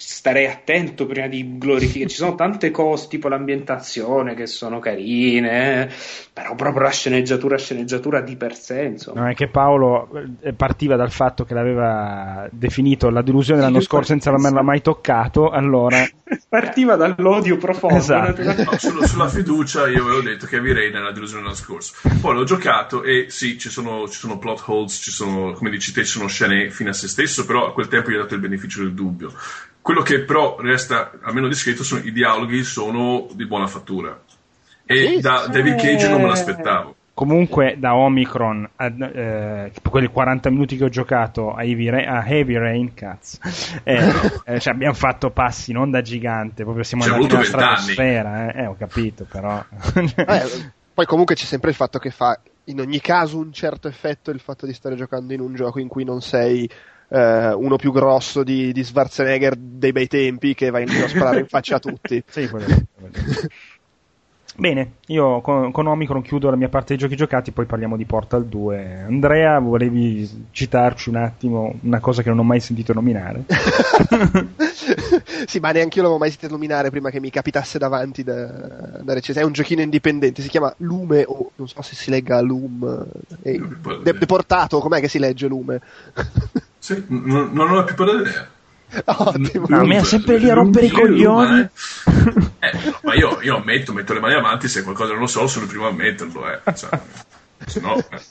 [0.03, 2.09] starei attento prima di glorificare.
[2.09, 5.89] Ci sono tante cose, tipo l'ambientazione, che sono carine,
[6.33, 9.21] però proprio la sceneggiatura, sceneggiatura di per sé, insomma.
[9.21, 10.09] No, è che Paolo
[10.41, 14.81] eh, partiva dal fatto che l'aveva definito la delusione l'anno Sì, scorso senza averla mai
[14.81, 16.03] toccato, allora
[16.47, 17.97] Partiva dall'odio profondo.
[17.97, 18.43] Esatto.
[18.43, 21.93] No, sullo- sulla fiducia io avevo detto che Heavy Rain era la delusione l'anno scorso.
[22.19, 25.91] Poi l'ho giocato e sì, ci sono, ci sono plot holes, ci sono, come dici
[25.91, 28.35] te, ci sono scene fine a se stesso, però a quel tempo gli ho dato
[28.35, 29.33] il beneficio del dubbio.
[29.81, 34.19] Quello che però resta almeno discreto sono i dialoghi sono di buona fattura.
[34.85, 35.51] E Sì, da sì.
[35.51, 36.95] David Cage non me l'aspettavo.
[37.13, 42.25] comunque da Omicron a eh, quei 40 minuti che ho giocato a Heavy Rain, a
[42.25, 43.37] Heavy Rain cazzo,
[43.83, 44.11] eh,
[44.45, 48.51] eh, cioè abbiamo fatto passi non da gigante, proprio siamo Ci è andati nella stratosfera,
[48.51, 49.63] eh, eh, ho capito però.
[49.95, 54.29] Eh, poi comunque c'è sempre il fatto che fa in ogni caso un certo effetto
[54.29, 56.69] il fatto di stare giocando in un gioco in cui non sei
[57.11, 61.09] eh, uno più grosso di, di Schwarzenegger dei bei tempi che va in giro a
[61.09, 62.23] sparare in faccia a tutti.
[62.31, 62.67] Sì, quello-.
[64.55, 68.05] Bene, io con, con Omicron chiudo la mia parte dei giochi giocati, poi parliamo di
[68.05, 69.03] Portal 2.
[69.07, 73.43] Andrea, volevi citarci un attimo una cosa che non ho mai sentito nominare?
[75.47, 79.13] sì, ma neanche io l'avevo mai sentito nominare prima che mi capitasse davanti da, da
[79.13, 79.41] recensire.
[79.41, 83.05] È un giochino indipendente, si chiama Lume, o non so se si legga Lume.
[83.41, 83.59] eh,
[84.03, 85.81] de- deportato, com'è che si legge Lume?
[86.83, 88.49] Sì, non non ho la più pallida idea.
[89.05, 89.65] Ottimo.
[89.69, 91.59] No, mi è sempre lì a rompere i coglioni.
[91.61, 91.69] Eh,
[92.59, 95.45] Eh, no, ma io, io ammetto, metto le mani avanti, se qualcosa non lo so,
[95.47, 96.41] sono il primo a ammetterlo.
[96.51, 96.59] Eh.
[96.75, 96.99] Cioè,
[97.67, 98.21] se no, eh.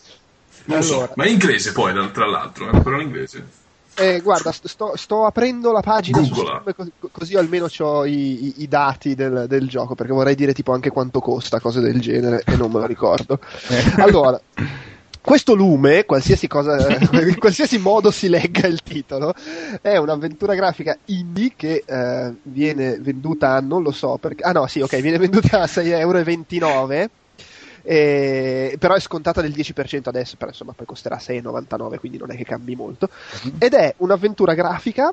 [0.65, 1.13] Non lo so, Allora.
[1.17, 3.47] ma è inglese poi, tra- l'altro, è una parola inglese.
[3.95, 6.23] Eh, guarda, st- sto, sto aprendo la pagina.
[6.23, 10.53] Steam, così, così almeno ho i, i- i dati del, del gioco, perché vorrei dire
[10.53, 13.41] tipo anche quanto costa, cose del genere, e non me lo ricordo.
[13.97, 14.41] Allora,
[15.21, 19.35] questo lume, qualsiasi, cosa, in qualsiasi modo si legga il titolo,
[19.81, 24.67] è un'avventura grafica indie che eh, viene venduta a, non lo so perché, ah no
[24.67, 27.11] sì ok, viene venduta a 6,29 euro.
[27.83, 32.37] eh, però è scontata del 10% adesso, però insomma poi costerà 6,99 quindi non è
[32.37, 33.09] che cambi molto.
[33.59, 35.13] Ed è un'avventura grafica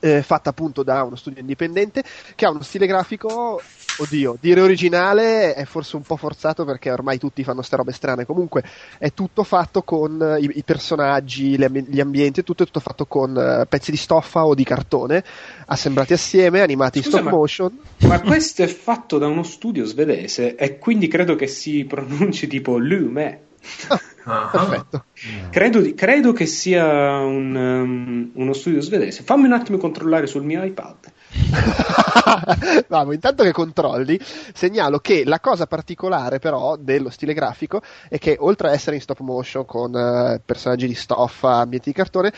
[0.00, 2.02] eh, fatta appunto da uno studio indipendente
[2.34, 3.60] che ha uno stile grafico,
[3.98, 8.24] oddio, dire originale è forse un po' forzato perché ormai tutti fanno ste robe strane,
[8.24, 8.62] comunque
[8.98, 13.36] è tutto fatto con eh, i, i personaggi, gli ambienti, tutto è tutto fatto con
[13.36, 15.24] eh, pezzi di stoffa o di cartone
[15.66, 17.78] assemblati assieme, animati Scusa, in stop ma- motion.
[17.98, 22.78] Ma questo è fatto da uno studio svedese e quindi credo che si pronunci tipo
[22.78, 23.46] Lume.
[23.88, 25.04] Ah, Perfetto.
[25.50, 29.22] Credo, di- credo che sia un, um, uno studio svedese.
[29.22, 31.12] Fammi un attimo controllare sul mio iPad.
[32.88, 34.18] Bravo, intanto che controlli,
[34.54, 39.02] segnalo che la cosa particolare però dello stile grafico è che oltre a essere in
[39.02, 42.32] stop motion con eh, personaggi di stoffa, ambienti di cartone,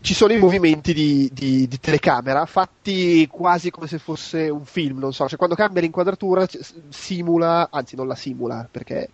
[0.00, 4.98] ci sono i movimenti di, di- di telecamera fatti quasi come se fosse un film,
[4.98, 6.46] non so, cioè quando cambia l'inquadratura
[6.88, 9.08] simula, anzi non la simula perché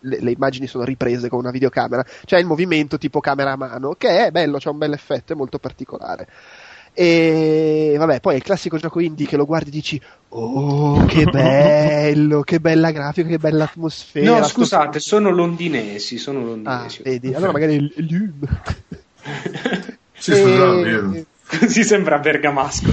[0.00, 3.94] le, le immagini sono riprese con una videocamera, c'è il movimento tipo camera a mano
[3.94, 6.26] che è bello, c'è un bel effetto, è molto particolare.
[6.92, 10.00] E vabbè, poi è il classico gioco indie che lo guardi e dici:
[10.30, 14.30] Oh, che bello, che bella grafica, che bella atmosfera.
[14.30, 16.18] No, sto- scusate, sono londinesi.
[16.18, 17.02] Sono Ah, londinesi.
[17.02, 18.62] vedi, allora magari Lume.
[20.20, 21.24] Sì, scusate, io-
[21.58, 22.90] Così sembra bergamasco.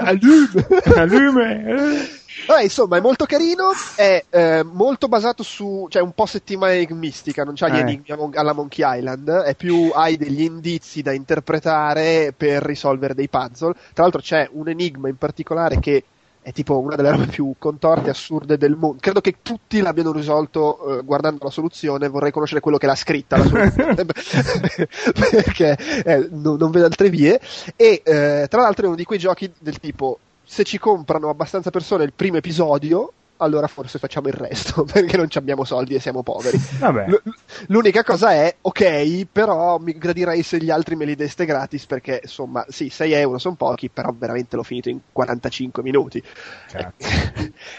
[0.00, 0.66] Ah, Lume.
[1.06, 2.13] Lume.
[2.46, 7.44] Vabbè, insomma, è molto carino, è eh, molto basato su, cioè un po' settimana enigmistica,
[7.44, 7.80] non c'ha gli Eh.
[7.80, 13.72] enigmi alla Monkey Island, è più hai degli indizi da interpretare per risolvere dei puzzle.
[13.92, 16.04] Tra l'altro c'è un enigma in particolare che
[16.42, 18.98] è tipo una delle robe più contorte e assurde del mondo.
[19.00, 23.38] Credo che tutti l'abbiano risolto eh, guardando la soluzione, vorrei conoscere quello che l'ha scritta
[23.38, 24.04] la soluzione,
[25.30, 27.40] perché eh, no- non vedo altre vie.
[27.76, 31.70] E eh, tra l'altro è uno di quei giochi del tipo se ci comprano abbastanza
[31.70, 36.00] persone il primo episodio, allora forse facciamo il resto, perché non ci abbiamo soldi e
[36.00, 36.58] siamo poveri.
[36.78, 37.08] Vabbè.
[37.08, 37.22] L-
[37.68, 42.20] l'unica cosa è, ok, però mi gradirei se gli altri me li deste gratis, perché
[42.22, 46.22] insomma, sì, 6 euro sono pochi, però veramente l'ho finito in 45 minuti.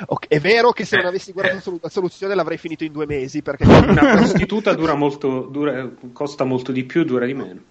[0.08, 3.06] Ok, è vero che se non avessi guardato solu- la soluzione l'avrei finito in due
[3.06, 3.64] mesi, perché...
[3.66, 7.62] Una prostituta dura molto, dura- costa molto di più, dura di meno.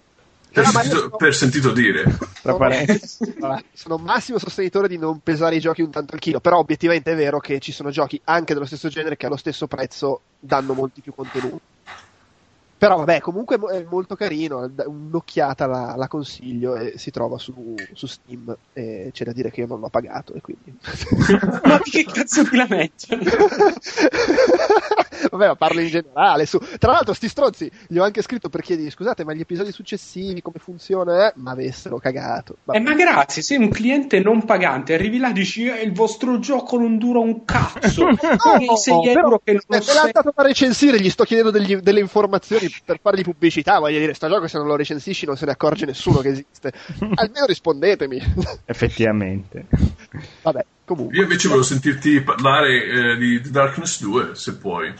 [0.55, 2.03] Per, sentito, sono- per sentito dire.
[2.03, 3.35] Tra sono, parentesi.
[3.73, 7.15] sono massimo sostenitore di non pesare i giochi un tanto al chilo, però obiettivamente è
[7.15, 11.01] vero che ci sono giochi anche dello stesso genere che allo stesso prezzo danno molti
[11.01, 11.74] più contenuti.
[12.85, 18.05] Però vabbè, comunque è molto carino, un'occhiata la, la consiglio e si trova su, su
[18.05, 20.77] Steam e c'è da dire che io non l'ho pagato e quindi...
[21.63, 23.07] Ma che cazzo ti lamenti?
[25.31, 26.45] Vabbè, ma parlo in generale.
[26.45, 26.59] Su.
[26.77, 30.41] Tra l'altro, sti stronzi gli ho anche scritto per chiedergli: scusate, ma gli episodi successivi
[30.41, 31.27] come funziona?
[31.27, 31.33] Eh?
[31.37, 32.57] Ma avessero cagato.
[32.63, 32.77] Vabbè.
[32.77, 36.39] Eh, ma grazie, sei un cliente non pagante, arrivi là e dici eh, il vostro
[36.39, 38.07] gioco non dura un cazzo.
[38.15, 40.11] Paghi 6 però- euro che non l'ha sei...
[40.11, 43.79] dato da recensire, gli sto chiedendo degli- delle informazioni per fargli pubblicità.
[43.79, 46.73] Voglio dire, sto gioco se non lo recensisci non se ne accorge nessuno che esiste.
[47.15, 48.21] Almeno rispondetemi.
[48.65, 49.65] Effettivamente.
[50.41, 51.15] Vabbè, comunque.
[51.15, 54.93] Io invece volevo sentirti parlare eh, di The Darkness 2, se puoi.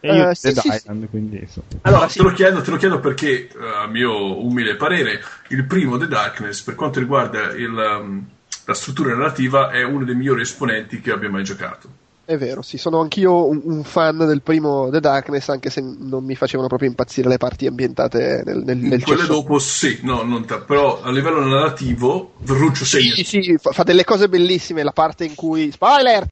[0.00, 1.66] E io Eh, sì, Dead sì, Island, quindi insomma.
[1.82, 3.52] Allora, te, lo chiedo, te lo chiedo perché, eh,
[3.82, 8.26] a mio umile parere, il primo The Darkness, per quanto riguarda il, um,
[8.64, 12.06] la struttura narrativa, è uno dei migliori esponenti che abbia mai giocato.
[12.28, 16.22] È vero, sì, sono anch'io un, un fan del primo The Darkness, anche se non
[16.24, 19.32] mi facevano proprio impazzire le parti ambientate nel, nel, nel Quelle cesso.
[19.32, 23.14] dopo sì, no, non ta- però a livello narrativo, Verruccio segna.
[23.14, 25.70] Sì, sì, fa, fa delle cose bellissime, la parte in cui...
[25.72, 26.26] Spoiler!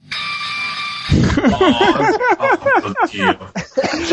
[1.51, 3.39] Oh, oddio.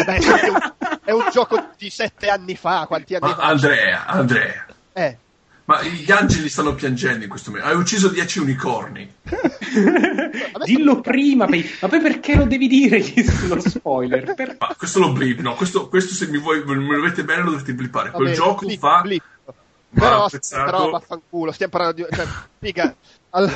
[0.05, 0.73] Beh, è, un,
[1.03, 3.41] è un gioco di sette anni fa, quanti anni Ma fa?
[3.41, 5.17] Andrea, Andrea, Eh,
[5.65, 7.71] ma gli angeli stanno piangendo in questo momento.
[7.71, 9.13] Hai ucciso 10 unicorni.
[10.65, 13.01] Dillo prima, ma poi perché lo devi dire
[13.47, 14.33] lo spoiler?
[14.33, 17.43] Per- Ma questo lo blip, no, questo, questo se mi vuoi, me lo volete bene
[17.43, 18.11] lo dovete blippare.
[18.11, 19.01] Quel bene, gioco blip, fa...
[19.01, 19.23] blip.
[19.93, 22.15] Però, però vaffanculo, stiamo parlando di...
[22.15, 22.25] Cioè,
[22.59, 22.95] figa,
[23.35, 23.51] all-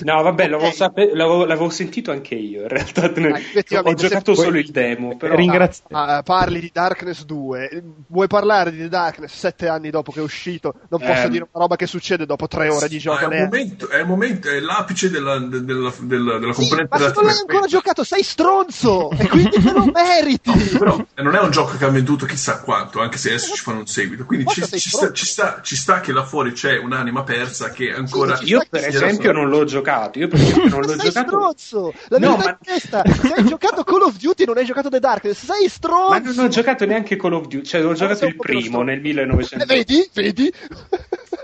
[0.00, 2.62] No, vabbè, l'avevo, sape- l'avevo- l'avevo sentito anche io.
[2.62, 5.16] In realtà, Ah, ho giocato solo il demo.
[5.16, 5.34] Però...
[5.36, 10.18] Ringrazio- Ah, parli di Darkness 2, vuoi parlare di The Darkness sette anni dopo che
[10.20, 10.74] è uscito?
[10.88, 11.28] Non posso Ehm.
[11.30, 13.28] dire una roba che succede dopo tre ore di gioco.
[13.30, 17.06] è, momento, è il momento, è l'apice della, de- della, della, della Sì, componente ma
[17.06, 19.10] se non l'hai ancora giocato, sei stronzo!
[19.12, 20.50] e quindi te lo meriti!
[20.72, 23.54] No, però eh, non è un gioco che ha venduto chissà quanto, anche se adesso
[23.54, 24.24] ci fanno un seguito.
[24.24, 27.92] Quindi ci, ci sta, ci, sta, ci sta che là fuori c'è un'anima persa che
[27.92, 28.36] ancora.
[28.36, 30.18] Sì, Io, per che- esempio, non l'ho giocato.
[30.18, 31.28] Io, per esempio, non Ma l'ho sei giocato.
[31.28, 31.94] stronzo!
[32.08, 33.02] La No, ma- è questa!
[33.06, 36.08] Se hai giocato Call of Duty e non hai giocato The Darkness, sei stronzo!
[36.10, 39.02] Ma non ho giocato neanche Call of Duty, cioè ho giocato il primo nel Eh,
[39.02, 39.64] 1900.
[39.66, 40.10] vedi?
[40.12, 40.52] Vedi?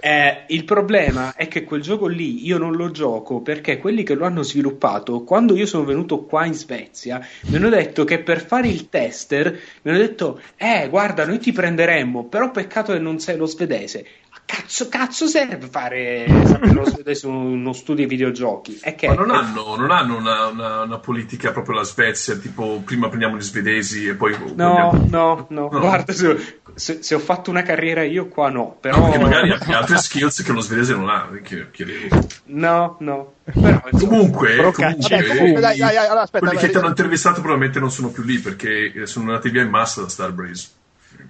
[0.04, 4.14] Eh, il problema è che quel gioco lì io non lo gioco perché quelli che
[4.14, 8.44] lo hanno sviluppato, quando io sono venuto qua in Svezia, mi hanno detto che per
[8.44, 9.52] fare il tester
[9.82, 14.04] mi hanno detto: Eh, guarda, noi ti prenderemmo, però peccato che non sei lo svedese.
[14.44, 18.78] Cazzo, cazzo serve fare in uno studio di videogiochi?
[18.82, 22.82] È che Ma non hanno, non hanno una, una- una politica proprio la Svezia, tipo
[22.84, 24.32] prima prendiamo gli svedesi e poi.
[24.32, 25.78] No, prendiamo- no, no, No.
[25.80, 29.02] guarda, se, se- se ho fatto una carriera io qua no, però...
[29.02, 31.30] Perché magari ha altre skills che lo svedese non ha.
[31.42, 32.08] che- che-
[32.46, 33.80] No, no, però...
[33.90, 36.78] Comunque, Però comunque, Vabbè, comunque, dai, i- dai, dai, allora, aspetta, quelli vai, che ti
[36.78, 40.08] hanno intervistato probabilmente non sono più lì perché eh, sono andati via in massa da
[40.10, 40.68] Starbreeze.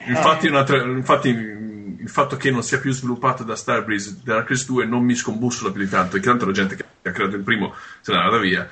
[0.09, 1.61] Infatti, un'altra- infatti,
[2.03, 5.83] il fatto che non sia più sviluppato da Starbreeze Darkness 2 non mi scombussola più
[5.83, 8.69] di tanto, perché tanto la gente che ha creato il primo se n'è andata via.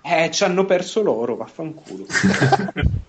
[0.00, 2.06] Eh, ci hanno perso loro, vaffanculo.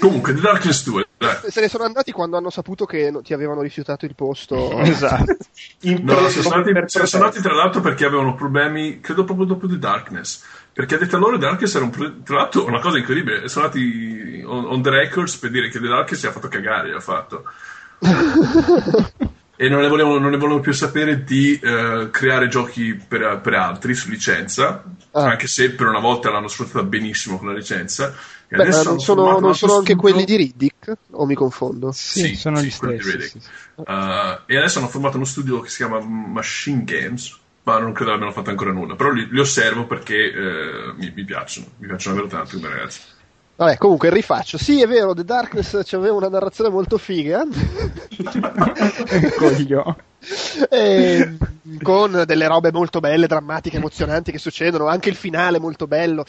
[0.00, 1.36] Comunque, The Darkness 2, dai.
[1.48, 4.78] Se ne sono andati quando hanno saputo che no- ti avevano rifiutato il posto.
[4.80, 5.36] Esatto.
[5.80, 9.46] In No, pre- sono stati, per sono andati tra l'altro perché avevano problemi, credo proprio
[9.46, 10.44] dopo The Darkness.
[10.72, 13.64] Perché a detta loro The Darkness era un pro- tra l'altro una cosa incredibile, sono
[13.66, 17.00] andati on, on the records per dire che The Darkness si ha fatto cagare, ha
[17.00, 17.44] fatto.
[18.00, 23.54] E non ne volevano, non ne volevano più sapere di eh, creare giochi per, per
[23.54, 25.30] altri su licenza, Ah.
[25.30, 28.14] anche se per una volta l'hanno sfruttata benissimo con la licenza.
[28.46, 30.96] E Beh, non sono, non sono anche studio- quelli di Riddick?
[31.12, 31.90] O mi confondo?
[31.92, 33.20] Sì, sono gli di stessi.
[33.20, 33.48] Sì, sì.
[33.76, 33.84] Uh,
[34.46, 37.36] e adesso hanno formato uno studio che si chiama Machine Games.
[37.64, 38.96] ma non credo abbiano fatto ancora nulla.
[38.96, 43.00] Però li, li osservo perché eh, mi, mi piacciono, mi piacciono davvero tanto come ragazzi.
[43.58, 44.56] Vabbè, comunque rifaccio.
[44.56, 47.42] Sì, è vero, The Darkness c'aveva una narrazione molto figa.
[49.36, 49.96] Coglio.
[50.70, 51.36] E,
[51.82, 54.86] con delle robe molto belle, drammatiche, emozionanti che succedono.
[54.86, 56.24] Anche il finale molto bello.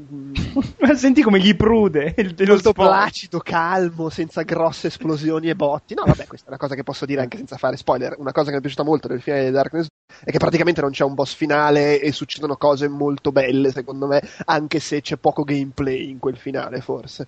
[0.00, 0.32] Mm,
[0.94, 2.72] senti come gli prude il, molto spoiler.
[2.72, 5.94] placido, calmo, senza grosse esplosioni e botti.
[5.94, 8.14] No, vabbè, questa è una cosa che posso dire anche senza fare spoiler.
[8.18, 9.86] Una cosa che mi è piaciuta molto nel finale di Darkness
[10.24, 14.22] è che praticamente non c'è un boss finale e succedono cose molto belle, secondo me,
[14.44, 17.26] anche se c'è poco gameplay in quel finale, forse.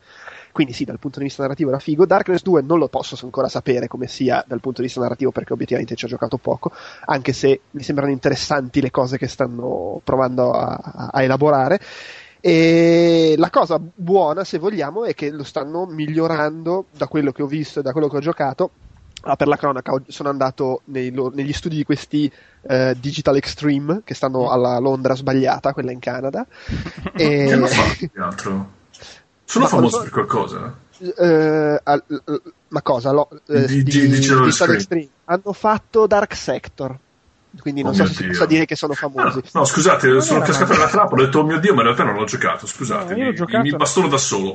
[0.52, 2.06] Quindi sì, dal punto di vista narrativo era figo.
[2.06, 5.52] Darkness 2 non lo posso ancora sapere come sia dal punto di vista narrativo perché
[5.52, 6.70] obiettivamente ci ho giocato poco,
[7.06, 11.80] anche se mi sembrano interessanti le cose che stanno provando a, a elaborare.
[12.40, 17.46] E la cosa buona, se vogliamo, è che lo stanno migliorando da quello che ho
[17.46, 18.70] visto e da quello che ho giocato.
[19.22, 24.14] Ah, per la cronaca, sono andato nei negli studi di questi eh, Digital Extreme che
[24.14, 26.46] stanno alla Londra sbagliata, quella in Canada.
[27.14, 28.70] Che e, hanno fatto più che altro?
[29.44, 30.74] Sono Ma famosi quando- per qualcosa?
[31.18, 33.10] eh, al- eh, ma cosa?
[33.12, 34.74] Lo, eh, Di- di- di- Digital Extreme.
[34.74, 35.08] Extreme.
[35.26, 36.96] Hanno fatto Dark Sector.
[37.58, 39.40] Quindi non Oh so se si possa dire che sono Ah, famosi.
[39.52, 42.04] no, scusate, Non sono cascato nella trappola, ho detto, oh mio Dio, ma in realtà
[42.04, 43.62] non l'ho giocato, scusate, No, mi, giocato.
[43.64, 44.52] mi bastono da solo.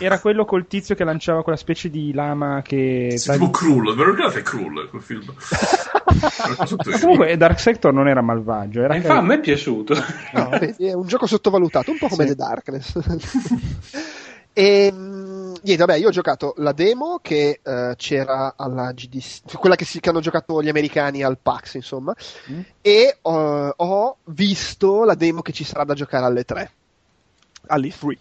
[0.00, 3.14] Era quello col tizio che lanciava quella specie di lama che...
[3.16, 5.24] Sì, tipo Krull, ve lo ricordate Krull, quel film?
[7.00, 9.94] Comunque Dark Sector non era malvagio, era E fa, a me è piaciuto.
[10.34, 12.28] No, è un gioco sottovalutato, un po' come Sì.
[12.30, 12.98] The Darkness.
[14.58, 19.76] e mm, niente, vabbè, io ho giocato la demo che eh, c'era alla GDC, quella
[19.76, 22.12] che, si- che hanno giocato gli americani al PAX, insomma,
[22.50, 22.60] Mm.
[22.80, 26.72] e eh, ho visto la demo che ci sarà da giocare alle 3,
[27.68, 28.18] alle 3.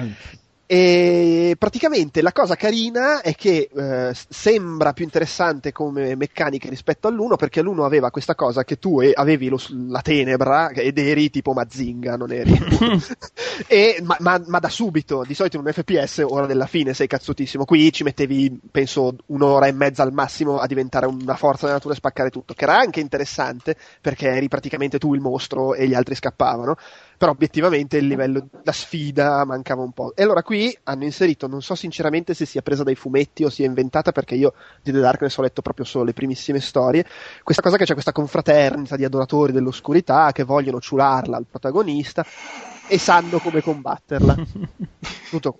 [0.00, 0.10] Mm.
[0.70, 7.36] E praticamente la cosa carina è che eh, sembra più interessante come meccanica rispetto all'1
[7.36, 9.58] perché l'uno aveva questa cosa che tu avevi lo
[9.88, 12.52] la tenebra ed eri tipo Mazinga, non eri.
[13.66, 17.06] E- ma, ma- ma da subito, di solito in un FPS, ora della fine sei
[17.06, 17.64] cazzutissimo.
[17.64, 21.94] Qui ci mettevi, penso, un'ora e mezza al massimo a diventare una forza della natura
[21.94, 25.94] e spaccare tutto, che era anche interessante perché eri praticamente tu il mostro e gli
[25.94, 26.76] altri scappavano
[27.18, 30.14] però obiettivamente il livello, la sfida mancava un po'.
[30.14, 33.66] E allora qui hanno inserito, non so sinceramente se sia presa dai fumetti o sia
[33.66, 37.04] inventata, perché io di The Darkness ho letto proprio solo le primissime storie,
[37.42, 42.24] questa cosa che c'è questa confraternita di adoratori dell'oscurità che vogliono ciularla al protagonista
[42.86, 44.36] e sanno come combatterla.
[45.28, 45.58] Tutto.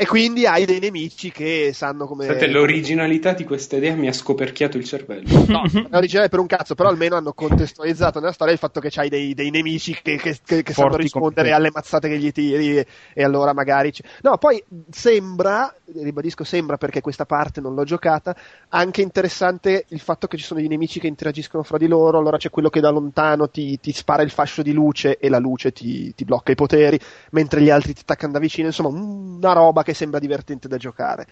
[0.00, 2.24] E quindi hai dei nemici che sanno come...
[2.24, 5.44] Sapete, l'originalità di questa idea mi ha scoperchiato il cervello.
[5.46, 8.88] No, è originale per un cazzo, però almeno hanno contestualizzato nella storia il fatto che
[8.88, 12.78] c'hai dei, dei nemici che, che, che, che sanno rispondere alle mazzate che gli tiri
[12.78, 13.92] e, e allora magari...
[13.92, 18.34] c- No, poi sembra, ribadisco sembra perché questa parte non l'ho giocata,
[18.70, 22.38] anche interessante il fatto che ci sono dei nemici che interagiscono fra di loro, allora
[22.38, 25.72] c'è quello che da lontano ti, ti spara il fascio di luce e la luce
[25.72, 26.98] ti, ti blocca i poteri,
[27.32, 31.26] mentre gli altri ti attaccano da vicino, insomma una roba che sembra divertente da giocare.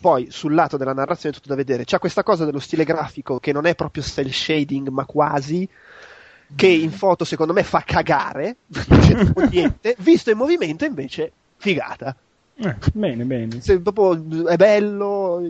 [0.00, 1.84] Poi sul lato della narrazione è tutto da vedere.
[1.84, 5.68] C'è questa cosa dello stile grafico che non è proprio cel shading, ma quasi.
[6.54, 8.56] Che in foto secondo me fa cagare,
[9.50, 9.96] niente.
[9.98, 12.14] Visto in movimento invece, figata.
[12.58, 13.60] Eh, bene, bene.
[13.60, 15.42] Se proprio è bello,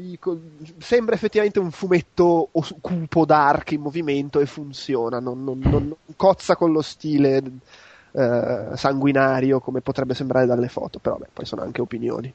[0.78, 5.20] sembra effettivamente un fumetto os- cupo dark in movimento e funziona.
[5.20, 7.42] Non, non- non- non cozza con lo stile
[8.12, 10.98] eh, sanguinario come potrebbe sembrare dalle foto.
[10.98, 12.32] Però, beh, poi sono anche opinioni.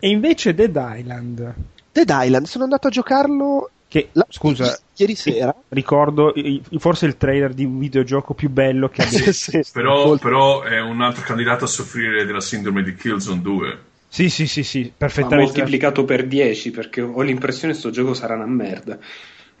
[0.00, 1.54] E invece Dead Island,
[1.92, 5.54] Dead Island, sono andato a giocarlo che, la- scusa, ieri sera.
[5.68, 6.32] ricordo
[6.78, 9.32] forse il trailer di un videogioco più bello che abbia...
[9.32, 13.78] Sì, Però, però è un altro candidato a soffrire della sindrome di Killzone 2.
[14.08, 15.44] Sì, sì, sì, sì, Ma perfettamente.
[15.44, 18.98] moltiplicato per 10 perché ho l'impressione che sto gioco sarà una merda.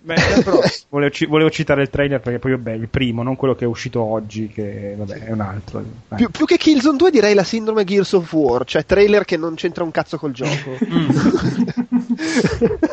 [0.02, 3.54] Beh, però volevo, ci- volevo citare il trailer perché poi vabbè, il primo, non quello
[3.54, 5.80] che è uscito oggi, che vabbè, è un altro.
[6.08, 6.14] Eh.
[6.16, 9.54] Più, più che Killzone 2 direi la sindrome Gears of War, cioè trailer che non
[9.54, 10.76] c'entra un cazzo col gioco.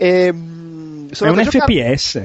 [0.00, 2.22] Ehm, È sono un giocare- FPS.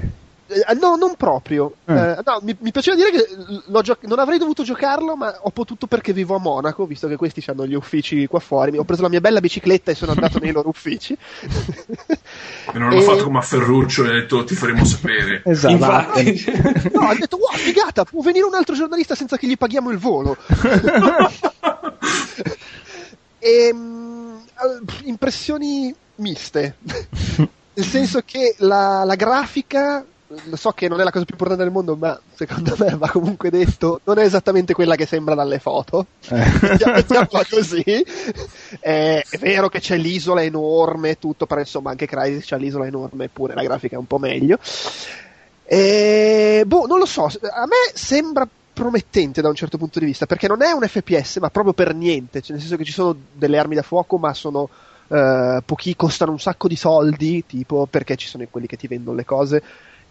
[0.53, 1.73] Eh, no, non proprio.
[1.85, 1.93] Eh.
[1.93, 3.25] Eh, no, mi, mi piaceva dire che
[3.65, 7.15] l'ho gio- non avrei dovuto giocarlo, ma ho potuto perché vivo a Monaco, visto che
[7.15, 8.77] questi hanno gli uffici qua fuori.
[8.77, 11.17] Ho preso la mia bella bicicletta e sono andato nei loro uffici.
[12.73, 15.41] E non hanno E- fatto come a Ferruccio e ha detto ti faremo sapere.
[15.45, 15.73] Esatto.
[15.73, 16.43] Infatti,
[16.93, 19.97] No, ha detto, wow, figata, può venire un altro giornalista senza che gli paghiamo il
[19.97, 20.37] volo.
[23.39, 26.75] Ehm, eh, impressioni miste.
[27.75, 30.05] Nel senso che la, la grafica,
[30.53, 33.49] so che non è la cosa più importante del mondo, ma secondo me va comunque
[33.49, 36.07] detto, non è esattamente quella che sembra dalle foto.
[36.29, 37.83] Mettiamola così.
[38.79, 42.85] Eh, è vero che c'è l'isola enorme e tutto, però insomma anche Crysis c'ha l'isola
[42.85, 44.57] enorme, eppure la grafica è un po' meglio.
[45.65, 50.25] E, boh, non lo so, a me sembra promettente da un certo punto di vista,
[50.25, 53.15] perché non è un FPS, ma proprio per niente, cioè, nel senso che ci sono
[53.31, 54.69] delle armi da fuoco, ma sono
[55.07, 59.15] eh, pochi, costano un sacco di soldi, tipo perché ci sono quelli che ti vendono
[59.15, 59.63] le cose,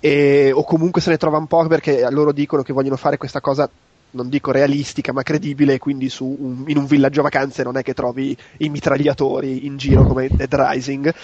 [0.05, 3.41] e, o comunque se ne trova un po' perché loro dicono che vogliono fare questa
[3.41, 3.71] cosa
[4.15, 7.95] non dico realistica ma credibile quindi su un- in un villaggio vacanze non è che
[7.95, 11.15] trovi i mitragliatori in giro come Dead Rising.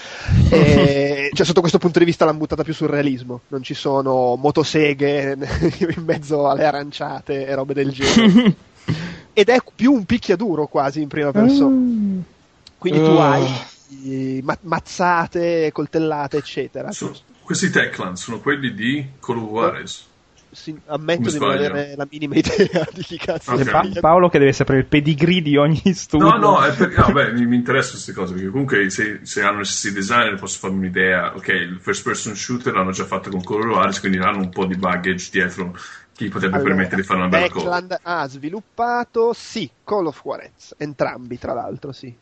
[0.50, 3.42] E, cioè sotto questo punto di vista l'hanno buttata più sul realismo.
[3.48, 5.36] Non ci sono motoseghe
[5.96, 8.54] in mezzo alle aranciate e robe del genere.
[9.34, 11.76] Ed è più un picchiaduro quasi in prima persona.
[12.78, 16.90] Quindi tu hai ma- mazzate coltellate eccetera.
[16.92, 17.14] Sono-
[17.48, 20.06] questi Techland sono quelli di Call of Juarez.
[20.50, 23.62] Sì, ammetto di non avere la minima idea di chi cazzo Ok.
[23.62, 23.70] sia.
[23.70, 26.28] Pa- Paolo che deve sapere il pedigree di ogni studio.
[26.28, 29.40] No, no, è per- no, beh, mi, mi interessano queste cose perché comunque se, se
[29.40, 31.34] hanno gli stessi designer posso farmi un'idea.
[31.34, 34.50] Ok, il first person shooter l'hanno già fatto con Call of Juarez, quindi hanno un
[34.50, 35.74] po' di baggage dietro
[36.14, 37.64] che gli potrebbe Allora, permettere di fare una bella cosa.
[37.68, 42.14] Backland ha sviluppato, sì, Call of Juarez, entrambi tra l'altro, sì.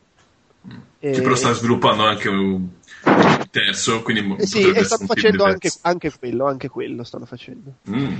[1.00, 2.68] Che E- però sta sviluppando anche un
[3.06, 7.72] un terzo, quindi eh sì, e stanno facendo anche, anche quello, anche quello stanno facendo.
[7.90, 8.18] Mm.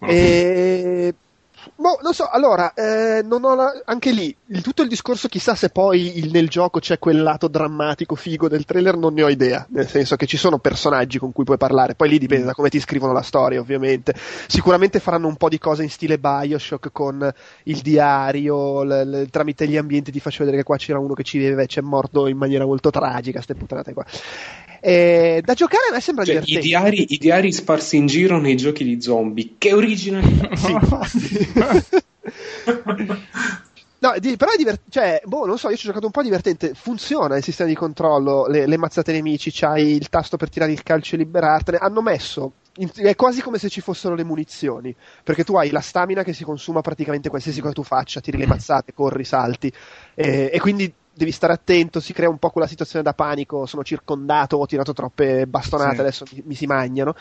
[0.00, 1.14] E...
[1.74, 5.56] Boh, non so, allora, eh, non ho la- anche lì, il- tutto il discorso, chissà
[5.56, 9.28] se poi il- nel gioco c'è quel lato drammatico, figo del trailer, non ne ho
[9.28, 12.52] idea, nel senso che ci sono personaggi con cui puoi parlare, poi lì dipende da
[12.54, 14.14] come ti scrivono la storia, ovviamente.
[14.46, 17.28] Sicuramente faranno un po' di cose in stile Bioshock con
[17.64, 21.24] il diario, l- l- tramite gli ambienti ti faccio vedere che qua c'era uno che
[21.24, 24.04] ci vive e c'è morto in maniera molto tragica, ste puttanate qua.
[24.84, 26.66] E da giocare a me sembra Cioè, i, divertente.
[26.66, 29.54] diari, I diari sparsi in giro nei giochi di zombie.
[29.58, 30.50] Che originalità!
[31.12, 31.48] Sì.
[33.98, 36.22] No, di- però è divertente, cioè, boh, non so, io ci ho giocato un po'
[36.22, 40.72] divertente, funziona il sistema di controllo, le, le mazzate nemici, c'hai il tasto per tirare
[40.72, 44.94] il calcio e liberartene, hanno messo, in- è quasi come se ci fossero le munizioni,
[45.22, 48.46] perché tu hai la stamina che si consuma praticamente qualsiasi cosa tu faccia, tiri le
[48.48, 49.72] mazzate, corri, salti,
[50.16, 50.92] e, e quindi
[51.24, 54.92] devi stare attento, si crea un po' quella situazione da panico, sono circondato, ho tirato
[54.92, 56.00] troppe bastonate, Sì.
[56.00, 57.14] adesso mi, mi si mangiano.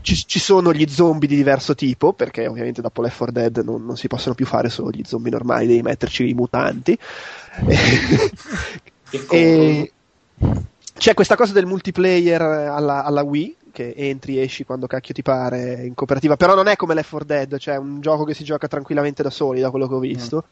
[0.00, 3.84] Ci, ci sono gli zombie di diverso tipo, perché ovviamente dopo Left 4 Dead non,
[3.84, 6.98] non si possono più fare solo gli zombie normali, devi metterci i mutanti.
[9.30, 9.92] E
[10.98, 15.22] c'è questa cosa del multiplayer alla, alla Wii, che entri e esci quando cacchio ti
[15.22, 18.44] pare in cooperativa, però non è come Left 4 Dead, cioè un gioco che si
[18.44, 20.44] gioca tranquillamente da soli, da quello che ho visto.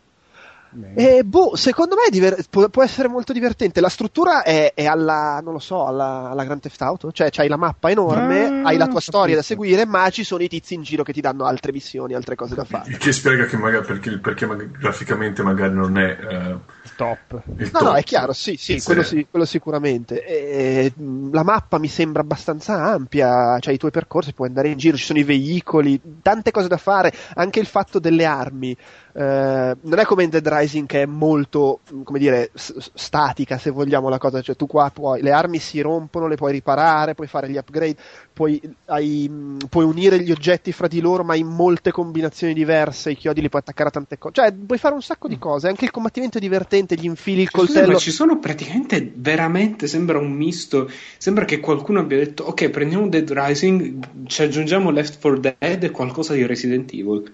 [0.95, 3.81] E boh, secondo me diver- può, può essere molto divertente.
[3.81, 7.13] La struttura è, è alla, non lo so, alla, alla Grand Theft Auto.
[7.13, 10.43] Cioè, c'hai la mappa enorme, Ah, hai la tua storia da seguire, ma ci sono
[10.43, 12.91] i tizi in giro che ti danno altre missioni, altre cose da fare.
[12.91, 14.47] Il che spiega che magari perché, perché
[14.79, 16.17] graficamente magari non è
[16.85, 17.43] eh, Top.
[17.57, 17.91] il No, top.
[17.91, 20.25] no, è chiaro, sì, sì, quello, sì, quello sicuramente.
[20.25, 24.77] E, mh, la mappa mi sembra abbastanza ampia, cioè i tuoi percorsi, puoi andare in
[24.79, 28.77] giro, ci sono i veicoli, tante cose da fare, anche il fatto delle armi.
[29.17, 33.59] eh, non è come in Dead Rising che è molto, mh, come dire, s- statica
[33.59, 37.15] se vogliamo la cosa, cioè tu qua puoi, le armi si rompono, le puoi riparare,
[37.15, 37.97] puoi fare gli upgrade,
[38.35, 39.31] puoi, hai,
[39.71, 43.49] puoi unire gli oggetti fra di loro ma in molte combinazioni diverse, i chiodi li
[43.49, 46.37] puoi attaccare a tante cose, cioè puoi fare un sacco di cose, anche il combattimento
[46.39, 47.93] è divertente, gli infili il Scusa, coltello.
[47.93, 50.91] ma ci sono praticamente veramente sembra un misto.
[51.19, 55.91] Sembra che qualcuno abbia detto: Ok, prendiamo Dead Rising, ci aggiungiamo Left 4 Dead e
[55.91, 57.33] qualcosa di Resident Evil.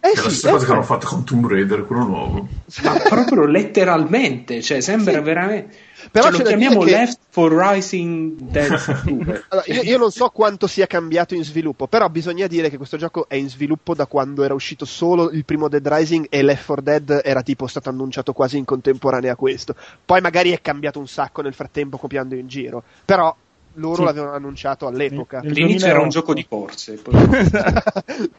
[0.00, 2.48] Eh È la sì, stessa eh, cosa che hanno fatto con Tomb Raider, quello nuovo.
[2.82, 5.20] Ma proprio letteralmente, cioè sembra Sì.
[5.22, 5.76] veramente.
[6.10, 9.44] Però cioè, lo chiamiamo che- Left 4 Rising Dead 2.
[9.48, 12.96] Allora, io, io non so quanto sia cambiato in sviluppo, però bisogna dire che questo
[12.96, 16.64] gioco è in sviluppo da quando era uscito solo il primo Dead Rising e Left
[16.66, 19.74] 4 Dead era tipo stato annunciato quasi in contemporanea a questo.
[20.04, 23.34] Poi magari è cambiato un sacco nel frattempo copiando in giro, però
[23.78, 24.04] loro Sì.
[24.04, 25.38] l'avevano annunciato all'epoca.
[25.38, 26.10] All'inizio era un 2008.
[26.10, 26.92] gioco di corse.
[26.94, 27.14] poi-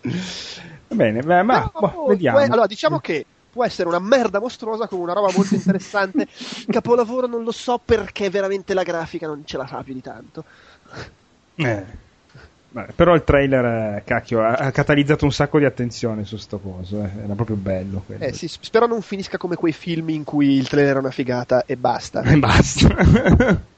[0.00, 2.38] Va bene, beh, ma Però, boh, vediamo.
[2.38, 6.26] può- allora, diciamo che può essere una merda mostruosa con una roba molto interessante.
[6.68, 10.44] Capolavoro non lo so perché veramente la grafica non ce la fa più di tanto.
[11.56, 12.06] Eh.
[12.70, 16.58] Vabbè, però il trailer, eh, cacchio, ha, ha catalizzato un sacco di attenzione su sto
[16.58, 17.02] coso.
[17.02, 17.10] eh.
[17.24, 18.22] Era proprio bello quello.
[18.24, 21.64] Eh, sì, spero non finisca come quei film in cui il trailer era una figata
[21.64, 22.22] e basta.
[22.28, 23.66] E basta.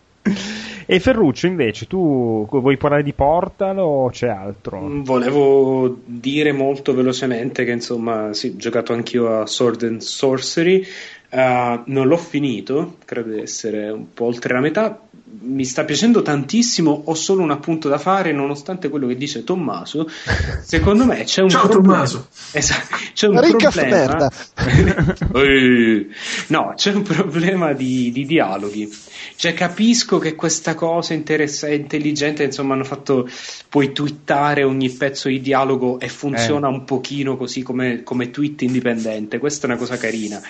[0.87, 4.81] e Ferruccio, invece, tu vuoi parlare di Portal o c'è altro?
[5.03, 10.85] Volevo dire molto velocemente che insomma, sì, ho giocato anch'io a Sword and Sorcery.
[11.31, 15.01] eh, non l'ho finito, credo di essere un po' oltre la metà.
[15.43, 17.03] Mi sta piacendo tantissimo.
[17.07, 20.09] Ho solo un appunto da fare, nonostante quello che dice Tommaso.
[20.63, 21.95] Secondo me c'è un Ciao, problema.
[21.95, 22.29] Tommaso.
[22.53, 24.31] Esatto, c'è un Ricca problema.
[26.49, 28.91] no, c'è un problema di, di dialoghi.
[29.37, 33.29] Cioè, capisco che questa cosa interessa- è intelligente, insomma, hanno fatto.
[33.69, 39.39] Puoi twittare ogni pezzo di dialogo e funziona un pochino così come, come tweet indipendente.
[39.39, 40.41] Questa è una cosa carina.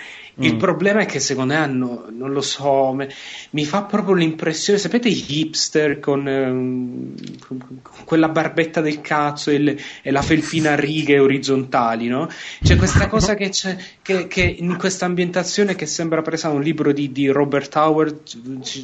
[0.42, 0.58] Il Mm.
[0.58, 3.10] problema è che secondo me hanno, non lo so, me-
[3.50, 7.14] mi fa proprio l'impressione, sapete i hipster con, ehm,
[7.46, 12.28] con- quella barbetta del cazzo e, il- e la felpina a righe orizzontali, no?
[12.62, 16.62] C'è questa cosa che c'è che, che in questa ambientazione che sembra presa da un
[16.62, 18.20] libro di, di Robert Howard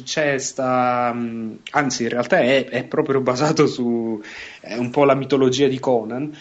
[0.03, 4.21] c'è sta, mm, anzi in realtà è, è proprio basato su
[4.61, 6.35] è un po' la mitologia di Conan.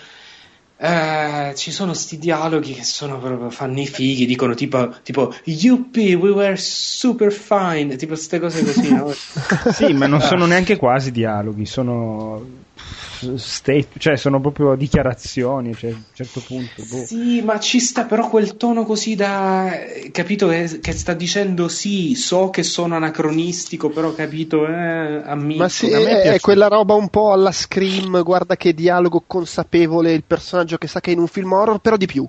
[0.78, 6.14] Eh, ci sono sti dialoghi che sono proprio fanno i fighi, dicono tipo, tipo Yuppie,
[6.14, 9.10] we were super fine, tipo queste cose così, no?
[9.72, 12.64] Sì, ma non sono neanche quasi dialoghi, sono
[13.36, 16.82] state, cioè sono proprio dichiarazioni, cioè, a un certo punto.
[16.88, 17.04] boh.
[17.04, 19.70] Sì, ma ci sta però quel tono così da.
[20.12, 20.48] capito?
[20.48, 25.62] Che, che sta dicendo sì, so che sono anacronistico, però capito, eh, amico.
[25.62, 29.24] Ma sì, a me è, è quella roba un po' alla Scream, guarda che dialogo
[29.26, 32.26] consapevole, il personaggio che sa che è in un film horror, però di più.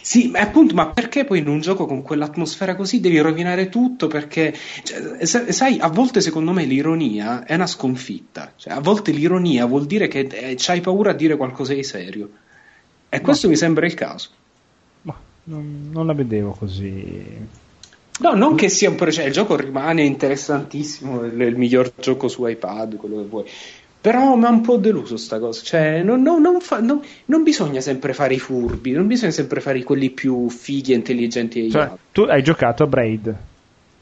[0.00, 4.06] Sì, ma appunto, ma perché poi in un gioco con quell'atmosfera così devi rovinare tutto?
[4.06, 8.52] Perché, cioè, sa- sai, a volte secondo me l'ironia è una sconfitta.
[8.56, 12.30] Cioè, a volte l'ironia vuol dire che eh, c'hai paura a dire qualcosa di serio.
[13.08, 14.30] E questo mi sembra il caso.
[15.02, 15.14] Ma
[15.44, 17.60] non, non la vedevo così.
[18.20, 22.28] No, non che sia un pro- cioè, il gioco rimane interessantissimo, è il miglior gioco
[22.28, 23.44] su iPad, quello che vuoi.
[24.02, 25.62] Però mi ha un po' deluso sta cosa.
[25.62, 27.00] Cioè, non, non- non fa- non-
[27.44, 31.70] bisogna sempre fare i furbi, non bisogna sempre fare quelli più fighi e intelligenti degli
[31.70, 31.98] Cioè, altri.
[32.10, 33.34] tu hai giocato a Braid.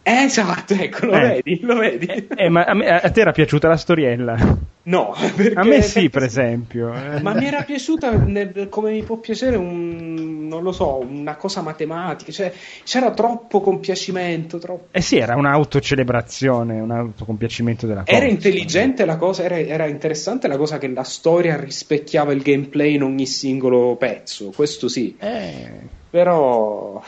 [0.02, 1.42] Eh, esatto, ecco, lo Eh.
[1.44, 2.06] vedi, lo vedi.
[2.34, 4.36] Eh, ma a, me- a te era piaciuta la storiella?
[4.82, 5.12] No,
[5.54, 6.92] A me sì, per esempio.
[6.94, 7.20] Eh.
[7.20, 11.60] Ma mi era piaciuta nel- come mi può piacere un, non lo so, una cosa
[11.60, 12.52] matematica, cioè
[12.84, 14.88] c'era troppo compiacimento, troppo...
[14.90, 18.16] Eh sì, era un'autocelebrazione, un autocompiacimento della cosa.
[18.16, 22.94] Era intelligente la cosa, era, era interessante la cosa che la storia rispecchiava il gameplay
[22.94, 25.70] in ogni singolo pezzo, questo sì, Eh,
[26.08, 27.02] però...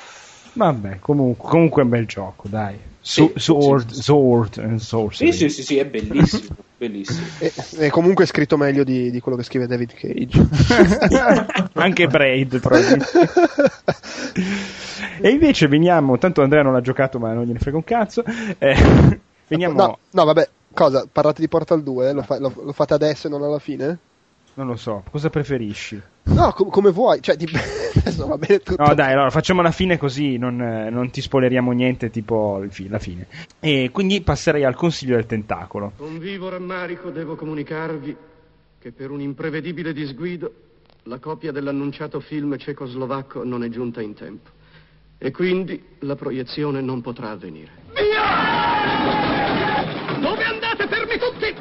[0.53, 2.91] vabbè, comunque, comunque è un bel gioco, dai.
[3.05, 4.03] Sword, sì, sì.
[4.03, 5.33] sword and sorcery.
[5.33, 7.27] Sì, sì, sì, sì, è bellissimo, bellissimo.
[7.39, 10.47] È, è comunque scritto meglio di, di quello che scrive David Cage.
[11.75, 13.07] Anche Braid, probabilmente.
[15.21, 18.23] e invece veniamo, tanto Andrea non l'ha giocato ma non gliene frega un cazzo,
[18.59, 21.05] eh, veniamo, No, no, vabbè, cosa?
[21.11, 22.13] Parlate di Portal 2?
[22.13, 23.99] Lo, fa- lo- lo fate adesso e non alla fine?
[24.55, 26.01] Non lo so, cosa preferisci?
[26.25, 27.21] No, com- come vuoi.
[27.23, 27.55] Cioè, dip-
[27.97, 28.83] adesso va bene tutto.
[28.85, 32.89] No dai, allora facciamo la fine così non, non ti spoileriamo niente tipo il fi-
[32.89, 33.27] la fine.
[33.61, 35.93] E quindi passerei al consiglio del tentacolo.
[35.97, 38.17] Con vivo rammarico devo comunicarvi
[38.79, 40.53] che per un imprevedibile disguido
[41.05, 44.51] la copia dell'annunciato film cecoslovacco non è giunta in tempo
[45.19, 47.71] e quindi la proiezione non potrà avvenire.
[47.95, 48.21] Via!
[50.21, 51.55] Dove andate fermi tutti?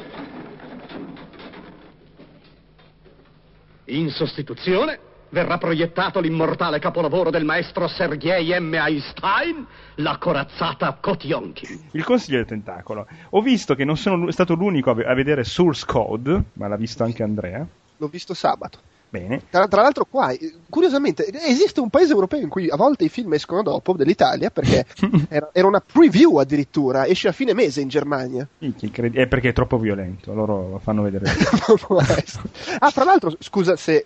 [3.91, 4.99] In sostituzione
[5.31, 8.73] verrà proiettato l'immortale capolavoro del maestro Sergei M.
[8.73, 11.89] Einstein, la corazzata Kotionkin.
[11.91, 13.05] Il consiglio del tentacolo.
[13.31, 17.21] Ho visto che non sono stato l'unico a vedere Source Code, ma l'ha visto anche
[17.21, 17.67] Andrea.
[17.97, 18.79] L'ho visto sabato.
[19.11, 19.41] Bene.
[19.49, 23.09] Tra, tra l'altro, qua, eh, curiosamente, esiste un paese europeo in cui a volte i
[23.09, 24.85] film escono dopo dell'Italia perché
[25.27, 28.47] era, era una preview addirittura, esce a fine mese in Germania.
[29.19, 31.25] È perché è troppo violento, loro lo fanno vedere.
[32.79, 34.05] Ah, tra l'altro, scusa se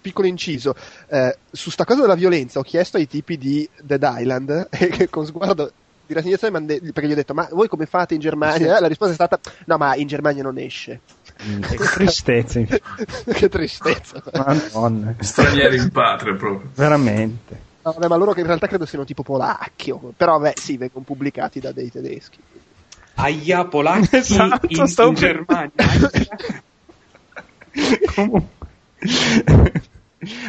[0.00, 0.74] piccolo inciso,
[1.08, 5.08] eh, su sta cosa della violenza ho chiesto ai tipi di Dead Island e che
[5.08, 5.72] con sguardo
[6.06, 8.80] di rassegnazione perché gli ho detto ma voi come fate in Germania?
[8.80, 11.00] La risposta è stata no ma in Germania non esce.
[11.36, 12.60] Che tristezza.
[13.32, 14.22] che tristezza.
[14.32, 15.14] Madonna.
[15.20, 16.70] Stranieri in patria proprio.
[16.74, 17.60] Veramente.
[17.82, 21.04] No, vabbè, ma loro che in realtà credo siano tipo polacchi, però vabbè sì, vengono
[21.04, 22.38] pubblicati da dei tedeschi.
[23.14, 25.70] Aia, polacchi Esatto, in, stavo in Germania.
[28.14, 28.48] Comunque.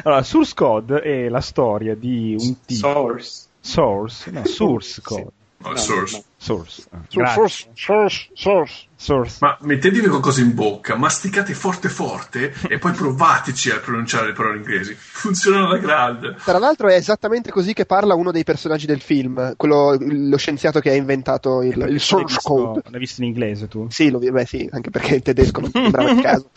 [0.03, 2.87] allora, Source Code è la storia di un tipo.
[2.87, 3.43] Source.
[3.59, 5.21] Source, no, Source Code.
[5.57, 6.15] No, No, source.
[6.17, 6.23] no.
[6.37, 6.87] Source.
[6.91, 7.71] ah, Source, grazie.
[7.73, 8.85] source, source.
[8.99, 9.37] Source.
[9.41, 14.57] Ma mettetevi qualcosa in bocca, masticate forte forte e poi provateci a pronunciare le parole
[14.57, 14.95] inglesi.
[14.97, 16.35] Funzionano alla grande.
[16.43, 20.79] Tra l'altro è esattamente così che parla uno dei personaggi del film, quello, lo scienziato
[20.79, 22.73] che ha inventato il, il source L'hai code.
[22.73, 23.85] visto, l'hai visto in inglese tu?
[23.89, 26.49] Sì, lo, beh, sì, anche perché in tedesco non sembrava il caso.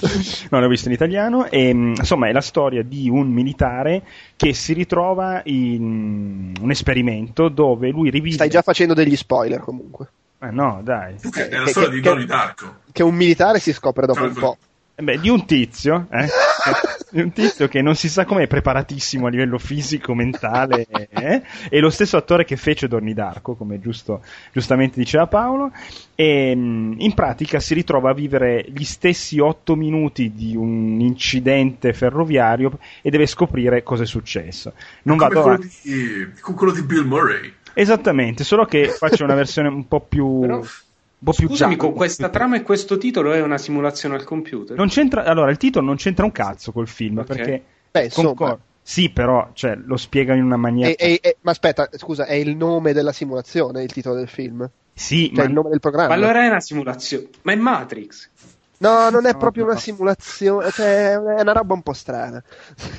[0.50, 1.46] no, l'ho visto in italiano.
[1.50, 4.02] E, mh, insomma, è la storia di un militare
[4.36, 8.34] che si ritrova in un esperimento dove lui rivive.
[8.36, 10.08] Stai già facendo degli spoiler comunque.
[10.40, 11.16] Eh no, dai.
[11.30, 12.76] Che è la che- storia che- di Donnie Darko.
[12.92, 14.56] Che un militare si scopre dopo un Cioè, po'.
[15.00, 16.26] Eh Beh, di un tizio, eh?
[17.12, 21.42] di un tizio che non si sa come è preparatissimo a livello fisico, mentale, eh?
[21.68, 25.70] è lo stesso attore che fece Donnie Darko, come giusto, giustamente diceva Paolo,
[26.16, 31.92] e mh, in pratica si ritrova a vivere gli stessi otto minuti di un incidente
[31.92, 34.72] ferroviario e deve scoprire cosa è successo.
[35.02, 35.76] Non Come vado quello avanti.
[35.82, 37.54] di, con quello di Bill Murray.
[37.74, 40.40] Esattamente, solo che faccio una versione un po' più...
[40.40, 44.24] Però, un po' più Scusami, con questa trama e questo titolo è una simulazione al
[44.24, 44.76] computer?
[44.76, 47.26] Non c'entra, allora, il titolo non c'entra un cazzo col film, Ok.
[47.26, 47.62] perché...
[47.90, 48.28] Beh, insomma.
[48.28, 50.88] Concor- sì, però cioè, lo spiega in una maniera...
[50.90, 54.68] E- e- e- ma aspetta, scusa, è il nome della simulazione il titolo del film?
[54.94, 56.08] sì, Cioè ma il nome del programma?
[56.08, 57.28] Ma allora è una simulazione.
[57.42, 58.30] Ma è Matrix.
[58.80, 59.64] No, non è No, proprio no.
[59.64, 62.42] una simulazione, cioè è una roba un po' strana.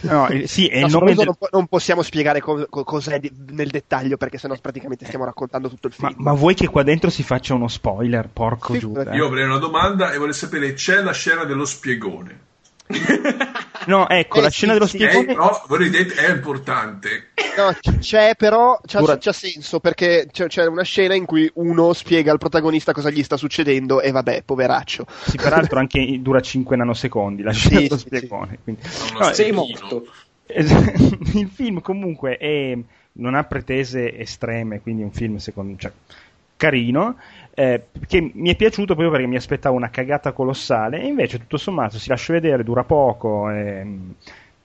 [0.01, 1.29] no, eh, sì, è No, il nome soprattutto del...
[1.29, 5.25] non, po- non possiamo spiegare co- co- cos'è di- nel dettaglio perché sennò praticamente stiamo
[5.25, 6.17] raccontando tutto il Ma, film.
[6.17, 8.27] ma vuoi che qua dentro si faccia uno spoiler?
[8.27, 9.13] Porco Sì, Giuda.
[9.13, 12.47] Io avrei una domanda e vorrei sapere: c'è la scena dello spiegone?
[13.85, 14.97] No, ecco, Eh, la sì, scena dello sì.
[14.97, 15.33] È, spiegone...
[15.35, 17.29] no, vorrei dire, è importante.
[17.57, 21.93] No, c'è però, c'ha, Dura- c'ha senso perché c'è, c'è una scena in cui uno
[21.93, 25.05] spiega al protagonista cosa gli sta succedendo e vabbè, poveraccio.
[25.25, 28.59] Sì, peraltro anche dura 5 nanosecondi la scena Sì, dello sì, spiegone.
[28.63, 28.81] quindi-
[29.19, 30.05] No, Sei morto.
[30.49, 32.77] Il film comunque è-
[33.13, 35.91] non ha pretese estreme, quindi è un film secondo cioè,
[36.55, 37.17] carino,
[37.59, 41.57] eh, che mi è piaciuto proprio perché mi aspettavo una cagata colossale e invece tutto
[41.57, 44.11] sommato si lascia vedere, dura poco, è mm,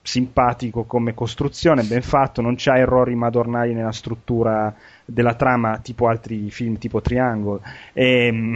[0.01, 4.73] simpatico come costruzione, ben fatto, non c'ha errori madornali nella struttura
[5.05, 7.59] della trama tipo altri film tipo Triangle
[7.93, 8.55] e, mm,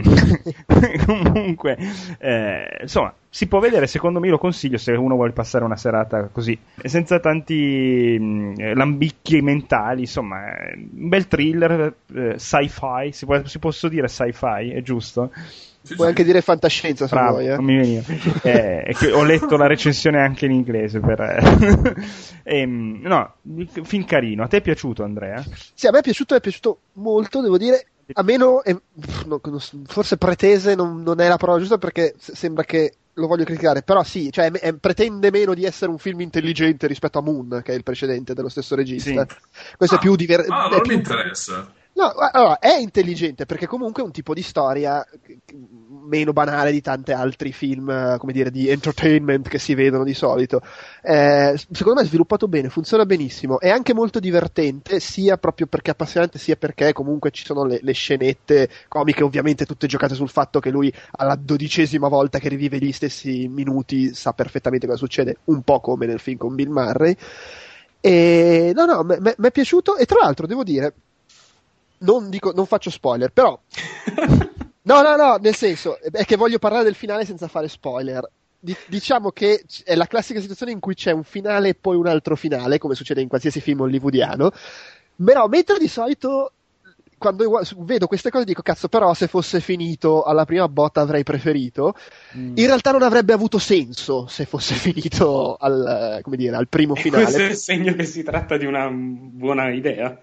[1.06, 1.78] comunque
[2.18, 6.28] eh, insomma si può vedere secondo me lo consiglio se uno vuole passare una serata
[6.32, 13.24] così senza tanti mm, eh, lambicchi mentali insomma è un bel thriller eh, sci-fi si,
[13.24, 15.30] può, si posso dire sci-fi è giusto?
[15.82, 16.12] Sì, Puoi sì.
[16.12, 17.46] anche dire fantascienza se Bravo, vuoi.
[17.48, 17.54] Eh.
[17.56, 18.02] non mi veniva.
[18.42, 21.00] Eh, è che ho letto la recensione anche in inglese.
[21.00, 21.18] Per,
[22.44, 23.34] Ehm, no,
[23.82, 24.42] film carino.
[24.42, 25.42] A te è piaciuto, Andrea?
[25.74, 27.86] Sì, a me è piaciuto, è piaciuto molto, devo dire.
[28.12, 28.76] A meno, eh,
[29.58, 33.82] so, forse pretese non, non è la parola giusta perché sembra che lo voglio criticare,
[33.82, 37.72] però sì, cioè, è- pretende meno di essere un film intelligente rispetto a Moon, che
[37.72, 39.26] è il precedente dello stesso regista.
[39.76, 40.52] Questo è più divertente.
[40.54, 41.72] Ah, non mi interessa.
[42.00, 45.06] No, allora, è intelligente perché comunque è un tipo di storia
[46.08, 50.14] meno banale di tanti altri film, eh, come dire, di entertainment che si vedono di
[50.14, 50.62] solito.
[51.02, 55.90] Eh, secondo me è sviluppato bene, funziona benissimo, è anche molto divertente, sia proprio perché
[55.90, 60.30] è appassionante, sia perché comunque ci sono le, le scenette comiche, ovviamente tutte giocate sul
[60.30, 65.40] fatto che lui alla dodicesima volta che rivive gli stessi minuti sa perfettamente cosa succede,
[65.44, 67.14] un po' come nel film con Bill Murray.
[68.00, 70.94] E no, no, mi è piaciuto e tra l'altro devo dire,
[72.00, 73.58] non, dico, non faccio spoiler, però
[74.82, 78.28] No, no, no, nel senso, è che voglio parlare del finale senza fare spoiler.
[78.58, 82.06] Di- diciamo che è la classica situazione in cui c'è un finale e poi un
[82.06, 84.50] altro finale, come succede in qualsiasi film hollywoodiano.
[85.22, 86.52] Però mentre di solito
[87.18, 91.94] quando vedo queste cose dico cazzo però se fosse finito alla prima botta avrei preferito
[92.34, 92.56] Mm.
[92.56, 97.00] in realtà non avrebbe avuto senso se fosse finito al, come dire, al primo E
[97.00, 100.18] finale questo è il segno che si tratta di una buona idea.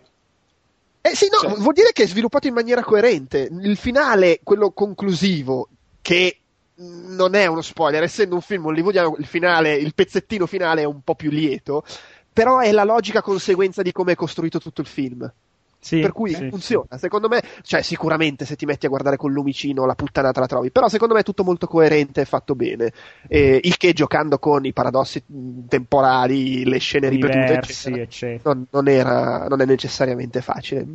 [1.11, 3.49] Eh sì, no, Cioè- vuol dire che è sviluppato in maniera coerente.
[3.61, 5.69] Il finale, quello conclusivo,
[6.01, 6.39] che
[6.75, 10.85] mh, non è uno spoiler, essendo un film hollywoodiano, il finale, il pezzettino finale è
[10.85, 11.83] un po' più lieto,
[12.31, 15.31] però è la logica conseguenza di come è costruito tutto il film.
[15.79, 16.97] Sì, per cui sì, funziona.
[16.97, 20.71] Secondo me, cioè, sicuramente se ti metti a guardare con lumicino la puttanata la trovi,
[20.71, 22.91] però secondo me è tutto molto coerente e fatto bene.
[23.27, 25.23] Eh, il che giocando con i paradossi
[25.67, 28.53] temporali, le scene ripetute, eccetera, eccetera.
[28.53, 30.85] non, non era, non è necessariamente facile.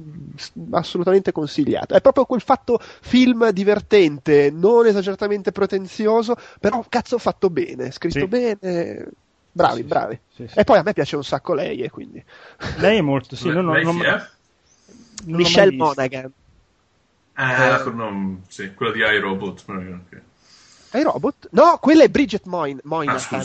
[0.73, 1.95] Assolutamente consigliato.
[1.95, 8.27] È proprio quel fatto film divertente, non esageratamente pretenzioso, però cazzo fatto bene, scritto Sì.
[8.27, 9.09] bene.
[9.55, 10.21] Bravi, Sì, bravi.
[10.35, 10.59] sì, sì.
[10.59, 12.23] E poi a me piace un sacco lei, e quindi.
[12.79, 14.27] Lei è molto, sì, non, non, Lei non, non
[15.27, 15.77] Michelle.
[15.77, 16.33] Monaghan.
[17.35, 19.63] Ah, con- non- sì, quella di iRobot.
[19.67, 20.21] ma- ok.
[20.91, 21.49] Hai robot?
[21.53, 22.81] No, quella è Bridget Moyne.
[22.85, 23.45] Ah.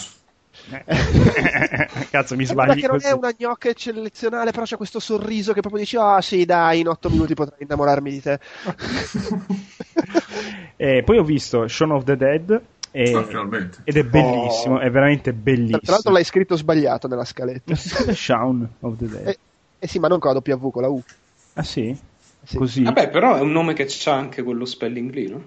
[0.69, 0.83] Eh.
[2.09, 5.53] Cazzo, mi È quella sbagli che non è una gnocca eccezionale, però c'è questo sorriso
[5.53, 8.39] che proprio dici, ah sì, dai, in otto minuti potrai innamorarmi di te.
[10.79, 13.79] Eh, poi ho visto Shaun of the Dead e- finalmente.
[13.83, 14.79] ed è bellissimo, Oh.
[14.79, 15.79] è veramente bellissimo.
[15.79, 17.73] Tra l'altro l'hai scritto sbagliato nella scaletta.
[18.13, 19.27] Shaun of the Dead.
[19.27, 19.37] Eh,
[19.79, 21.01] eh sì, ma non con la W, con la U.
[21.59, 21.97] Ah sì?
[22.43, 22.55] Sì.
[22.57, 22.83] Così?
[22.83, 25.37] Vabbè, però è un nome che c'ha anche quello spelling lì, no?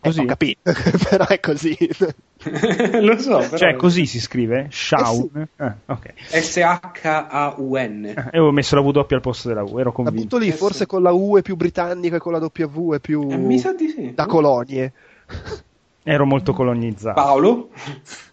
[0.00, 0.20] Eh Così?
[0.20, 0.60] Ho capito,
[1.10, 1.76] però è così.
[3.02, 3.56] Lo so, però...
[3.56, 4.68] Cioè, così si scrive?
[4.70, 5.48] Shaun?
[5.56, 6.12] Ah, ok.
[6.30, 8.04] S-H-A-U-N.
[8.06, 10.20] Eh, E avevo messo la W al posto della U, ero convinto.
[10.22, 10.86] butto lì, Eh, forse sì.
[10.86, 13.72] con la U è più britannica e con la W è più Eh, mi sa
[13.72, 14.12] di sì.
[14.14, 14.92] da colonie.
[16.04, 17.20] Ero molto colonizzato.
[17.20, 17.68] Paolo?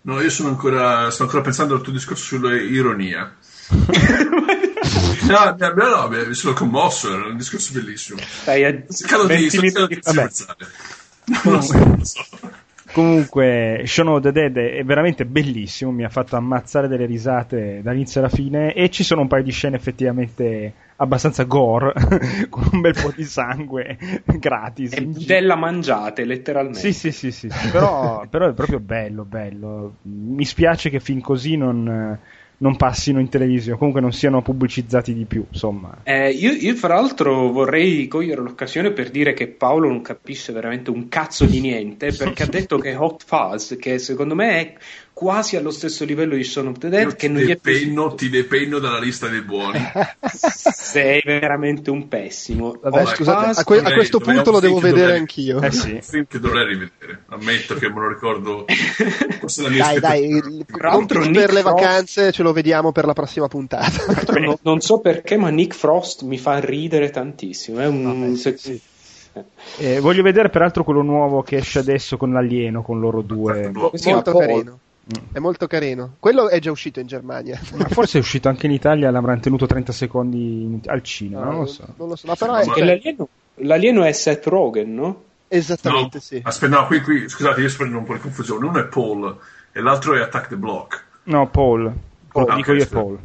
[0.03, 3.36] No, io sono ancora, sto ancora pensando al tuo discorso sull'ironia.
[5.28, 8.20] no, no, no, no, mi sono commosso, era un discorso bellissimo.
[8.22, 11.36] Stai a cercando di, 20 sto cercando di.
[11.44, 12.54] Non lo so.
[12.96, 18.22] Comunque, Shaun of the Dead è veramente bellissimo, mi ha fatto ammazzare delle risate dall'inizio
[18.22, 21.92] alla fine e ci sono un paio di scene effettivamente abbastanza gore,
[22.48, 23.98] con un bel po' di sangue
[24.40, 24.92] gratis.
[24.92, 25.10] Giro.
[25.10, 26.80] budella mangiate, letteralmente.
[26.80, 29.96] Sì, sì, sì, sì, sì, Però, però è proprio bello, bello.
[30.04, 32.18] Mi spiace che fin così non,
[32.57, 35.99] non passino in televisione, comunque non siano pubblicizzati di più, insomma.
[36.03, 40.90] Eh, io, io, fra l'altro, vorrei cogliere l'occasione per dire che Paolo non capisce veramente
[40.90, 44.73] un cazzo di niente perché ha detto che Hot Fuzz, che secondo me è
[45.16, 48.30] quasi allo stesso livello di Shaun of the Dead, Io che ti non depenno, ti
[48.30, 49.80] depenno dalla lista dei buoni.
[50.30, 52.78] Sei veramente un pessimo.
[52.82, 55.62] Vabbè, Oh, scusate, a, que- a questo dovrei- punto lo devo vedere dovrei- anch'io.
[55.62, 56.02] Eh sì.
[56.28, 57.24] Che dovrei rivedere.
[57.30, 58.66] Ammetto che me lo ricordo.
[59.40, 62.92] Forse la mia Dai, dai, il- l'altro per Nick le Frost- vacanze ce lo vediamo
[62.92, 63.90] per la prossima puntata.
[64.46, 67.80] No- non so perché, ma Nick Frost mi fa ridere tantissimo.
[67.80, 68.36] È un.
[68.36, 68.58] se-
[69.78, 73.70] Eh, voglio vedere peraltro quello nuovo che esce adesso con l'alieno, con loro due.
[73.70, 74.80] Boh, Sì, ma molto carino.
[75.32, 76.15] È molto carino.
[76.19, 77.60] Quello è già uscito in Germania.
[77.76, 81.60] Ma forse è uscito anche in Italia, l'avranno tenuto 30 secondi in- al cinema, non
[81.60, 81.86] lo so.
[81.98, 85.23] Non lo so, no, però è Ma- l'alieno, l'alieno è Seth Rogen, no?
[85.48, 86.41] esattamente No, sì.
[86.44, 88.65] aspetta, no, qui, qui, scusate, io sto prendendo un po' di confusione.
[88.65, 89.38] Uno è Paul
[89.72, 91.03] e l'altro è Attack the Block.
[91.26, 91.94] No, Paul.
[92.32, 92.88] Paul, Ah, dico io è.
[92.88, 93.19] Paul.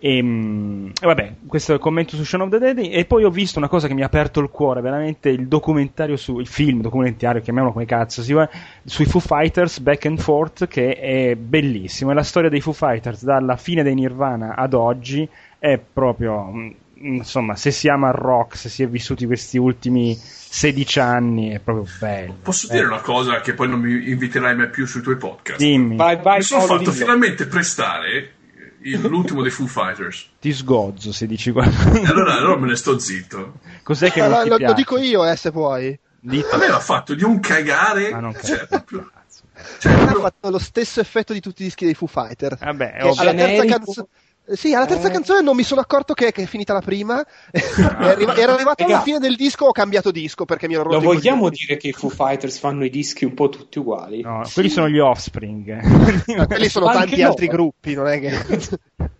[0.00, 2.78] E, mm, e vabbè, questo è il commento su Shaun of the Dead.
[2.92, 6.16] E poi ho visto una cosa che mi ha aperto il cuore, veramente il documentario
[6.16, 8.48] su il film, documentario, chiamiamolo come cazzo si va,
[8.84, 12.12] sui Foo Fighters Back and Forth, che è bellissimo.
[12.12, 15.28] È la storia dei Foo Fighters dalla fine dei Nirvana ad oggi.
[15.58, 16.70] È proprio, mm,
[17.00, 21.58] insomma, se si ama il rock, se si è vissuti questi ultimi 16 anni, è
[21.58, 22.36] proprio bello.
[22.40, 25.58] Posso Eh, dire una cosa che poi non mi inviterai mai più sui tuoi podcast?
[25.58, 26.92] Dimmi, Vai, vai, mi sono fatto dillo.
[26.92, 28.34] finalmente prestare
[28.96, 30.26] l'ultimo dei Foo Fighters.
[30.40, 31.64] ti sgozzo se dici qua.
[31.64, 33.54] E allora, allora me ne sto zitto.
[33.82, 34.72] Cos'è che Ah, non lo, ti lo- piace?
[34.72, 35.98] lo dico io, eh, se vuoi.
[36.20, 36.48] Dito.
[36.50, 38.10] A me l'ha fatto di un cagare.
[38.10, 39.10] Ma non cioè, proprio-
[39.78, 42.56] cioè, Ha fatto lo stesso effetto di tutti i dischi dei Foo Fighter.
[42.58, 43.20] Vabbè, ovvio.
[43.20, 44.08] alla terza Generico.
[44.50, 45.10] Sì, alla terza Eh.
[45.10, 47.24] canzone non mi sono accorto che, che è finita la prima.
[47.52, 51.50] Era arrivato alla fine del disco, ho cambiato disco perché mi ero rotto Lo vogliamo
[51.50, 54.22] dire che i Foo Fighters fanno i dischi un po' tutti uguali?
[54.22, 55.82] No, quelli sono gli offspring.
[56.36, 57.28] Ma quelli sono anche tanti no.
[57.28, 59.10] altri gruppi, non è che.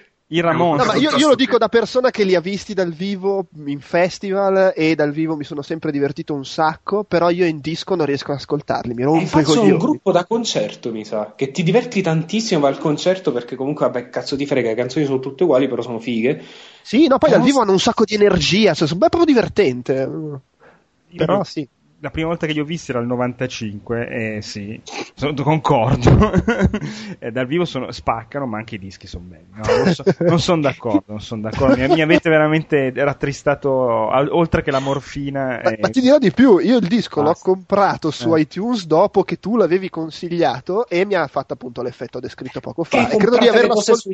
[0.33, 0.85] I Ramones.
[0.85, 3.81] No, ma io, io lo dico da persona che li ha visti dal vivo in
[3.81, 8.05] festival e dal vivo mi sono sempre divertito un sacco, però io in disco non
[8.05, 9.71] riesco ad ascoltarli, mi E rompo i coglioni.
[9.71, 14.09] un gruppo da concerto, mi sa, che ti diverti tantissimo al concerto perché comunque, vabbè,
[14.09, 16.41] cazzo di frega, le canzoni sono tutte uguali, però sono fighe.
[16.81, 20.09] Sì, no, poi Però dal vivo hanno un sacco di energia, cioè, è proprio divertente.
[21.13, 21.67] Però sì.
[22.03, 24.81] La prima volta che li ho visti era il 95, e sì,
[25.13, 26.31] sono, concordo.
[27.19, 29.45] e dal vivo sono, spaccano, ma anche i dischi sono belli.
[29.53, 31.75] No, non, so- non sono d'accordo, non sono d'accordo.
[31.75, 35.45] Mi, mi avete veramente rattristato, al- oltre che la morfina.
[35.45, 37.47] Ma, e- ma ti dirò di più, io il disco Basta.
[37.47, 38.41] l'ho comprato su Eh.
[38.41, 42.97] iTunes dopo che tu l'avevi consigliato e mi ha fatto appunto l'effetto descritto poco Che
[42.97, 43.09] fa.
[43.09, 44.09] E credo di averlo ascoltato.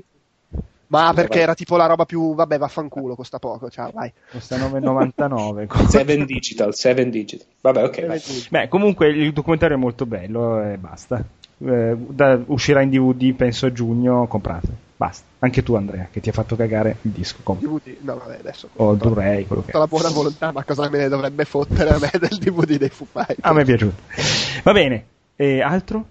[0.88, 2.34] Ma perché era tipo la roba più.
[2.34, 3.70] Vabbè, vaffanculo, costa poco.
[3.70, 4.12] Ciao, vai.
[4.32, 5.88] Costa 9,99.
[5.88, 7.46] 7 digital, 7 digital.
[7.62, 8.22] Vabbè, ok, vai.
[8.50, 11.24] Beh, comunque il documentario è molto bello e basta.
[11.60, 14.86] Eh, da- uscirà in DVD penso a giugno, comprate.
[14.96, 15.26] Basta.
[15.40, 17.38] Anche tu Andrea, che ti ha fatto cagare il disco.
[17.44, 17.68] compra.
[17.68, 17.98] DVD.
[18.02, 18.70] No, vabbè, adesso.
[18.78, 19.68] O il Blu-ray, quello che.
[19.72, 22.90] Tutta la buona volontà, ma cosa me ne dovrebbe fottere a me del DVD dei
[22.90, 23.40] Foo Fighters?
[23.42, 24.02] A me è piaciuto.
[24.64, 25.06] Va bene.
[25.36, 26.06] E altro?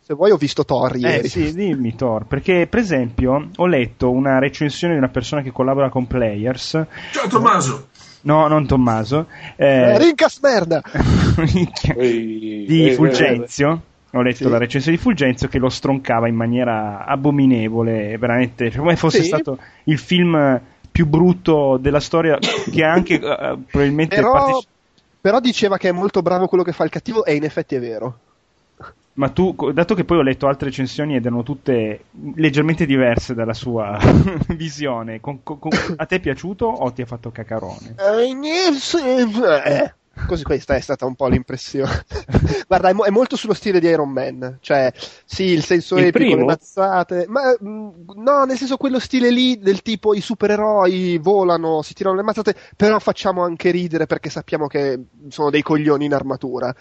[0.00, 1.28] Se vuoi, ho visto Thor Eh ieri.
[1.28, 5.88] sì, dimmi Thor, perché per esempio ho letto una recensione di una persona che collabora
[5.88, 7.88] con Players, Ciao Tommaso.
[8.22, 10.82] no, non Tommaso, Eh, eh, Rincas merda!
[11.94, 13.82] di eh, Fulgenzio.
[14.12, 14.48] Ho letto Sì.
[14.48, 19.26] la recensione di Fulgenzio che lo stroncava in maniera abominevole, veramente, cioè, come fosse Sì.
[19.26, 20.60] stato il film
[20.90, 22.38] più brutto della storia,
[22.72, 24.66] che anche eh, probabilmente Però, parteci-
[25.20, 27.80] però diceva che è molto bravo quello che fa il cattivo, e in effetti è
[27.80, 28.18] vero.
[29.18, 32.04] Ma tu, dato che poi ho letto altre recensioni ed erano tutte
[32.36, 33.98] leggermente diverse dalla sua
[34.54, 35.58] visione, con- con-
[35.96, 37.96] a te è piaciuto o ti ha fatto cacarone?
[37.98, 39.94] Eh, eh,
[40.26, 42.04] Così questa è stata un po' l'impressione.
[42.68, 44.92] Guarda, è, mo- è molto sullo stile di Iron Man, cioè
[45.24, 46.36] sì, il senso Il epico, primo?
[46.40, 51.82] le mazzate, ma mh, no, nel senso quello stile lì del tipo i supereroi volano,
[51.82, 56.14] si tirano le mazzate, però facciamo anche ridere perché sappiamo che sono dei coglioni in
[56.14, 56.74] armatura.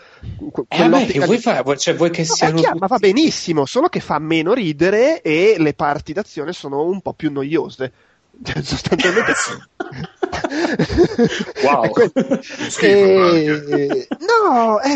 [0.51, 1.77] Que- Eh, vabbè, che vuoi fare?
[1.77, 5.21] Cioè, vuoi che No, siano chiaro, ma va tutti- benissimo, solo che fa meno ridere
[5.21, 7.91] e le parti d'azione sono un po' più noiose.
[8.43, 9.33] Cioè, sostanzialmente
[11.63, 11.89] Wow.
[11.89, 12.11] Quello.
[12.41, 14.95] Schifo, E- no è...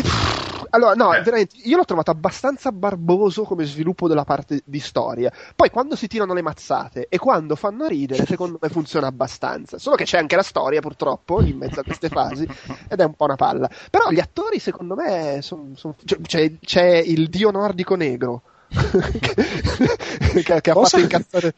[0.70, 1.20] allora no Eh.
[1.22, 6.06] veramente io l'ho trovato abbastanza barboso come sviluppo della parte di storia poi quando si
[6.06, 10.36] tirano le mazzate e quando fanno ridere secondo me funziona abbastanza solo che c'è anche
[10.36, 12.46] la storia purtroppo in mezzo a queste fasi
[12.88, 16.52] ed è un po' una palla però gli attori secondo me son- son- cioè, c'è,
[16.60, 18.42] c'è il dio nordico negro
[19.20, 19.34] che,
[20.42, 21.54] che- che ha fatto incazzare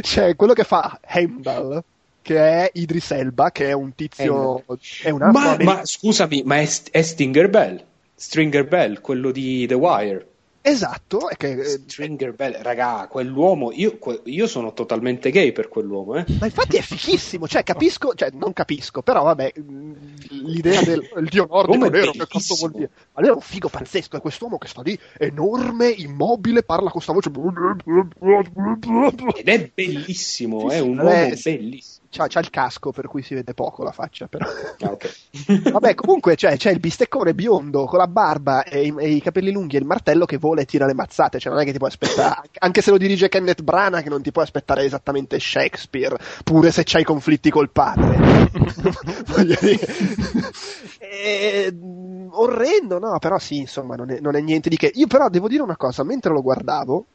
[0.00, 1.82] c'è quello che fa Heimdall
[2.28, 4.62] che è Idris Elba che è un tizio
[5.02, 7.82] è un Ma, ma scusami, ma è, è Stinger Bell?
[8.14, 10.26] Stringer Bell, quello di The Wire.
[10.60, 16.16] esatto è che, eh, Stringer Bell, raga, quell'uomo, io, io sono totalmente gay per quell'uomo,
[16.16, 16.24] eh.
[16.38, 19.92] ma infatti è fichissimo cioè capisco cioè non capisco però vabbè mh,
[20.44, 23.68] l'idea del il dio nordico nero che cazzo vuol dire ma lui è un figo
[23.68, 27.30] pazzesco è quest'uomo che sta lì enorme immobile parla con sta voce
[29.36, 31.97] Ed è bellissimo, è un uomo bellissimo.
[32.10, 34.46] C'ha, c'ha il casco per cui si vede poco la faccia però
[34.80, 35.70] Ah, ok.
[35.72, 39.50] Vabbè, comunque c'è, c'è il bisteccone biondo con la barba e i, e i capelli
[39.50, 41.38] lunghi e il martello che vola e tira le mazzate.
[41.38, 44.22] Cioè, non è che ti puoi aspettare, anche se lo dirige Kenneth Branagh, che non
[44.22, 48.16] ti puoi aspettare esattamente Shakespeare, pure se c'hai conflitti col padre.
[49.26, 49.86] Voglio dire.
[50.98, 51.76] E,
[52.30, 54.90] orrendo, no, però sì, insomma, non è, non è niente di che.
[54.94, 57.06] Io però devo dire una cosa, mentre lo guardavo,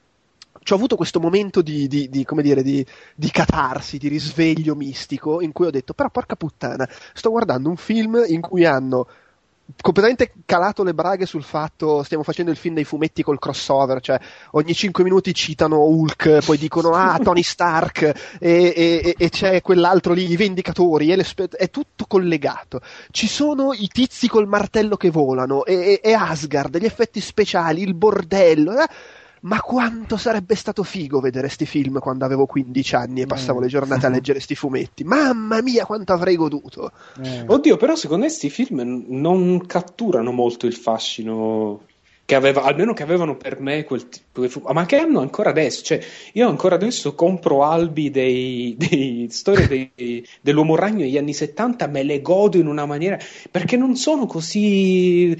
[0.71, 2.85] ho avuto questo momento di, di- di, come dire, di,
[3.15, 7.77] di catarsi, di risveglio mistico, in cui ho detto, però porca puttana, sto guardando un
[7.77, 9.07] film in cui hanno
[9.81, 14.19] completamente calato le braghe sul fatto stiamo facendo il film dei fumetti col crossover cioè
[14.51, 18.01] ogni 5 minuti citano Hulk poi dicono ah Tony Stark
[18.39, 22.81] e, e- e- c'è quell'altro lì i Vendicatori è tutto collegato
[23.11, 27.81] ci sono i tizi col martello che volano e, e- e Asgard gli effetti speciali
[27.83, 28.87] il bordello eh?
[29.43, 33.67] Ma quanto sarebbe stato figo vedere sti film quando avevo 15 anni e passavo le
[33.67, 36.91] giornate a leggere sti fumetti mamma mia quanto avrei goduto
[37.45, 41.81] Oddio, però secondo me questi film non catturano molto il fascino
[42.25, 45.49] che aveva, almeno che avevano per me quel tipo di fu- ma che hanno ancora
[45.49, 45.83] adesso.
[45.83, 45.99] Cioè,
[46.33, 52.03] io ancora adesso compro albi dei, dei storie dei- dell'uomo ragno degli anni 70, me
[52.03, 53.17] le godo in una maniera
[53.51, 55.37] perché non sono così.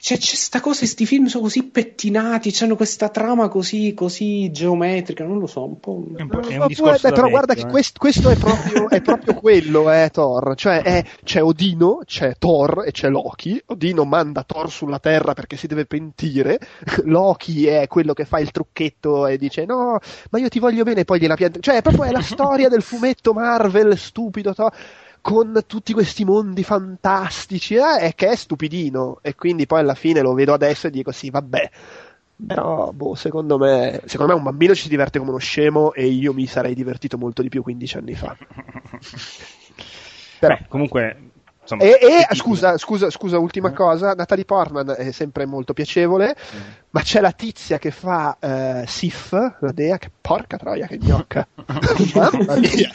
[0.00, 5.24] Cioè, c'è sta cosa, questi film sono così pettinati, hanno questa trama così, così geometrica,
[5.24, 6.04] non lo so, un po'.
[6.16, 7.72] È un, po'- è un poi- da però guarda vecchio, che eh.
[7.72, 10.54] quest- questo è proprio, è proprio quello, eh, Thor.
[10.54, 13.60] Cioè, è- c'è Odino, c'è Thor e c'è Loki.
[13.66, 16.58] Odino manda Thor sulla Terra perché si deve pentire.
[17.04, 19.98] Loki è quello che fa il trucchetto e dice: No,
[20.30, 21.58] ma io ti voglio bene, e poi gliela pianta.
[21.60, 24.54] Cioè, proprio è la storia del fumetto Marvel stupido.
[24.54, 24.72] Thor,
[25.20, 29.18] Con tutti questi mondi fantastici, eh, e che è stupidino.
[29.22, 31.70] E quindi poi alla fine lo vedo adesso e dico: Sì, vabbè.
[32.46, 36.06] Però, boh, secondo me, secondo me un bambino ci si diverte come uno scemo e
[36.06, 38.36] io mi sarei divertito molto di più 15 anni fa.
[40.38, 41.30] Però, Beh, comunque,
[41.74, 46.34] insomma, e, e, scusa, scusa, scusa, ultima cosa, Natalie Portman è sempre molto piacevole,
[46.90, 51.46] ma c'è la tizia che fa eh, Sif, la dea, che porca troia che gnocca.
[52.14, 52.90] Mamma mia.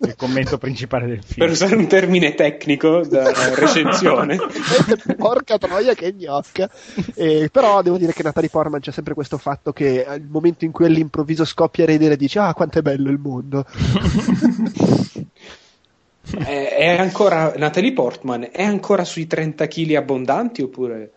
[0.00, 1.50] il commento principale del Per film.
[1.50, 4.38] usare un termine tecnico da recensione.
[5.16, 6.68] porca troia che gnocca
[7.14, 10.72] Eh, però devo dire che Natalie Portman c'è sempre questo fatto che al momento in
[10.72, 13.64] cui all'improvviso scoppia a ridere dice ah quanto è bello il mondo
[16.44, 21.12] è, è ancora Natalie Portman è ancora sui 30 kg abbondanti oppure?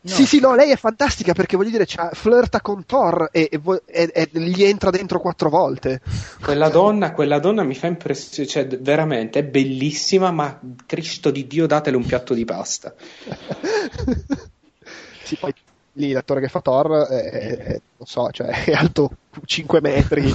[0.00, 4.10] Sì sì no lei è fantastica perché voglio dire flirta con Thor e, e e-
[4.14, 6.00] e gli entra dentro quattro volte.
[6.40, 11.66] Quella donna, quella donna mi fa impressione cioè veramente è bellissima ma Cristo di Dio
[11.66, 12.94] datele un piatto di pasta.
[15.24, 15.52] Sì poi
[15.94, 19.10] lì l'attore che fa Thor è- è- non so cioè è alto
[19.44, 20.32] 5 metri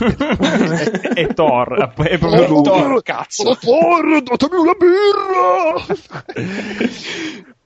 [1.13, 2.63] è Thor, è proprio Oh, lui.
[2.63, 3.43] Thor, cazzo.
[3.49, 5.85] Oh, Thor datemi una birra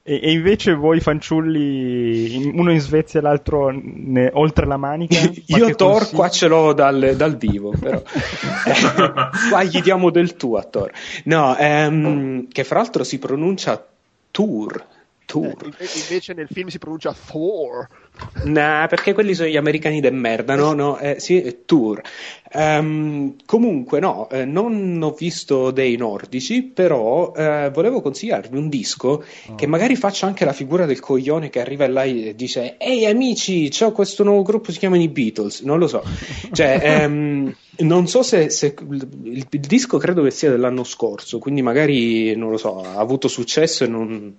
[0.09, 5.17] E, e invece voi fanciulli, uno in Svezia e l'altro ne- oltre la manica?
[5.47, 6.17] io Thor consiglio?
[6.17, 8.73] qua ce l'ho dal, dal vivo però Eh,
[9.49, 10.91] qua gli diamo del tu a Thor
[11.25, 13.85] no ehm, che fra l'altro si pronuncia
[14.31, 14.95] Tour Eh,
[15.25, 17.85] Tour inve- invece nel film si pronuncia Thor
[18.39, 20.73] Nah, perché quelli sono gli americani de merda, no?
[20.73, 22.01] no eh, sì, è tour.
[22.51, 29.23] Ehm, comunque, no, eh, non ho visto dei nordici, però eh, volevo consigliarvi un disco
[29.55, 33.69] che magari faccia anche la figura del coglione che arriva là e dice: Ehi amici,
[33.69, 35.61] c'ho questo nuovo gruppo, si chiamano i Beatles.
[35.61, 36.03] Non lo so.
[36.51, 39.07] Cioè, ehm, non so se, se- il,
[39.49, 43.83] il disco credo che sia dell'anno scorso, quindi magari non lo so, ha avuto successo
[43.83, 44.35] e non.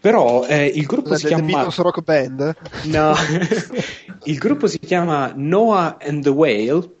[0.00, 1.44] Però eh, il gruppo La si chiama.
[1.44, 2.56] Beatles Rock Band?
[2.84, 3.14] No,
[4.24, 7.00] il gruppo si chiama Noah and the Whale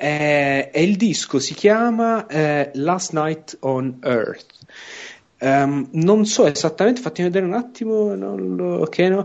[0.00, 4.46] e il disco si chiama eh, Last Night on Earth.
[5.40, 9.24] Ehm, non so esattamente, fatti vedere un attimo, non lo- ok, no?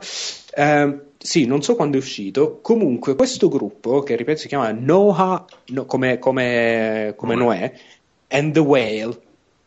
[0.56, 2.60] Ehm, sì, non so quando è uscito.
[2.62, 7.74] Comunque, questo gruppo, che ripeto si chiama Noah, no, come, come, come Noè,
[8.30, 9.18] and the Whale,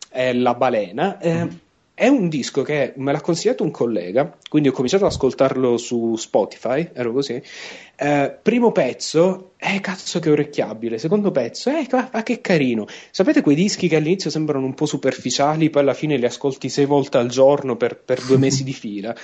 [0.09, 1.17] è la balena.
[1.19, 1.47] eh,
[1.99, 6.15] È un disco che me l'ha consigliato un collega, quindi ho cominciato ad ascoltarlo su
[6.15, 7.41] Spotify, ero così.
[7.95, 10.99] Eh, primo pezzo, eh cazzo che orecchiabile.
[10.99, 12.85] Secondo pezzo, eh ma, che carino.
[13.09, 16.85] Sapete quei dischi che all'inizio sembrano un po' superficiali, poi alla fine li ascolti sei
[16.85, 19.15] volte al giorno per, per due mesi di fila?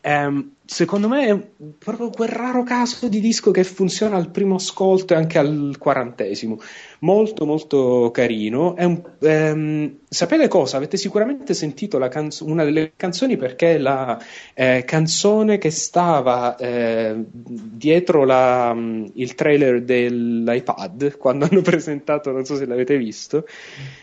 [0.00, 1.38] Ehm, secondo me è
[1.78, 6.58] proprio quel raro caso di disco che funziona al primo ascolto e anche al quarantesimo.
[7.02, 8.76] Molto molto carino.
[8.76, 10.76] È un- ehm, sapete cosa?
[10.76, 14.22] Avete sicuramente sentito la canzo- una delle canzoni perché è la
[14.54, 22.44] eh, canzone che stava eh, dietro la- mm, il trailer dell'iPad quando hanno presentato, non
[22.44, 23.46] so se l'avete visto.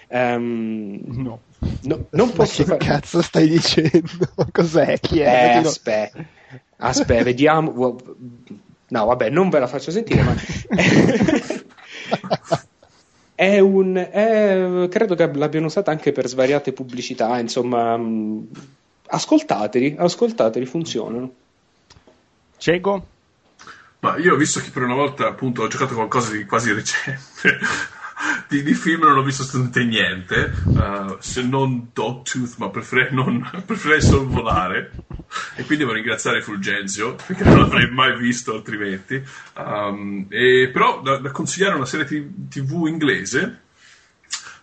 [0.09, 1.39] Ehm, No.
[1.83, 2.85] no, non Ma posso che fare.
[2.85, 4.27] cazzo stai dicendo?
[4.51, 4.99] Cos'è?
[4.99, 5.53] Chi è?
[5.55, 6.19] Eh, aspetta,
[6.77, 7.95] aspetta, vediamo.
[8.89, 10.35] No, vabbè, non ve la faccio sentire, ma
[13.39, 13.95] è un.
[13.95, 17.39] è- credo che l'abbiano usata anche per svariate pubblicità.
[17.39, 18.49] Insomma, mh,
[19.07, 21.31] ascoltateli, ascoltateli, funzionano.
[22.57, 23.07] Cego?
[23.99, 27.57] Ma io ho visto che per una volta appunto ho giocato qualcosa di quasi recente.
[28.47, 33.49] Di, di film non ho visto assolutamente niente, eh, se non Dogtooth, ma preferirei, non,
[33.65, 34.91] preferirei solo volare.
[35.55, 39.21] E quindi devo ringraziare Fulgenzio, perché non l'avrei mai visto altrimenti.
[39.55, 43.61] Um, e, però da, da consigliare una serie ti- tv inglese.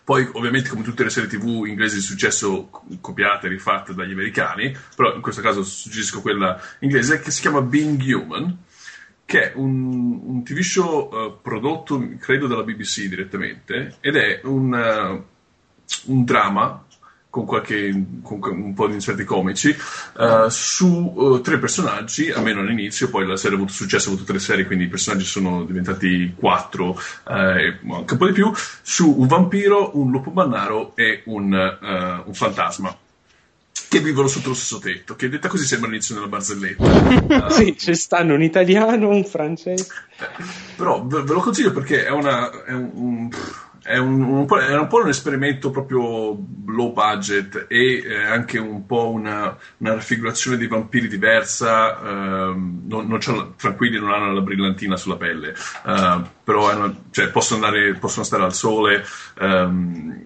[0.03, 4.75] Poi, ovviamente, come tutte le serie TV inglesi di successo, co- copiate, rifatte dagli americani,
[4.95, 8.57] però in questo caso suggerisco quella inglese, che si chiama Being Human,
[9.27, 14.73] che è un, un TV show eh, prodotto, credo, dalla BBC direttamente, ed è un,
[14.73, 15.23] eh,
[16.05, 16.85] un dramma
[17.29, 23.27] con, qualche, con un po' di inserti comici eh, su tre personaggi, almeno all'inizio, poi
[23.27, 26.97] la serie ha avuto successo, ha avuto tre serie, quindi i personaggi sono diventati quattro,
[27.25, 28.49] anche un po' di più,
[28.81, 31.51] su un vampiro, un lupo mannaro e un,
[32.25, 32.97] un fantasma
[33.89, 37.47] che vivono sotto lo stesso tetto, che detta così sembra l'inizio della barzelletta.
[37.47, 39.87] Eh, Sì, ci stanno un italiano, un francese.
[40.75, 43.29] però ve, ve lo consiglio perché è, una, è un, un-
[43.83, 48.57] è un, un po', è un po' un esperimento proprio low budget e eh, anche
[48.59, 51.97] un po' una, una raffigurazione dei vampiri diversa.
[52.01, 55.51] ehm, non, non la- tranquilli, non hanno la brillantina sulla pelle,
[55.85, 59.05] eh, però una- cioè, possono, andare, possono stare al sole.
[59.39, 60.25] ehm,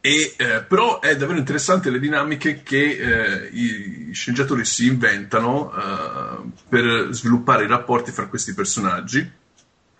[0.00, 6.50] e, eh, però è davvero interessante le dinamiche che eh, i sceneggiatori si inventano eh,
[6.68, 9.30] per sviluppare i rapporti fra questi personaggi.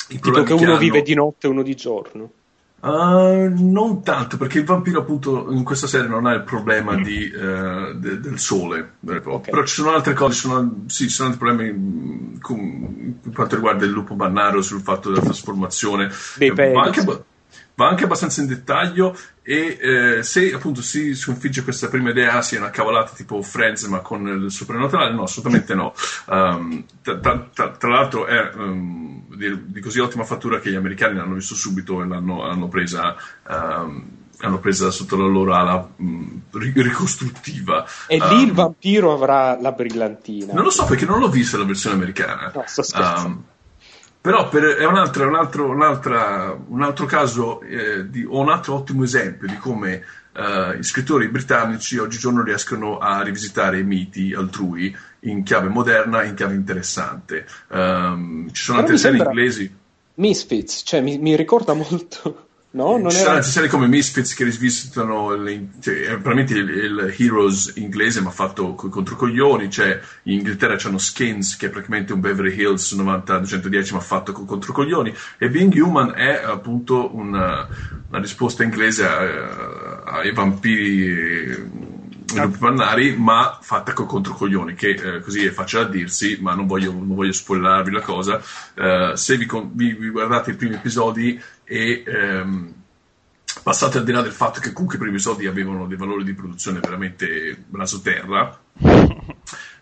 [0.09, 2.33] Tipo che uno hanno- vive di notte e uno di giorno.
[2.83, 7.29] Ah, non tanto, perché il vampiro appunto in questa serie non ha il problema di,
[7.31, 9.35] eh, de- del sole, vero e proprio.
[9.35, 9.51] Ok.
[9.51, 13.55] però ci sono altre cose, ci sono, sì, ci sono altri problemi mm, per quanto
[13.57, 16.11] riguarda il lupo bannaro, sul fatto della trasformazione.
[16.37, 17.05] Dei Eh, va, anche,
[17.81, 22.59] va anche abbastanza in dettaglio e eh, se appunto si sconfigge questa prima idea sia
[22.59, 25.95] una cavolata tipo Friends ma con il soprannaturale, no, assolutamente no.
[26.27, 31.17] Um, tra, tra- tra- l'altro è um, di, di così ottima fattura che gli americani
[31.17, 33.17] l'hanno visto subito e l'hanno l'hanno presa,
[33.49, 34.05] um,
[34.43, 35.89] hanno presa sotto la loro ala
[36.53, 37.87] ri- ricostruttiva.
[38.09, 40.53] E lì Um, il vampiro avrà la brillantina.
[40.53, 42.53] non lo so perché non l'ho vista la versione americana.
[42.55, 43.27] No, sto scherzando.
[43.27, 43.45] Um,
[44.21, 48.41] però per- è un altro, un altro, un altra- un altro caso, eh, di, o
[48.41, 53.85] un altro ottimo esempio di come eh, gli scrittori britannici oggigiorno riescono a rivisitare i
[53.85, 57.47] miti altrui in chiave moderna, in chiave interessante.
[57.69, 59.75] Um, ci sono Però altre serie inglesi.
[60.15, 62.50] Misfits, cioè mi, mi ricorda molto.
[62.73, 63.43] No, non Ci era.
[63.43, 68.75] serie come Misfits che rivisitano le- cioè, è veramente il, il Heroes inglese ma fatto
[68.75, 73.93] co- contro coglioni c'è in Inghilterra c'hanno Skins che è praticamente un Beverly Hills 90-210
[73.95, 77.67] ma fatto con contro coglioni e Being Human è appunto una,
[78.09, 81.90] una risposta inglese a- ai vampiri
[82.35, 86.67] lupi mannari, ma fatta con controcoglioni, che eh, così è facile a dirsi, ma non
[86.67, 88.43] voglio, non voglio spoilerarvi la cosa.
[88.75, 92.75] Eh, se vi, con- vi- vi guardate i primi episodi e ehm,
[93.63, 96.35] passate al di là del fatto che comunque i primi episodi avevano dei valori di
[96.35, 98.59] produzione veramente rasoterra,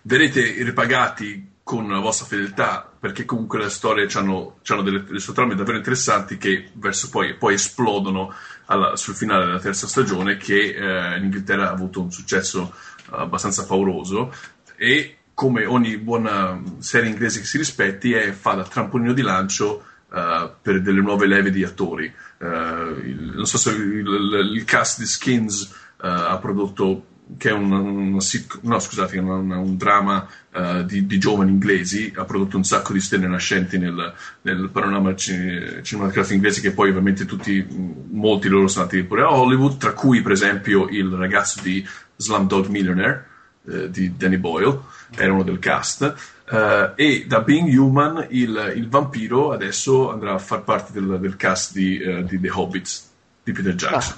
[0.02, 5.54] verrete ripagati con la vostra fedeltà perché comunque le storie hanno delle, delle sue trame
[5.54, 8.32] davvero interessanti che verso poi, poi esplodono
[8.70, 12.72] alla- sul finale della terza stagione che eh, in Inghilterra ha avuto un successo
[13.10, 14.32] abbastanza pauroso
[14.76, 19.84] e come ogni buona serie inglese che si rispetti è, fa da trampolino di lancio
[20.12, 22.06] eh, per delle nuove leve di attori.
[22.38, 25.62] Eh, il- non so se il, il- il cast di Skins
[26.02, 27.04] eh, ha prodotto
[27.36, 32.12] che è un, sitcom- no, scusate, un, un- un dramma eh, di, di giovani inglesi,
[32.16, 36.88] ha prodotto un sacco di stelle nascenti nel, nel panorama ci- cinematografico inglese, che poi
[36.88, 37.66] ovviamente tutti,
[38.10, 41.86] molti loro sono andati pure a Hollywood, tra cui per esempio il ragazzo di
[42.16, 43.26] Slumdog Millionaire,
[43.68, 44.80] eh, di Danny Boyle,
[45.14, 46.14] era uno del cast.
[46.50, 51.36] eh, e da Being Human il, il vampiro adesso andrà a far parte del, del
[51.36, 53.10] cast di, eh, di The Hobbits
[53.44, 54.16] di Peter Jackson.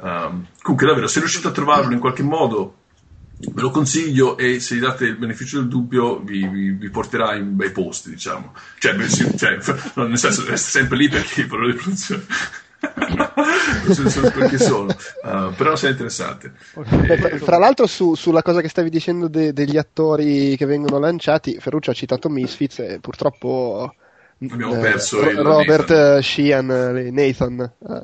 [0.00, 2.76] Um, comunque, davvero, se riuscite a trovarlo in qualche modo,
[3.36, 7.34] ve lo consiglio e se gli date il beneficio del dubbio vi, vi- vi porterà
[7.34, 8.52] in bei posti, diciamo.
[8.78, 9.56] Cioè, beh, sì, cioè,
[9.94, 12.24] no, nel senso, resta sempre lì perché i valori di produzione
[13.92, 14.96] sono, sono sono.
[15.22, 16.52] Uh, però è interessante.
[17.06, 20.98] Eh, fra- Fra l'altro, su- sulla cosa che stavi dicendo de- degli attori che vengono
[20.98, 23.94] lanciati, Ferruccio ha citato Misfits e purtroppo
[24.50, 26.16] Abbiamo eh, perso il Robert Nathan.
[26.18, 28.02] eh, Sheehan, eh, Nathan, eh,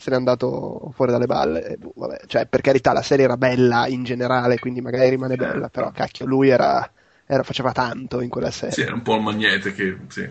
[0.00, 1.64] se n'è andato fuori dalle balle.
[1.66, 5.36] E, boh, vabbè, cioè, per carità, la serie era bella in generale, quindi magari rimane
[5.36, 6.90] bella, però cacchio, lui era,
[7.26, 8.74] era- faceva tanto in quella serie.
[8.74, 9.96] Sì, è un po' il magnete che...
[10.08, 10.28] Sì.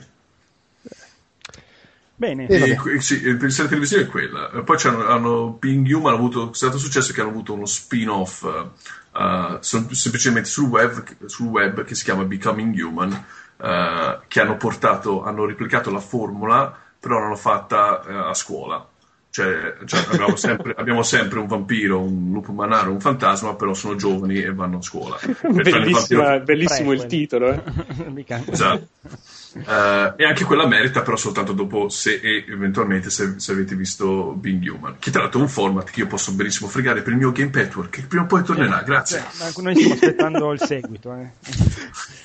[2.15, 2.47] Bene.
[2.47, 4.51] E que- sì, il- la serie televisiva è quella.
[4.51, 7.65] E Poi c'hanno, hanno Being Human ha avuto, è stato successo che hanno avuto uno
[7.65, 8.45] spin-off
[9.61, 13.11] sem- semplicemente sul web, sul web che si chiama Becoming Human,
[13.57, 18.85] eh, che hanno portato, hanno replicato la formula, però l'hanno fatta eh, a scuola.
[19.31, 23.95] Cioè, cioè, abbiamo, sempre, abbiamo sempre un vampiro, un lupo manaro, un fantasma, però sono
[23.95, 25.19] giovani e vanno a scuola.
[25.41, 27.51] Vampiro- bellissimo il titolo.
[27.53, 27.61] eh.
[28.51, 28.87] Esatto.
[29.51, 34.33] Eh, e anche quella merita però soltanto dopo se e eventualmente se, se avete visto
[34.37, 37.17] Being Human che tra l'altro è un format che io posso benissimo fregare per il
[37.17, 40.61] mio Game Network che prima o poi tornerà grazie Cioè, ma noi stiamo aspettando il
[40.61, 41.15] seguito.
[41.15, 41.29] eh.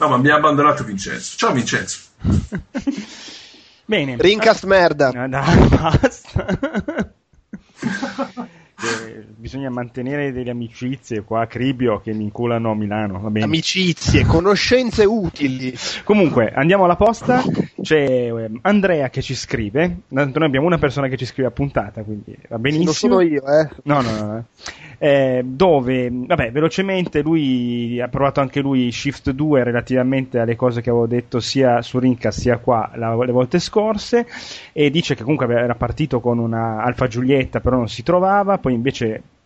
[0.00, 1.98] no ma mi ha abbandonato Vincenzo ciao Vincenzo
[3.86, 4.16] Bene.
[4.16, 5.12] Rincast merda.
[5.14, 6.46] Ah, dai, basta.
[9.36, 13.20] Bisogna mantenere delle amicizie qua a Cribio che mi inculano a Milano.
[13.20, 13.44] Va bene.
[13.44, 15.72] Amicizie, conoscenze utili.
[16.02, 17.42] Comunque, andiamo alla posta.
[17.80, 19.98] C'è ehm, Andrea che ci scrive.
[20.12, 22.84] Tanto noi abbiamo una persona che ci scrive a puntata, quindi va benissimo.
[22.86, 23.68] Non sono io, eh.
[23.84, 24.26] No, no, no.
[24.26, 24.44] no.
[24.98, 30.88] Eh, dove, vabbè, velocemente lui ha provato anche lui Shift 2 relativamente alle cose che
[30.90, 34.26] avevo detto sia su Rincast sia qua la- le volte scorse
[34.72, 38.72] e dice che comunque era partito con una Alfa Giulietta però non si trovava, poi
[38.74, 39.03] invece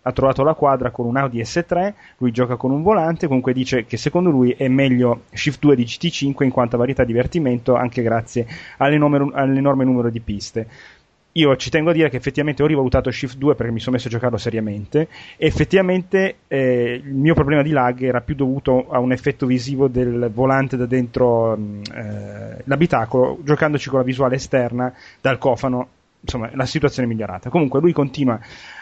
[0.08, 3.84] ha trovato la quadra con un Audi S3, lui gioca con un volante, comunque dice
[3.84, 7.74] che secondo lui è meglio Shift 2 di GT5 in quanto a varietà di divertimento
[7.74, 8.46] anche grazie
[8.78, 10.66] all'enorme, numero di piste.
[11.32, 14.08] Io ci tengo a dire che effettivamente ho rivalutato Shift 2 perché mi sono messo
[14.08, 18.98] a giocarlo seriamente e effettivamente eh, il mio problema di lag era più dovuto a
[18.98, 24.92] un effetto visivo del volante da dentro mh, eh, l'abitacolo, giocandoci con la visuale esterna
[25.20, 25.88] dal cofano,
[26.20, 27.50] insomma la situazione è migliorata.
[27.50, 28.40] Comunque lui continua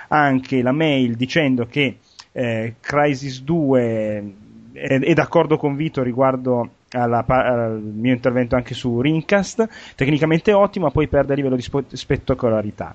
[0.08, 1.98] anche la mail dicendo che
[2.32, 4.34] eh, Crisis 2
[4.72, 10.86] è, è d'accordo con Vito riguardo alla al mio intervento anche su Rincast, tecnicamente ottimo,
[10.86, 12.94] ma poi perde a livello di spettacolarità.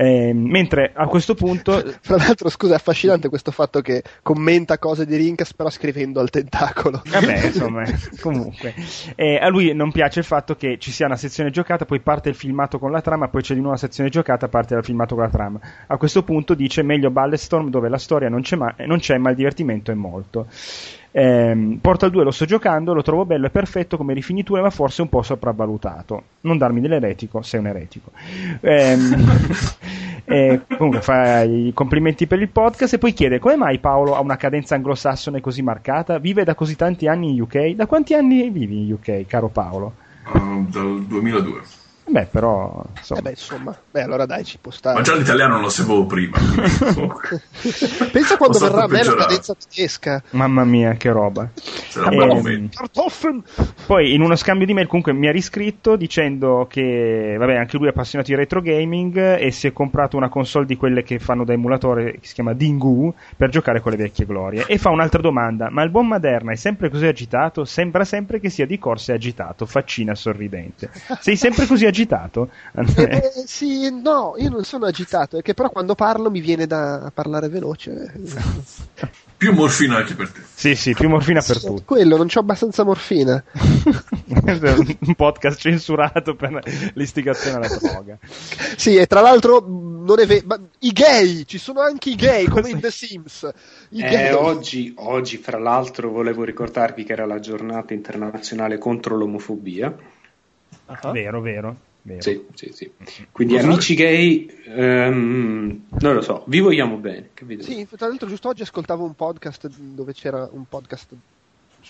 [0.00, 5.04] Eh, mentre a questo punto Fra l'altro, scusa, è affascinante questo fatto che commenta cose
[5.04, 7.02] di Rincas, però scrivendo al tentacolo.
[7.04, 7.82] Vabbè, insomma,
[8.20, 8.74] comunque.
[9.16, 12.28] Eh, a lui non piace il fatto che ci sia una sezione giocata, poi parte
[12.28, 15.16] il filmato con la trama, poi c'è di nuovo una sezione giocata, parte dal filmato
[15.16, 15.60] con la trama.
[15.88, 19.30] A questo punto dice meglio Ballestorm dove la storia non c'è, ma, non c'è, ma
[19.30, 20.46] il divertimento è molto.
[21.10, 25.02] Ehm, Portal 2 lo sto giocando, lo trovo bello e perfetto come rifinitura, ma forse
[25.02, 26.22] un po' sopravvalutato.
[26.42, 28.10] Non darmi dell'eretico, sei un eretico.
[28.60, 29.30] Ehm,
[30.24, 34.20] eh, comunque fa i complimenti per il podcast e poi chiede come mai Paolo ha
[34.20, 36.18] una cadenza anglosassone così marcata?
[36.18, 37.70] Vive da così tanti anni in UK?
[37.70, 39.94] Da quanti anni vivi in UK, caro Paolo?
[40.32, 41.77] Uh, dal 2002
[42.10, 44.96] Beh, però, insomma, Eh beh, insomma, beh, allora dai, ci può stare.
[44.96, 46.38] Ma già l'italiano non lo sapevo prima.
[48.10, 50.22] Pensa quando verrà a me la cadenza tedesca.
[50.30, 51.50] mamma mia, che roba.
[51.54, 52.78] Sarà un bel momento.
[52.78, 53.42] Kartoffeln!
[53.86, 57.86] Poi in uno scambio di mail comunque mi ha riscritto dicendo che vabbè anche lui
[57.86, 61.44] è appassionato di retro gaming e si è comprato una console di quelle che fanno
[61.44, 65.20] da emulatore che si chiama Dingu per giocare con le vecchie glorie e fa un'altra
[65.20, 67.64] domanda ma il buon Maderna è sempre così agitato?
[67.64, 70.90] Sembra sempre che sia di corsa e agitato faccina sorridente
[71.20, 71.97] sei sempre così agitato?
[72.72, 73.08] Andrea?
[73.08, 76.66] Eh, eh, sì, no, io non sono agitato, è che però quando parlo mi viene
[76.66, 78.12] da parlare veloce.
[79.36, 80.40] Più morfina anche per te.
[80.52, 83.42] sì sì più morfina per tutti Quello, non c'ho abbastanza morfina.
[84.26, 86.60] un podcast censurato per
[86.94, 88.18] l'istigazione alla droga
[88.76, 92.46] Sì, e tra l'altro non è vero, ma i gay, ci sono anche i gay
[92.46, 93.48] come in The Sims.
[93.90, 94.32] I Eh, gay.
[94.32, 99.94] oggi, oggi, fra l'altro, volevo ricordarvi che era la giornata internazionale contro l'omofobia.
[100.86, 101.76] Vero vero, vero.
[102.18, 102.90] Sì, sì, sì.
[103.30, 107.30] Quindi, amici gay, ehm, non lo so, vi vogliamo bene.
[107.38, 111.14] Devo Sì, tra l'altro giusto oggi ascoltavo un podcast dove c'era un podcast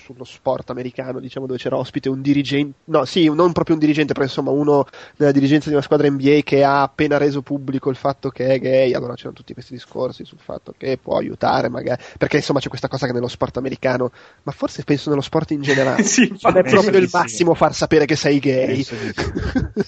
[0.09, 4.15] sullo sport americano, diciamo, dove c'era ospite un dirigente, no, sì, non proprio un dirigente,
[4.15, 4.87] però insomma uno
[5.17, 8.59] della dirigenza di una squadra NBA che ha appena reso pubblico il fatto che è
[8.59, 12.69] gay, allora c'erano tutti questi discorsi sul fatto che può aiutare magari, perché insomma c'è
[12.69, 14.11] questa cosa che nello sport americano,
[14.45, 17.17] ma forse penso nello sport in generale, Sì, non è proprio il sì.
[17.17, 18.83] massimo far sapere che sei gay.
[18.85, 19.13] Penso sì.
[19.13, 19.83] Sì.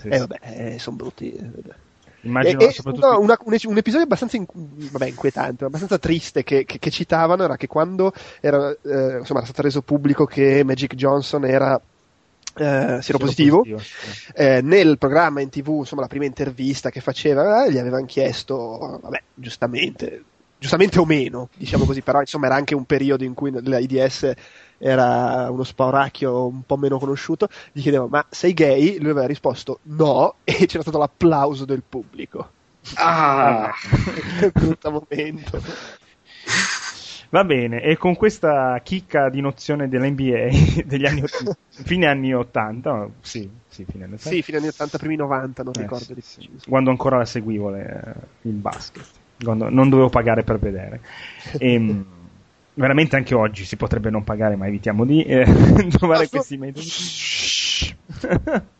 [0.00, 0.18] Sì, Eh sì.
[0.18, 1.32] vabbè, sono brutti.
[1.32, 1.74] eh, vabbè.
[2.24, 6.64] Immagino E- soprattutto no, una- un, un episodio abbastanza in- vabbè, inquietante, abbastanza triste che,
[6.64, 10.94] che- che citavano era che quando era, eh, insomma, era stato reso pubblico che Magic
[10.94, 11.80] Johnson era
[12.56, 14.30] eh, Solo positivo, sì.
[14.34, 19.00] eh, nel programma in tv, insomma, la prima intervista che faceva, eh, gli avevano chiesto,
[19.02, 20.22] vabbè, giustamente,
[20.56, 24.32] giustamente o meno, diciamo così, però insomma era anche un periodo in cui l'AIDS
[24.86, 28.98] era uno spauracchio un po' meno conosciuto, gli chiedeva ma sei gay?
[28.98, 32.52] Lui aveva risposto no e c'era stato l'applauso del pubblico.
[32.96, 33.72] Ah,
[34.36, 35.60] che brutto momento.
[37.30, 40.48] Va bene, e con questa chicca di nozione dell'NBA
[40.86, 41.22] degli anni
[41.84, 44.36] fine anni 80, no, sì, sì, fine anni 80.
[44.36, 46.40] Sì, fine anni 80, primi 90, non Eh, ricordo sì, di sì.
[46.40, 46.70] preciso.
[46.70, 49.06] Quando ancora la seguivo le- il basket,
[49.42, 51.00] quando non dovevo pagare per vedere.
[51.58, 52.23] Ehm,
[52.74, 55.44] veramente anche oggi si potrebbe non pagare, ma evitiamo di eh,
[55.90, 56.86] trovare questi metodi.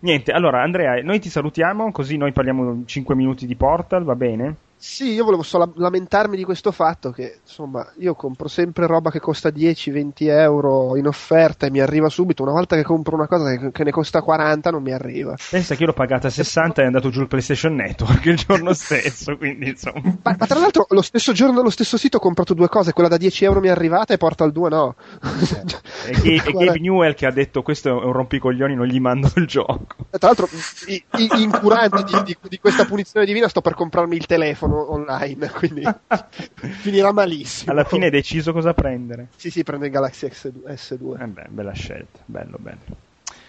[0.00, 4.56] Niente, allora Andrea, noi ti salutiamo, così noi parliamo 5 minuti di Portal, va bene?
[4.86, 9.18] Sì, io volevo solo lamentarmi di questo fatto che, insomma, io compro sempre roba che
[9.18, 12.42] costa 10-20 euro in offerta e mi arriva subito.
[12.42, 15.34] Una volta che compro una cosa che, che ne costa 40 non mi arriva.
[15.50, 18.36] Pensa che io l'ho pagata a 60 e è andato giù il PlayStation Network il
[18.36, 20.02] giorno stesso, quindi insomma.
[20.22, 23.08] Ma, ma tra l'altro lo stesso giorno allo stesso sito ho comprato due cose, quella
[23.08, 24.96] da 10 euro mi è arrivata e Portal 2 no.
[26.06, 29.30] E Gabe, e Gabe Newell che ha detto questo è un rompicoglioni, non gli mando
[29.36, 29.86] il gioco.
[30.10, 30.48] Tra l'altro,
[30.86, 35.50] i- i- incurante di, di- di questa punizione divina, sto per comprarmi il telefono online,
[35.50, 35.82] quindi
[36.82, 37.72] finirà malissimo.
[37.72, 39.28] Alla fine hai deciso cosa prendere.
[39.36, 40.74] Sì, sì, prendo il Galaxy S2.
[40.76, 41.20] S2.
[41.20, 42.82] Eh beh, bella scelta, bello, bello.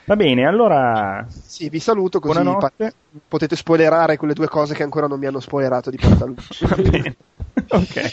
[0.05, 2.71] Va bene, allora Sì, vi saluto così pa-
[3.27, 7.15] potete spoilerare quelle due cose che ancora non mi hanno spoilerato di Portal Va bene.
[7.69, 8.11] Ok.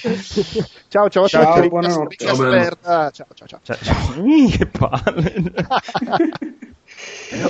[0.88, 2.16] Ciao, ciao, Ciao, buonanotte.
[2.16, 4.22] Ciao, Ciao, ciao, ciao, ciao.
[4.24, 5.42] Ih, che palle.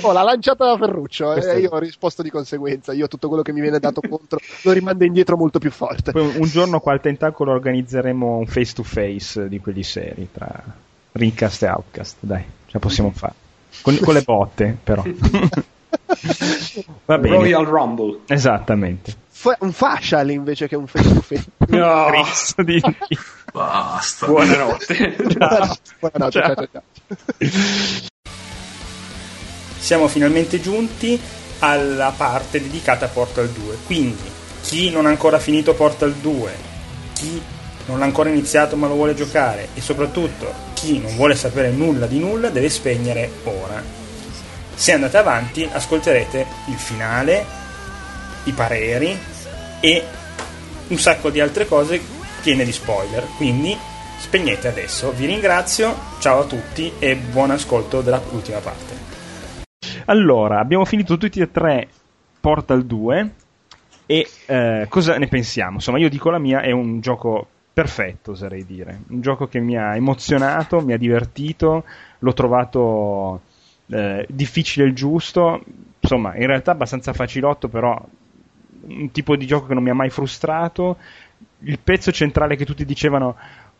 [0.01, 2.93] Oh, l'ha lanciata da Ferruccio e è- io ho risposto di conseguenza.
[2.93, 6.11] Io tutto quello che mi viene dato contro lo rimando indietro molto più forte.
[6.11, 10.29] Poi un- un giorno qua al Tentacolo organizzeremo un face to face di quelli seri
[10.31, 10.49] tra
[11.11, 13.33] Rincast e Outcast, dai, ce la possiamo fare.
[13.81, 15.03] Con, con le botte, però.
[17.05, 17.35] Va bene.
[17.35, 18.19] Royal Rumble.
[18.27, 19.13] Esattamente.
[19.59, 21.45] Un fascial invece che un face to face.
[21.67, 22.05] No.
[22.11, 22.81] Cristo di.
[23.51, 24.25] Basta.
[24.25, 25.15] Buonanotte.
[25.17, 26.55] Buonanotte, buonanotte, Ciao.
[26.55, 28.11] ciao, ciao, ciao.
[29.79, 31.19] siamo finalmente giunti
[31.59, 33.77] alla parte dedicata a Portal 2.
[33.85, 36.51] Quindi, chi non ha ancora finito Portal 2,
[37.13, 37.41] chi
[37.87, 42.05] non l'ha ancora iniziato ma lo vuole giocare e soprattutto chi non vuole sapere nulla
[42.05, 43.83] di nulla deve spegnere ora.
[44.73, 47.45] Se andate avanti ascolterete il finale,
[48.45, 49.17] i pareri
[49.83, 50.01] e
[50.87, 51.99] un sacco di altre cose
[52.41, 53.27] piene di spoiler.
[53.35, 53.75] Quindi
[54.17, 55.11] spegnete adesso.
[55.11, 59.11] Vi ringrazio, ciao a tutti e buon ascolto dell'ultima parte.
[60.05, 61.89] Allora, abbiamo finito tutti e tre
[62.39, 63.31] Portal 2
[64.05, 65.73] e eh, cosa ne pensiamo?
[65.73, 69.01] Insomma, io dico la mia, è un gioco perfetto, oserei dire.
[69.09, 71.83] Un gioco che mi ha emozionato, mi ha divertito,
[72.19, 73.41] l'ho trovato
[73.87, 75.61] eh, difficile il giusto,
[75.99, 78.01] insomma, in realtà abbastanza facilotto, però
[78.87, 80.97] un tipo di gioco che non mi ha mai frustrato.
[81.59, 83.35] Il pezzo centrale che tutti dicevano,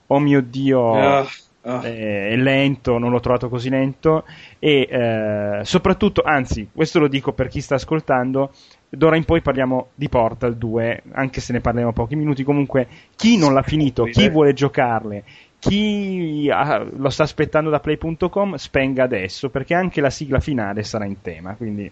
[0.07, 0.93] oh mio Dio.
[0.93, 1.27] Ah.
[1.65, 4.25] Eh, è lento, non l'ho trovato così lento
[4.59, 8.51] e eh, soprattutto, anzi, questo lo dico per chi sta ascoltando,
[8.89, 12.85] d'ora in poi parliamo di Portal 2, anche se ne parliamo pochi minuti, comunque
[13.15, 15.23] chi non l'ha finito, chi vuole giocarle,
[15.57, 21.05] chi ah, lo sta aspettando da play.com, spenga adesso, perché anche la sigla finale sarà
[21.05, 21.89] in tema, quindi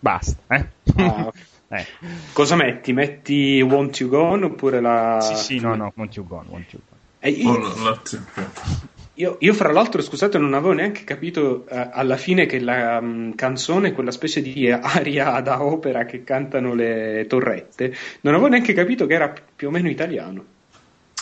[0.00, 0.42] basta.
[0.48, 0.66] Eh?
[0.96, 1.50] Ah, ok.
[1.72, 1.86] Eh.
[2.34, 2.92] Cosa metti?
[2.92, 5.18] Metti Want You Gone oppure la...
[5.22, 7.00] Sì, sì, no, no, want you gone, want you gone.
[7.20, 8.00] Eh, io, Oh,
[9.14, 13.32] io- io, fra l'altro, scusate, non avevo neanche capito eh, alla fine che la mm,
[13.32, 17.96] canzone è quella specie di aria da opera che cantano le torrette.
[18.20, 20.44] Non avevo neanche capito che era più o meno italiano.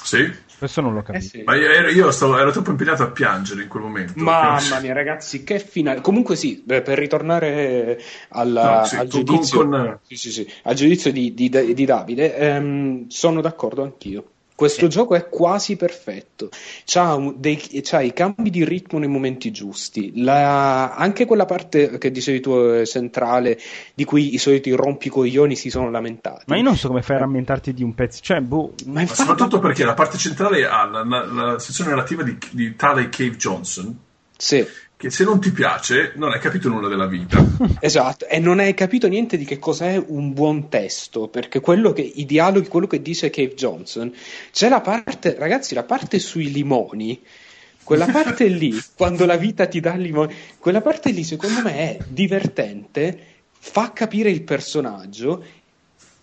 [0.02, 0.32] Sì?
[0.60, 1.24] Questo non l'ho Eh capito.
[1.26, 1.42] sì.
[1.42, 4.12] Ma io, ero, io stavo- ero troppo impegnato a piangere in quel momento.
[4.16, 6.02] Mamma mia, ragazzi, che finale.
[6.02, 10.74] Comunque, sì, beh, per ritornare alla- No, sì, al, giudizio, con- sì, sì, sì, al
[10.74, 14.24] giudizio di, di- di Davide, ehm, sono d'accordo anch'io.
[14.60, 16.50] Questo gioco è quasi perfetto.
[16.84, 20.20] C'ha, un- dei- c'ha i cambi di ritmo nei momenti giusti.
[20.22, 23.58] La- anche quella parte che dicevi tu, eh, centrale,
[23.94, 26.44] di cui i soliti rompicoglioni si sono lamentati.
[26.48, 29.00] Ma io non so come fai a rammentarti di un pezzo, cioè, boh, Ma Ma
[29.00, 33.08] infatti- soprattutto perché la parte centrale ha la, la- la sezione narrativa di, di tale
[33.08, 33.96] Cave Johnson,
[34.36, 34.66] Sì.
[35.00, 37.42] Che se non ti piace non hai capito nulla della vita.
[37.80, 42.02] Esatto, e non hai capito niente di che cos'è un buon testo, perché quello che
[42.02, 44.12] i dialoghi, quello che dice Cave Johnson,
[44.52, 47.18] c'è la parte, ragazzi, la parte sui limoni,
[47.82, 51.98] quella parte lì, quando la vita ti dà limoni, quella parte lì secondo me è
[52.06, 53.18] divertente,
[53.58, 55.42] fa capire il personaggio,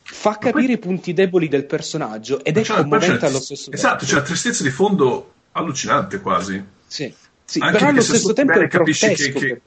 [0.03, 3.75] fa capire i punti deboli del personaggio ed è la- commovente allo stesso tempo.
[3.75, 6.63] Esatto, c'è la tristezza di fondo allucinante quasi.
[6.85, 7.11] Sì,
[7.49, 9.39] sì, Anche però allo stesso tempo è capisci che- grottesco.
[9.39, 9.61] che- perché-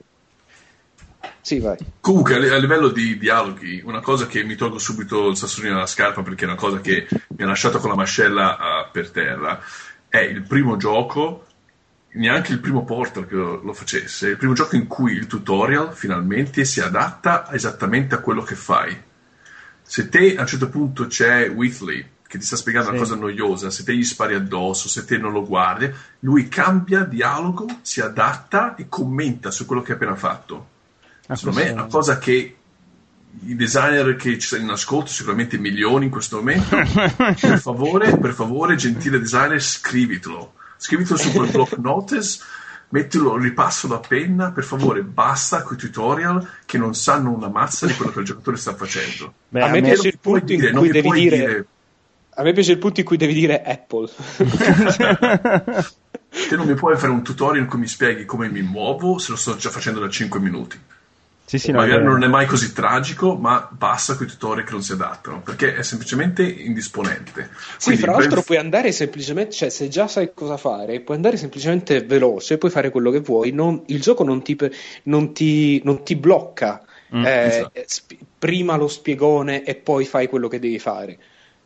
[1.42, 1.78] Sì, vai.
[2.00, 5.72] Comunque, a li- a livello di dialoghi, una cosa che mi tolgo subito il sassolino
[5.74, 9.10] dalla scarpa perché è una cosa che mi ha lasciato con la mascella ah, per
[9.10, 9.58] terra,
[10.08, 11.46] è il primo gioco,
[12.12, 15.94] neanche il primo Portal che lo, lo facesse, il primo gioco in cui il tutorial
[15.94, 18.94] finalmente si adatta esattamente a quello che fai.
[19.82, 23.04] Se te a un certo punto c'è Whitley che ti sta spiegando una Sì.
[23.04, 25.90] cosa noiosa, se te gli spari addosso, se te non lo guardi,
[26.20, 30.68] lui cambia dialogo, si adatta e commenta su quello che hai appena fatto.
[31.26, 32.54] Ah, Secondo me è una cosa che
[33.46, 36.68] i designer che ci sono in ascolto, sicuramente milioni in questo momento,
[37.40, 40.52] per favore, per favore, gentile designer, scrivitelo.
[40.76, 42.38] Scrivitelo su quel block notice,
[42.90, 47.86] mettilo, ripasso a penna, per favore, basta con i tutorial che non sanno una mazza
[47.86, 49.34] di quello che il giocatore sta facendo.
[49.48, 51.66] Beh, a me piace il punto in dire- non cui devi puoi dire-
[52.40, 54.08] A me piace il punto in cui devi dire Apple.
[56.48, 59.30] te non mi puoi fare un tutorial in cui mi spieghi come mi muovo se
[59.32, 60.78] lo sto già facendo da 5 minuti.
[61.44, 64.64] sì, sì, no, Magari è- non è mai così tragico, ma basta con i tutorial
[64.64, 67.50] che non si adattano, perché è semplicemente indisponente.
[67.76, 71.16] Sì, Quindi, fra ben- l'altro puoi andare semplicemente, cioè se già sai cosa fare, puoi
[71.16, 74.56] andare semplicemente veloce, puoi fare quello che vuoi, non- il gioco non ti,
[75.04, 76.82] non ti- non ti blocca.
[77.14, 77.82] Mm, eh, esatto.
[77.86, 81.18] sp- prima lo spiegone e poi fai quello che devi fare.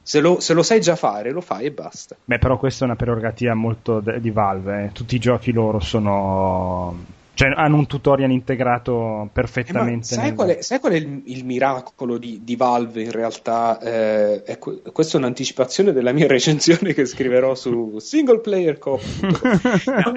[0.06, 2.14] Se lo, se lo sai già fare, lo fai e basta.
[2.22, 4.85] Beh, però questa è una prerogativa molto de- di Valve.
[4.85, 4.93] eh.
[4.93, 7.22] Tutti i giochi loro sono.
[7.32, 10.05] Cioè, hanno un tutorial integrato Eh, perfettamente.
[10.14, 13.81] sai, nel- qual è, sai qual è il, il miracolo di, di Valve in realtà?
[13.81, 19.01] Eh, è que- questa è un'anticipazione della mia recensione che scriverò su Single Player Co.
[19.86, 20.12] No,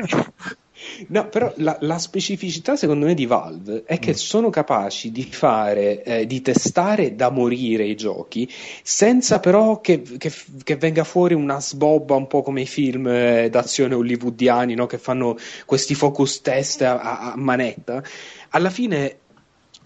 [1.08, 6.04] no, però la, la specificità secondo me di Valve è che sono capaci di fare,
[6.04, 8.50] eh, di testare da morire i giochi
[8.84, 10.32] senza però che, che-
[10.64, 14.86] che venga fuori una sbobba un po' come i film eh, d'azione hollywoodiani no?
[14.86, 15.36] che fanno
[15.66, 18.04] questi focus test a, a- a manetta.
[18.50, 19.18] Alla fine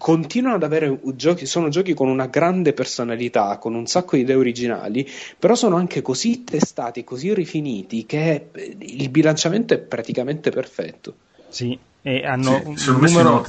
[0.02, 4.34] continuano ad avere giochi, sono giochi con una grande personalità, con un sacco di idee
[4.34, 5.08] originali,
[5.38, 11.14] però sono anche così testati, così rifiniti che eh, il bilanciamento è praticamente perfetto.
[11.48, 13.46] Sì, e hanno Sì, un numero.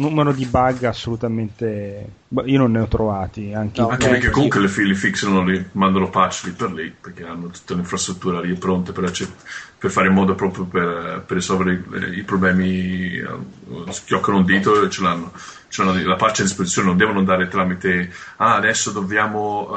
[0.00, 2.08] Numero di bug assolutamente.
[2.28, 3.52] boh, Io non ne ho trovati.
[3.54, 4.30] Anche No, Anche perché sì.
[4.32, 8.40] comunque le, fi- li fixano, li mandano patch lì per lì, perché hanno tutta l'infrastruttura
[8.40, 9.10] lì pronta per,
[9.78, 13.16] per fare in modo proprio per, per risolvere i, i problemi.
[13.18, 13.28] eh,
[13.90, 15.32] Schioccano un dito e ce l'hanno,
[15.68, 16.02] ce l'hanno lì.
[16.04, 19.68] la patch a disposizione, non devono andare tramite, ah adesso dobbiamo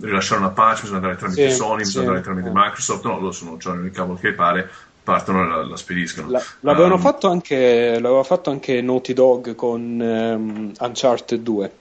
[0.00, 2.52] eh, rilasciare una patch, bisogna andare tramite Sì, Sony, sì, bisogna andare tramite eh.
[2.54, 4.70] Microsoft, no, loro sono, c'hanno il cavolo che pare,
[5.06, 6.28] partono e la, la spediscono.
[6.30, 11.72] La- l'avevano, Um, fatto anche, l'aveva fatto anche Naughty Dog con ehm, Uncharted 2.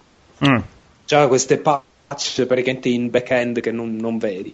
[0.47, 0.57] Mm.
[1.05, 4.53] C'ha queste patch praticamente in back-end che non, non vedi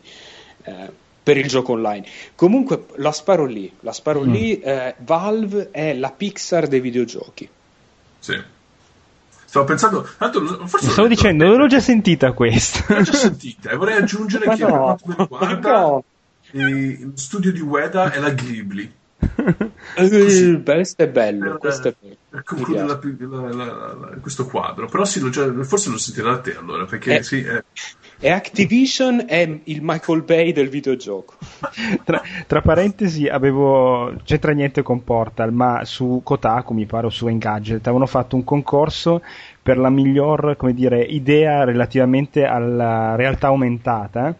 [0.63, 0.89] eh,
[1.21, 2.05] per il gioco online.
[2.35, 4.31] Comunque la sparo lì, la sparo Mm.
[4.31, 4.59] lì.
[4.61, 7.49] eh, Valve è la Pixar dei videogiochi.
[8.19, 8.41] Sì.
[9.45, 12.85] Stavo pensando, tanto, forse Stavo detto- dicendo, l'ho già sentita questa.
[12.95, 16.03] L'ho già sentita e vorrei aggiungere Ma che per no, quanto mi riguarda no.
[16.51, 18.91] Eh, lo studio di Ueda è la Ghibli
[19.95, 22.15] Eh, questo è bello, questo è bello.
[22.29, 23.17] Per Mi concludere piace.
[23.29, 27.17] la- la- la- la- questo quadro, però sì, forse lo sentirà da te allora, perché
[27.17, 27.23] Eh.
[27.23, 27.63] sì, eh,
[28.19, 31.35] E Activision è il Michael Bay del videogioco.
[32.05, 34.13] tra, tra parentesi, avevo.
[34.23, 38.43] c'entra niente con Portal, ma su Kotaku, mi pare, o su Engadget, avevano fatto un
[38.43, 39.21] concorso
[39.61, 44.35] per la miglior come dire, idea relativamente alla realtà aumentata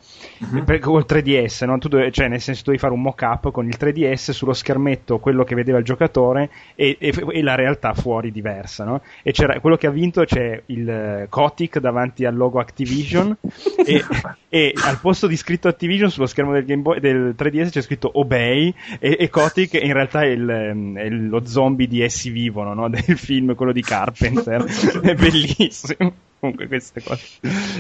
[0.66, 1.78] per, col 3DS, no?
[1.78, 5.44] Tu dove- cioè nel senso dovevi fare un mock-up con il 3DS sullo schermetto quello
[5.44, 8.84] che vedeva il giocatore e, e- e la realtà fuori diversa.
[8.84, 9.02] No?
[9.22, 13.36] E c'era quello che ha vinto c'è il eh, Kotick davanti al logo Activision
[13.86, 14.04] e,
[14.50, 18.10] e al posto di scritto Activision sullo schermo del, Game Boy, del 3DS c'è scritto
[18.14, 22.74] Obey e, e Kotick in realtà è, il, ehm, è lo zombie di Essi Vivono
[22.74, 22.90] no?
[22.92, 24.66] del film, quello di Carpenter.
[25.12, 26.14] è bellissimo.
[26.42, 27.24] Comunque queste cose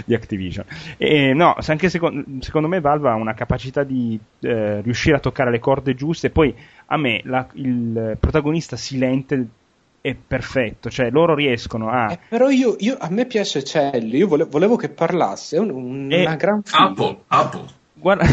[0.06, 0.66] di Activision.
[0.98, 5.20] E, no, se anche secondo, secondo me Valve ha una capacità di eh, riuscire a
[5.20, 6.30] toccare le corde giuste.
[6.30, 6.54] Poi
[6.86, 9.48] a me la- il protagonista silente
[10.00, 12.12] è perfetto, cioè loro riescono a...
[12.12, 15.70] Eh, però io, io- a me piace Celli, io vole- volevo che parlasse, è un-
[15.72, 16.84] un- Eh, una gran figa.
[16.84, 17.66] Apple, Apple.
[18.02, 18.26] Guarda,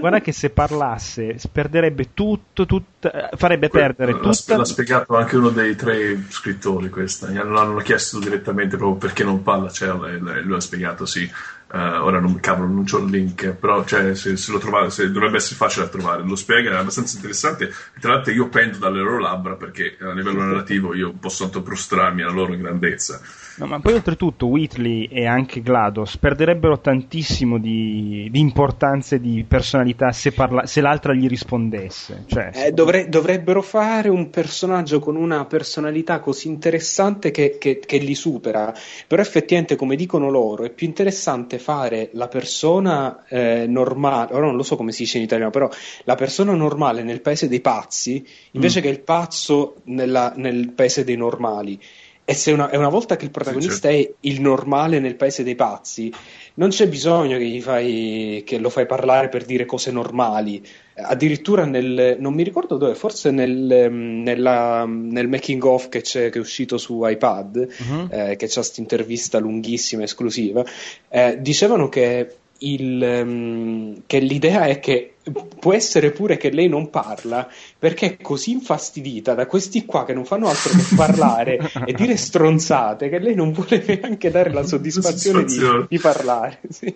[0.00, 4.56] guarda, che se parlasse perderebbe tutto, tutta- farebbe perdere L'ha, tutta...
[4.56, 9.22] l'ha spiegato anche uno dei tre scrittori questa, gli hanno, l'hanno chiesto direttamente proprio perché
[9.22, 11.30] non parla Cell e lui ha spiegato sì.
[11.76, 15.10] Eh, ora non, cavolo, non c'ho il link, però cioè, se, se lo trovate, se-
[15.10, 16.22] dovrebbe essere facile da trovare.
[16.22, 17.70] Lo spiega, è abbastanza interessante.
[18.00, 22.22] Tra l'altro io pendo dalle loro labbra perché a livello narrativo io posso tanto prostrarmi
[22.22, 23.20] alla loro grandezza.
[23.58, 29.44] No, ma poi oltretutto Whitley e anche GLaDOS perderebbero tantissimo di, di importanza e di
[29.48, 32.24] personalità se, parla- se l'altra gli rispondesse.
[32.26, 37.96] Cioè, Eh, dovre- dovrebbero fare un personaggio con una personalità così interessante che, che- che
[37.96, 38.74] li supera.
[39.06, 44.54] Però effettivamente, come dicono loro, è più interessante fare la persona eh, normale, ora non
[44.54, 45.68] lo so come si dice in italiano, però
[46.04, 51.16] la persona normale nel paese dei pazzi invece che il pazzo nella- nel paese dei
[51.16, 51.76] normali.
[52.24, 56.12] E se una, una volta che il protagonista è il normale nel paese dei pazzi,
[56.54, 60.64] non c'è bisogno che, gli fai, che lo fai parlare per dire cose normali.
[60.98, 66.30] Addirittura nel, non mi ricordo dove, forse nel, ehm, nella- nel making of che, c'è,
[66.30, 68.08] che è uscito su iPad, Mhm.
[68.10, 70.64] eh, che c'è questa intervista lunghissima, esclusiva,
[71.10, 75.16] eh, dicevano che, il, ehm, che l'idea è che
[75.60, 77.46] può essere pure che lei non parla
[77.78, 82.16] perché è così infastidita da questi qua che non fanno altro che parlare e dire
[82.16, 85.86] stronzate che lei non vuole neanche dare la soddisfazione di, Soddisfazione.
[85.90, 86.60] di parlare.
[86.70, 86.94] sì.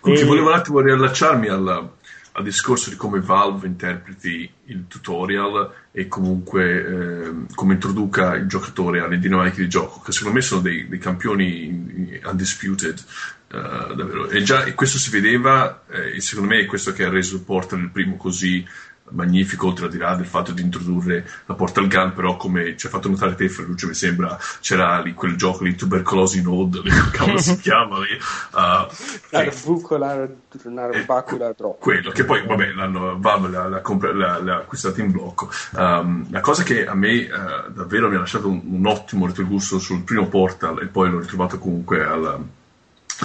[0.00, 1.90] Comunque, E- volevo un attimo riallacciarmi al,
[2.32, 9.00] al discorso di come Valve interpreti il tutorial e comunque ehm, come introduca il giocatore
[9.00, 13.04] alle dinamiche di gioco, che secondo me sono dei, dei campioni undisputed.
[13.52, 14.30] eh, davvero.
[14.30, 17.42] E già e questo si vedeva, eh, e secondo me è questo che ha reso
[17.42, 18.66] Portal il primo così
[19.12, 22.86] magnifico, oltre al di là del fatto di introdurre la Portal Gun, però come ci
[22.86, 27.10] ha fatto notare te, Ferruccio, mi sembra c'era lì quel gioco lì, Tubercolosi Node, come
[27.10, 28.86] cavolo si chiama lì, uh,
[29.30, 30.28] che- Narvucola,
[30.64, 31.78] narbacula troppo.
[31.78, 33.82] quello che poi vabbè l'hanno, Valve l'ha, l'ha
[34.12, 37.28] l'ha- l'ha acquistato in blocco Um, la cosa che a me eh,
[37.68, 41.58] davvero mi ha lasciato un, un ottimo retrogusto sul primo Portal e poi l'ho ritrovato
[41.58, 42.44] comunque al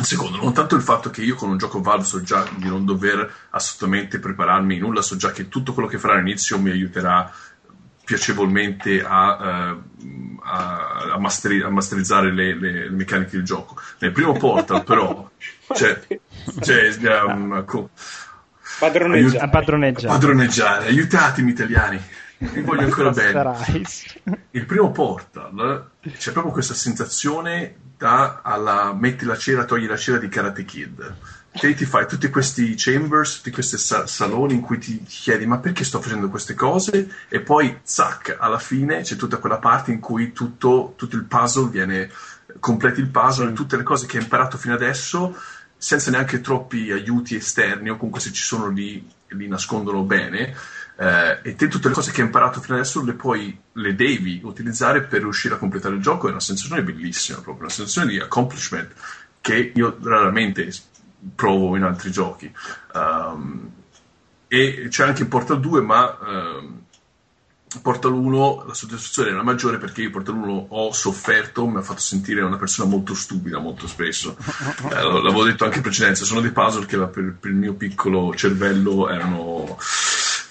[0.04, 2.86] secondo non tanto il fatto che io con un gioco Valve so già di non
[2.86, 7.32] dover assolutamente prepararmi nulla so già che tutto quello che farà all'inizio mi aiuterà
[8.04, 9.78] piacevolmente a, eh,
[10.44, 15.30] a, a masteri- a masterizzare le, le- le meccaniche del gioco nel primo Portal però
[15.74, 16.00] c'è,
[16.60, 16.90] c'è
[17.28, 17.90] um, co-
[18.80, 19.40] Padroneggiare.
[19.44, 20.08] a padroneggiare.
[20.14, 22.00] padroneggiare, aiutatemi italiani,
[22.38, 23.56] vi voglio ancora bene.
[24.52, 30.18] Il primo Portal c'è proprio questa sensazione da alla metti la cera, togli la cera
[30.18, 31.16] di Karate Kid.
[31.52, 35.58] Te ti fai tutti questi chambers, tutti questi sa- saloni in cui ti chiedi ma
[35.58, 37.10] perché sto facendo queste cose?
[37.30, 41.70] E poi zac, alla fine c'è tutta quella parte in cui tutto, tutto il puzzle
[41.70, 42.12] viene,
[42.60, 45.36] completi il puzzle, tutte le cose che hai imparato fino adesso
[45.76, 50.56] senza neanche troppi aiuti esterni o comunque se ci sono li, li nascondono bene
[50.98, 54.42] eh, e te tutte le cose che hai imparato fino adesso le puoi le devi
[54.44, 58.20] utilizzare per riuscire a completare il gioco è una sensazione bellissima proprio una sensazione di
[58.20, 58.92] accomplishment
[59.40, 60.72] che io raramente
[61.36, 62.52] provo in altri giochi
[62.98, 63.70] Um,
[64.48, 66.82] e c'è anche in Portal 2 ma ehm,
[67.82, 72.00] Portal 1 la soddisfazione era maggiore perché io Portal 1 ho sofferto, mi ha fatto
[72.00, 74.38] sentire una persona molto stupida molto spesso.
[74.88, 78.34] Eh, l'avevo detto anche in precedenza, sono dei puzzle che per, per il mio piccolo
[78.36, 79.78] cervello erano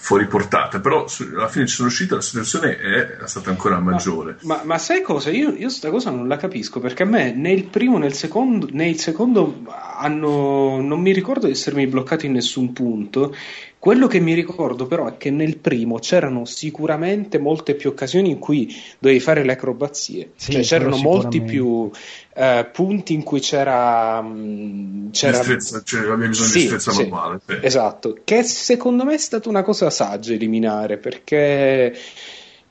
[0.07, 3.77] fuori portata, però su- alla fine ci sono riuscito, la situazione è, è stata ancora
[3.79, 4.37] maggiore.
[4.43, 5.31] Ma, ma sai cosa?
[5.31, 8.13] Io, io sta cosa non la capisco perché a me né il primo né il
[8.13, 9.63] secondo, né il secondo
[9.97, 13.35] hanno, non mi ricordo di essermi bloccato in nessun punto.
[13.77, 18.39] Quello che mi ricordo però è che nel primo c'erano sicuramente molte più occasioni in
[18.39, 21.91] cui dovevi fare le acrobazie, Sì, cioè c'erano molti più
[22.39, 24.21] eh, punti in cui c'era...
[24.21, 25.37] mh, c'era...
[25.37, 27.39] Destrezza, cioè, avevi bisogno Sì, di destrezza sì, manuale.
[27.43, 27.57] sì.
[27.61, 31.97] Esatto, che secondo me è stata una cosa saggia eliminare perché,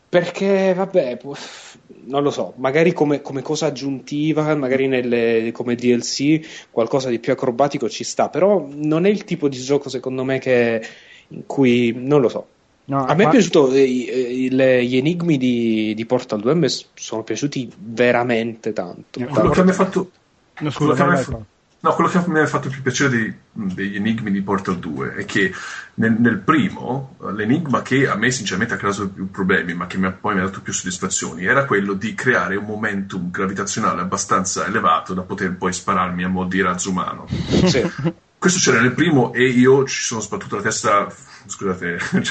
[0.08, 1.18] perché vabbè,
[2.04, 7.32] non lo so, magari come, come cosa aggiuntiva, magari nelle, come DLC, qualcosa di più
[7.32, 10.80] acrobatico ci sta, però non è il tipo di gioco secondo me che,
[11.28, 12.46] in cui, non lo so.
[12.88, 16.52] No, A me è qua- piaciuto, eh, i- le- gli enigmi di, di Portal 2
[16.52, 19.18] a me sono piaciuti veramente tanto.
[19.24, 20.10] Quello che mi ha fatto
[20.60, 21.40] No, quello scusa, che, a me vai, fa- vai.
[21.80, 25.24] no, quello che mi ha fatto più piacere dei- degli enigmi di Portal 2 è
[25.24, 25.52] che
[25.94, 29.98] nel, nel primo eh, l'enigma che a me sinceramente ha creato più problemi ma che
[29.98, 34.00] mi ha- poi mi ha dato più soddisfazioni era quello di creare un momentum gravitazionale
[34.02, 37.26] abbastanza elevato da poter poi spararmi a mo' di razzo umano
[37.64, 37.82] Sì.
[38.38, 41.12] questo c'era nel primo e io ci sono sbattuto la testa
[41.46, 41.98] scusate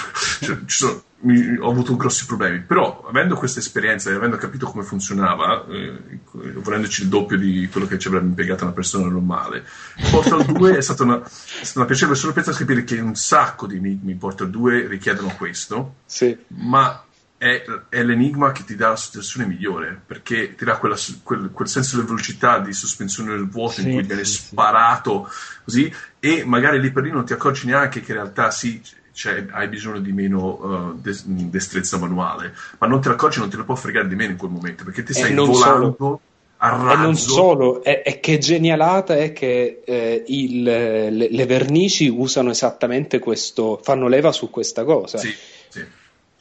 [0.42, 4.68] cioè, ci sono- mi- ho avuto grossi problemi però avendo questa esperienza e avendo capito
[4.68, 6.20] come funzionava eh,
[6.56, 9.64] volendoci il doppio di quello che ci avrebbe impiegato una persona normale
[10.12, 11.28] Portal 2 è stata una, è
[11.64, 15.96] stata una piacevole sorpresa capire che un sacco di enigmi in Portal 2 richiedono questo
[16.06, 16.38] Sì.
[16.48, 17.05] ma
[17.46, 21.68] è, è l'enigma che ti dà la situazione migliore perché ti dà quella- quel, quel
[21.68, 24.42] senso di velocità, di sospensione del vuoto Sì, in cui viene sì, sì.
[24.48, 25.30] sparato
[25.64, 25.94] così.
[26.20, 28.82] E magari lì per lì non ti accorgi neanche che in realtà sì
[29.12, 32.54] cioè, hai bisogno di meno uh, des- destrezza manuale.
[32.80, 34.84] Ma non te ne accorgi non te ne può fregare di meno in quel momento
[34.84, 36.22] perché ti stai volando
[36.58, 42.08] a E non solo, è, è che genialata è che eh, il- le, le vernici
[42.08, 45.18] usano esattamente questo, fanno leva su questa cosa.
[45.18, 45.34] sì,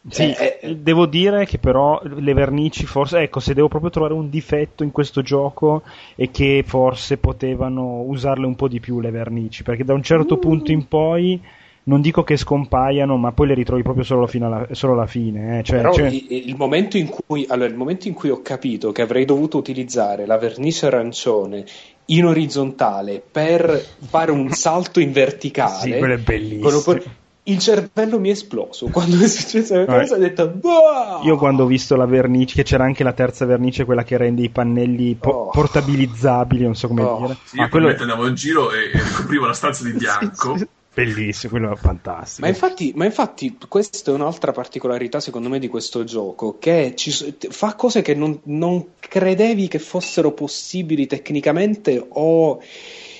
[0.09, 0.23] sì.
[0.23, 4.13] Sì, Eh, eh, devo dire che però le vernici forse, ecco, se devo proprio trovare
[4.15, 5.83] un difetto in questo gioco
[6.15, 10.37] è che forse potevano usarle un po' di più le vernici, perché da un certo
[10.37, 11.41] punto in poi
[11.87, 15.59] non dico che scompaiano, ma poi le ritrovi proprio solo fino alla, solo alla fine.
[15.59, 15.63] eh.
[15.63, 18.93] Cioè, Però cioè- i- il, momento in cui, allora, il momento in cui ho capito
[18.93, 21.65] che avrei dovuto utilizzare la vernice arancione
[22.07, 27.01] in orizzontale per fare un salto in verticale, Sì, quello è bellissimo.
[27.45, 30.15] Il cervello mi è esploso quando è successa la cosa.
[30.15, 33.85] Ho detto, "Boh!" Io quando ho visto la vernice, che c'era anche la terza vernice,
[33.85, 35.51] quella che rende i pannelli po- Oh.
[35.51, 37.19] portabilizzabili, non so come Oh.
[37.19, 37.37] dire.
[37.45, 40.57] Sì, io Ah, quello andavo in giro e, e ricoprivo la stanza di bianco
[40.95, 42.43] bellissimo, quello è fantastico.
[42.47, 47.11] Ma infatti, ma infatti questa è un'altra particolarità secondo me di questo gioco, che ci
[47.51, 52.61] fa cose che non, non credevi che fossero possibili tecnicamente o...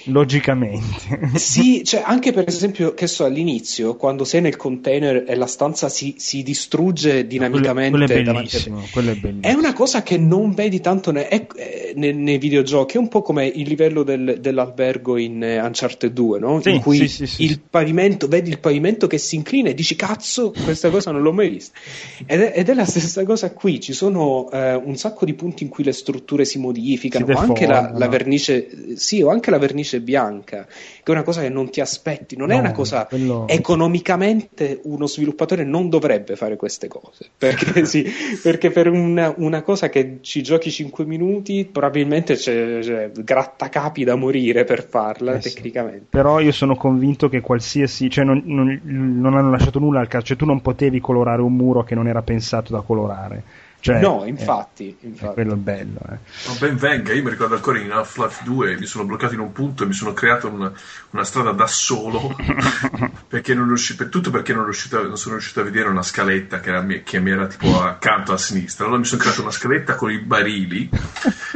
[0.05, 0.83] Logicamente.
[1.35, 5.89] Sì, cioè anche per esempio, che so, all'inizio, quando sei nel container e la stanza
[5.89, 9.55] si, si distrugge dinamicamente quello, quello è davanti a bellissimo, quello è bellissimo.
[9.55, 13.09] È una cosa che non vedi tanto ne- è- eh, nei, nei videogiochi, è un
[13.09, 16.61] po' come il livello del- dell'albergo in eh, Uncharted 2, no?
[16.61, 19.97] Sì, in cui sì, sì, il pavimento, vedi il pavimento che si inclina e dici
[19.97, 21.79] cazzo, questa cosa non l'ho mai vista.
[22.27, 25.63] Ed è, ed è la stessa cosa qui, ci sono eh, un sacco di punti
[25.65, 29.51] in cui le strutture si modificano, Si o anche la, la vernice, sì, o anche
[29.51, 32.73] la vernice bianca, che è una cosa che non ti aspetti, non è No, una
[32.73, 38.05] cosa quello- economicamente uno sviluppatore non dovrebbe fare queste cose perché, sì,
[38.43, 44.15] perché per una, una cosa che ci giochi 5 minuti probabilmente c'è, c'è grattacapi da
[44.17, 45.55] morire per farla Eh sì.
[45.55, 50.09] tecnicamente Però io sono convinto che qualsiasi, cioè non, non- non hanno lasciato nulla al
[50.09, 53.43] caso, cioè tu non potevi colorare un muro che non era pensato da colorare.
[53.85, 55.35] Cioè, no infatti, è infatti.
[55.35, 55.99] quello è bello.
[56.09, 56.17] eh.
[56.49, 59.53] Ma ben venga, io mi ricordo ancora in Half-Life 2 mi sono bloccato in un
[59.53, 60.73] punto e mi sono creato una,
[61.11, 62.35] una strada da solo
[63.29, 66.61] perché non riusci- per tutto perché non, riuscito, non sono riuscito a vedere una scaletta
[66.61, 68.85] che, era, mi- che mi era tipo accanto a sinistra.
[68.87, 70.89] Allora mi sono creato una scaletta con i barili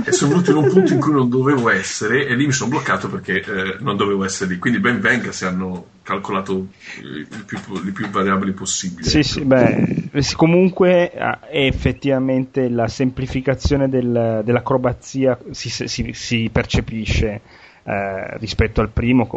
[0.05, 2.69] e sono venuto in un punto in cui non dovevo essere e lì mi sono
[2.69, 4.59] bloccato perché eh, non dovevo essere lì.
[4.59, 9.05] Quindi ben venga se hanno calcolato eh, il più, le più variabili possibili.
[9.07, 16.49] Sì, sì, beh, sì, comunque ah, è effettivamente la semplificazione del- dell'acrobazia si, si- si
[16.51, 17.41] percepisce
[17.85, 19.29] eh, rispetto al primo.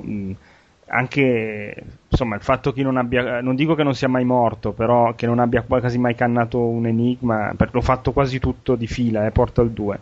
[0.94, 1.74] Anche
[2.10, 5.26] insomma il fatto che non abbia, non dico che non sia mai morto, però che
[5.26, 9.32] non abbia quasi mai cannato un enigma, perché l'ho fatto quasi tutto di fila, eh,
[9.32, 10.00] Portal 2.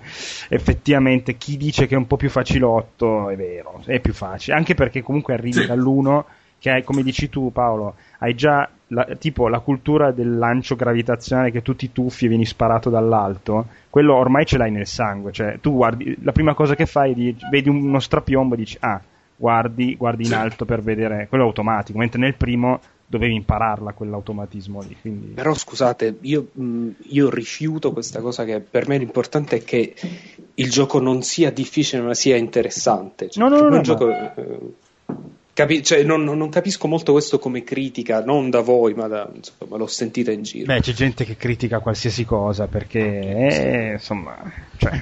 [0.49, 4.73] Effettivamente chi dice che è un po' più facilotto è vero, è più facile, anche
[4.73, 5.65] perché comunque arrivi Sì.
[5.67, 6.23] dall'1
[6.59, 11.51] che hai, come dici tu Paolo, hai già la, tipo la cultura del lancio gravitazionale
[11.51, 15.59] che tu ti tuffi e vieni sparato dall'alto, quello ormai ce l'hai nel sangue, cioè
[15.59, 19.01] tu guardi, la prima cosa che fai, dici- vedi uno strapiombo e dici ah,
[19.35, 24.81] guardi, guardi in alto per vedere, quello è automatico, mentre nel primo dovevi impararla quell'automatismo
[24.81, 25.27] lì, quindi...
[25.29, 29.95] però scusate io, mh, io rifiuto questa cosa che per me l'importante è che
[30.53, 33.29] il gioco non sia difficile ma sia interessante.
[33.29, 34.13] Cioè, No, no, no, gioco
[35.53, 39.77] Capi- cioè, non, non- capisco molto questo come critica, non da voi, ma da- insomma,
[39.77, 40.65] l'ho sentita in giro.
[40.65, 44.37] Beh, c'è gente che critica qualsiasi cosa perché, eh, insomma,
[44.77, 45.01] cioè.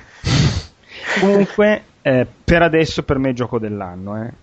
[1.19, 4.33] Comunque, eh, per adesso per me è gioco dell'anno, eh.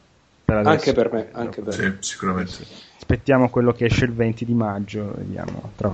[0.44, 1.98] Per anche per me, anche per me.
[2.00, 2.52] Sì, sicuramente.
[2.97, 5.73] Aspettiamo quello che esce il 20 di maggio, vediamo.
[5.76, 5.90] Tra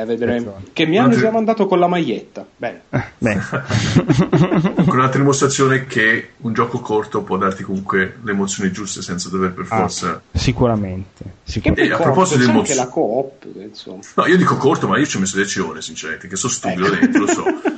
[0.00, 0.60] Eh, vedremo.
[0.72, 2.44] Che mi hanno già mandato con la maglietta.
[2.56, 2.82] Bene.
[3.18, 3.38] Beh,
[4.84, 9.52] Con un'altra dimostrazione che un gioco corto può darti comunque le emozioni giuste senza dover
[9.52, 10.20] per ah, forza.
[10.32, 11.22] sicuramente.
[11.22, 11.90] Che sicuramente.
[11.90, 14.00] Eh, a proposito di emozioni- la coop, insomma.
[14.16, 16.86] No, io dico corto, ma io ci ho messo 10 ore, sinceramente, che sono stupido
[16.86, 16.96] Ecco.
[16.96, 17.44] dentro, lo so.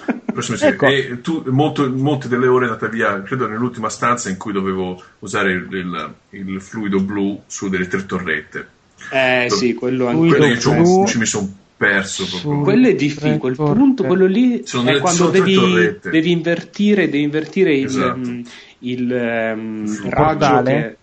[0.60, 0.86] Ecco.
[0.86, 5.52] E tu, molto- molte delle ore andate via, credo nell'ultima stanza in cui dovevo usare
[5.52, 8.66] il, il- il fluido blu su delle tre torrette.
[9.10, 10.28] Eh sì, quello anche.
[10.36, 12.62] Quelle che blu ci mi sono perso proprio.
[12.62, 13.78] Quello è difficile, quel Torrette.
[13.78, 18.18] punto, quello lì Sono è delle- quando devi, devi invertire, devi invertire il, Esatto.
[18.28, 18.40] mm,
[18.80, 20.96] il, ehm, Il raggio che...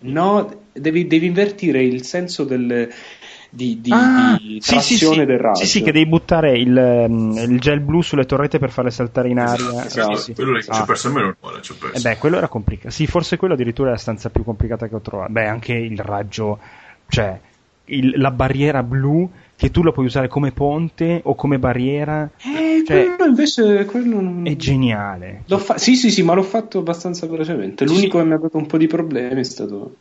[0.00, 2.90] No, devi, devi invertire il senso del,
[3.54, 5.26] di, di, Ah, di sì, sì, trazione sì.
[5.26, 5.58] del raggio.
[5.60, 9.28] Sì, sì, che devi buttare il, ehm, il gel blu sulle torrette per farle saltare
[9.28, 9.84] in aria.
[9.84, 10.34] Esatto, Sì, sì.
[10.34, 11.60] quello lì ci ho perso almeno un'ora.
[11.94, 12.90] Eh beh, quello era complicato.
[12.90, 15.30] Sì, forse quello addirittura è la stanza più complicata che ho trovato.
[15.32, 16.58] Beh, anche il raggio,
[17.08, 17.38] cioè
[17.86, 22.28] il- la barriera blu che tu la puoi usare come ponte o come barriera.
[22.38, 24.46] Eh, Cioè, quello invece quello non...
[24.46, 25.42] è geniale.
[25.46, 27.84] L'ho fa- sì, sì, sì, ma l'ho fatto abbastanza velocemente.
[27.84, 29.94] L'unico che mi ha dato un po' di problemi è stato.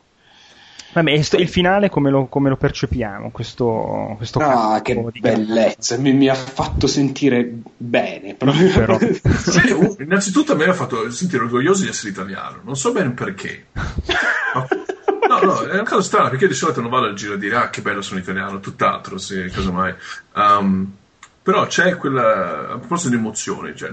[0.93, 3.31] Vabbè, e sto- il finale come lo, come lo percepiamo?
[3.31, 5.97] Questo, questo Ah, che di bellezza!
[5.97, 8.35] Mi, mi ha fatto sentire bene.
[8.35, 8.71] proprio.
[8.71, 8.97] Però.
[9.43, 12.61] Sì, innanzitutto a me ha fatto sentire orgoglioso di essere italiano.
[12.63, 13.67] Non so bene perché.
[15.25, 17.37] No, no, è una cosa strana perché io di solito non vado al giro a
[17.37, 19.93] dire ah che bello sono italiano, tutt'altro, sì, casomai.
[20.35, 20.95] Um,
[21.43, 23.91] però c'è quella, a proposito di emozioni, cioè,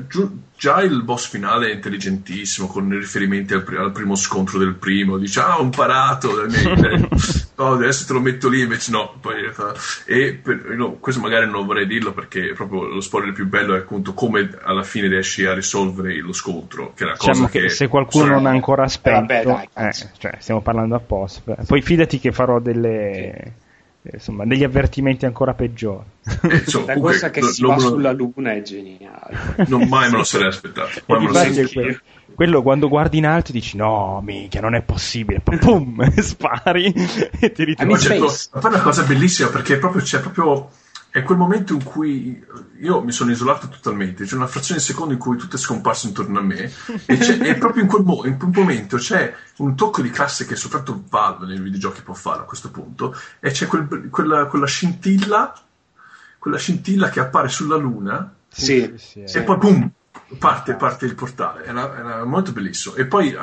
[0.57, 5.19] già il boss finale è intelligentissimo con i riferimenti al, al primo scontro del primo,
[5.19, 6.31] dice ah ho imparato,
[7.57, 9.75] no, adesso te lo metto lì, invece no, poi, fa-
[10.07, 13.79] e per- no, questo magari non vorrei dirlo perché proprio lo spoiler più bello è
[13.79, 17.61] appunto come alla fine riesci a risolvere lo scontro, che è la cosa Diciamo che,
[17.63, 21.43] che se qualcuno non ha ancora spento, vabbè, dai, eh, cioè, stiamo parlando a post.
[21.67, 23.53] Poi fidati che farò delle, eh,
[24.03, 26.05] insomma, degli avvertimenti ancora peggiori.
[26.43, 29.65] Eh, insomma, La comunque, cosa che si va lo- sulla luna è geniale.
[29.69, 31.01] non mai me lo sarei aspettato.
[31.07, 31.33] Quello,
[32.35, 35.41] quello quando guardi in alto dici no, minchia, non è possibile.
[35.41, 36.93] Poi pum, spari
[37.41, 37.99] e ti ritrovi.
[37.99, 40.71] Certo, poi è una cosa bellissima perché proprio c'è proprio
[41.11, 42.43] è quel momento in cui
[42.81, 46.07] io mi sono isolato totalmente, c'è una frazione di secondo in cui tutto è scomparso
[46.07, 46.71] intorno a me
[47.07, 50.55] e, e proprio in quel, mo- in quel momento c'è un tocco di classe che
[50.55, 55.53] soltanto Valve nei videogiochi può fare a questo punto e c'è quel- quella, quella scintilla
[56.39, 59.43] quella scintilla che appare sulla luna Sì, e sì.
[59.43, 59.91] poi boom
[60.39, 63.37] parte, parte il portale era, era molto bellissimo e poi eh,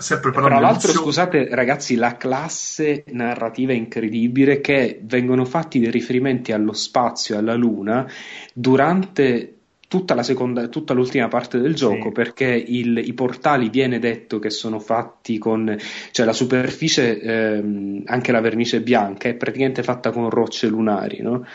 [0.00, 5.78] sempre parlando Tra l'altro, emozioni- scusate, ragazzi, la classe narrativa è incredibile che vengono fatti
[5.78, 8.06] dei riferimenti allo spazio, alla Luna,
[8.52, 9.52] durante
[9.88, 12.12] tutta la seconda, tutta l'ultima parte del gioco, Sì.
[12.12, 15.76] perché il- i portali viene detto che sono fatti con,
[16.10, 21.46] cioè la superficie, ehm, anche la vernice bianca, è praticamente fatta con rocce lunari, no?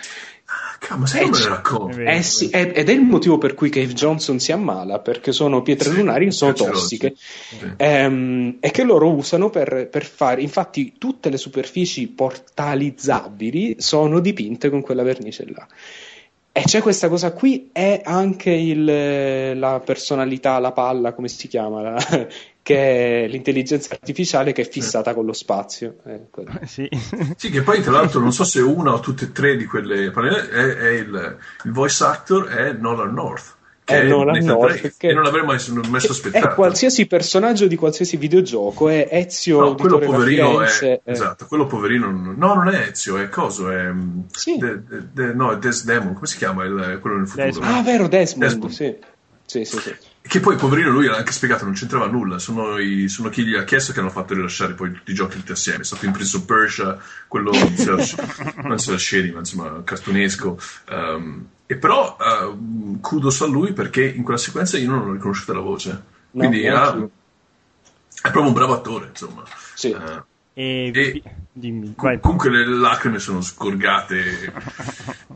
[0.79, 1.91] Cavolo, ma sai come Eh, me ne racconto?
[1.91, 2.09] è vero.
[2.17, 5.61] Eh sì, è- ed è il motivo per cui Cave Johnson si ammala, perché sono
[5.61, 7.13] pietre Sì, lunari che sono tossiche.
[7.15, 7.71] Sì.
[7.77, 14.69] Ehm, e che loro usano per, per fare, infatti, tutte le superfici portalizzabili sono dipinte
[14.69, 15.67] con quella vernice là.
[16.53, 21.81] E c'è questa cosa qui, e anche il- la personalità, la palla, come si chiama,
[21.81, 22.27] la-
[22.63, 25.95] che è l'intelligenza artificiale che è fissata con lo spazio.
[26.05, 26.51] Eh, quello.
[26.65, 26.87] Sì.
[27.35, 30.11] Sì, che poi tra l'altro non so se una o tutte e tre di quelle
[30.11, 33.55] parole è, è il, il voice actor è Nolan North.
[33.83, 35.57] Che È Nolan North, che- e non avrei mai,
[35.89, 36.49] mai sospettato.
[36.49, 41.11] è qualsiasi personaggio di qualsiasi videogioco, è Ezio No, quello poverino è, Firenze, eh.
[41.11, 44.57] esatto, quello poverino no, non è Ezio, è coso, è mm, Sì.
[44.59, 47.45] de- de- de- no, è Desdemon, come si chiama il- quello nel futuro?
[47.47, 47.73] Desmond.
[47.73, 48.71] Ah, vero, Desmond, Desmond.
[48.71, 48.95] sì.
[49.47, 49.95] Sì, sì, sì.
[50.21, 52.37] Che poi, poverino, lui ha anche spiegato, non c'entrava nulla.
[52.39, 55.37] Sono, i- sono chi gli ha chiesto che hanno fatto rilasciare poi tutti i giochi
[55.37, 55.79] tutti assieme.
[55.81, 57.51] È stato in Prince of Persia, quello
[58.63, 60.59] non so sceni, ma insomma, cartunesco.
[60.89, 65.53] Um, e però, uh, kudos a lui perché in quella sequenza io non ho riconosciuto
[65.53, 66.01] la voce.
[66.31, 67.09] Quindi No, ha- neanch'io.
[68.21, 69.43] è proprio un bravo attore, insomma.
[69.73, 69.89] Sì.
[69.89, 70.23] Eh,
[70.53, 71.21] E, E-
[71.53, 72.19] dimmi, Com- vai.
[72.19, 74.51] comunque le lacrime sono scorgate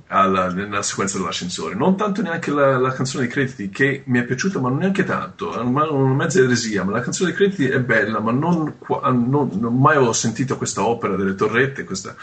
[0.07, 1.73] alla- nella sequenza dell'ascensore.
[1.75, 5.03] Non tanto neanche la, la canzone dei crediti, che mi è piaciuta, ma non neanche
[5.03, 5.53] tanto.
[5.55, 9.49] È una, una mezza eresia, ma la canzone dei crediti è bella, ma non, non-
[9.53, 11.83] non mai ho sentito questa opera delle torrette.
[11.85, 12.15] Questa,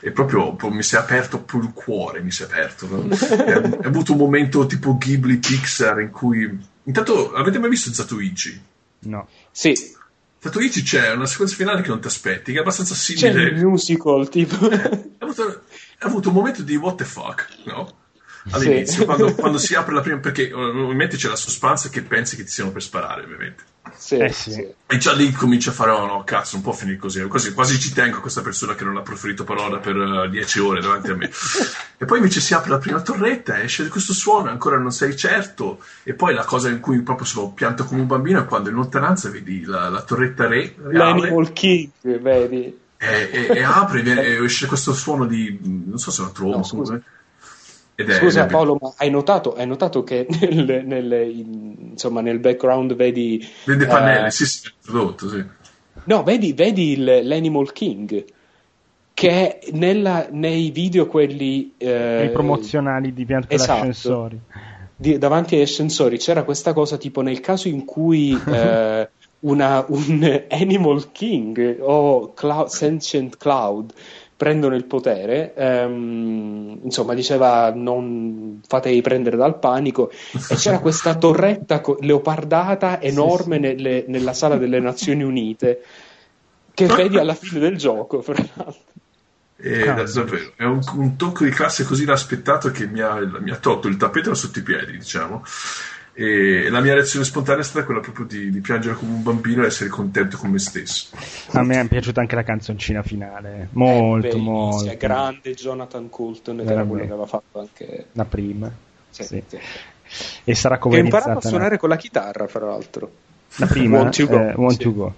[0.00, 2.86] e proprio mi si è aperto proprio il cuore, mi si è aperto.
[3.08, 6.58] È, è avuto un momento tipo Ghibli Pixar in cui.
[6.84, 8.60] Intanto, avete mai visto Zatuichi?
[8.98, 9.26] No.
[9.50, 9.72] Sì,
[10.46, 13.42] Tatooine c'è una sequenza finale che non ti aspetti, che è abbastanza C'è simile.
[13.48, 14.66] il musical, tipo.
[14.66, 15.42] ha, avuto,
[15.98, 17.95] ha avuto un momento di what the fuck, no?
[18.50, 19.04] All'inizio, Sì.
[19.04, 22.50] quando, quando si apre la prima, perché ovviamente c'è la suspense che pensi che ti
[22.50, 23.62] siano per sparare, ovviamente.
[23.96, 24.66] Sì, Eh sì.
[24.86, 27.22] E già lì comincia a fare, oh no, cazzo, non può finire così.
[27.26, 30.80] Quasi, quasi ci tengo a questa persona che non ha proferito parola per 10 ore
[30.80, 31.30] davanti a me.
[31.96, 35.82] e poi invece si apre la prima torretta, esce questo suono, ancora non sei certo.
[36.02, 38.74] E poi la cosa in cui proprio sono pianto come un bambino è quando in
[38.74, 41.20] lontananza vedi la, la torretta re, reale.
[41.20, 42.78] L'Animal King, vedi?
[42.98, 46.56] E, e- e apre e esce questo suono di non so se è una tromba
[46.56, 47.02] No.
[47.96, 51.74] Ed è, Scusa ed è- Paolo, ma hai notato, hai notato che nel, nel- in-
[51.92, 53.44] insomma, nel background vedi...
[53.64, 55.44] vede i pannelli eh, sì sì è introdotto sì
[56.04, 58.24] No, vedi, vedi il- l'Animal King,
[59.14, 61.72] che è nella- nei video quelli...
[61.78, 63.80] eh, I promozionali di piante esatto.
[63.80, 64.38] ascensori.
[64.94, 69.08] di- davanti agli ascensori c'era questa cosa tipo nel caso in cui eh,
[69.40, 73.92] una- un Animal King o Cloud- Sentient Cloud
[74.36, 81.80] prendono il potere, ehm, insomma diceva non fatevi prendere dal panico e c'era questa torretta
[81.80, 85.82] co- leopardata enorme nelle- nella sala delle Nazioni Unite
[86.74, 88.84] che vedi alla fine del gioco, fra l'altro.
[89.58, 90.12] E Cavolo.
[90.12, 93.88] davvero, è un, un tocco di classe così inaspettato che mi ha, mi ha tolto
[93.88, 95.42] il tappeto sotto i piedi, diciamo.
[96.18, 99.62] E la mia reazione spontanea è stata quella proprio di, di piangere come un bambino
[99.62, 101.14] e essere contento con me stesso.
[101.50, 104.96] A me è piaciuta anche la canzoncina finale, molto, Eh, molto.
[104.96, 108.72] grande Jonathan Coulton che era quello che aveva fatto anche La prima.
[109.10, 109.42] Sì, Sì.
[109.46, 109.58] sì.
[110.44, 111.38] E sarà Che ha imparato coverizzata.
[111.38, 113.12] a suonare con la chitarra, fra l'altro.
[113.56, 114.78] La prima, Want to go, eh, Want sì.
[114.78, 115.14] to go.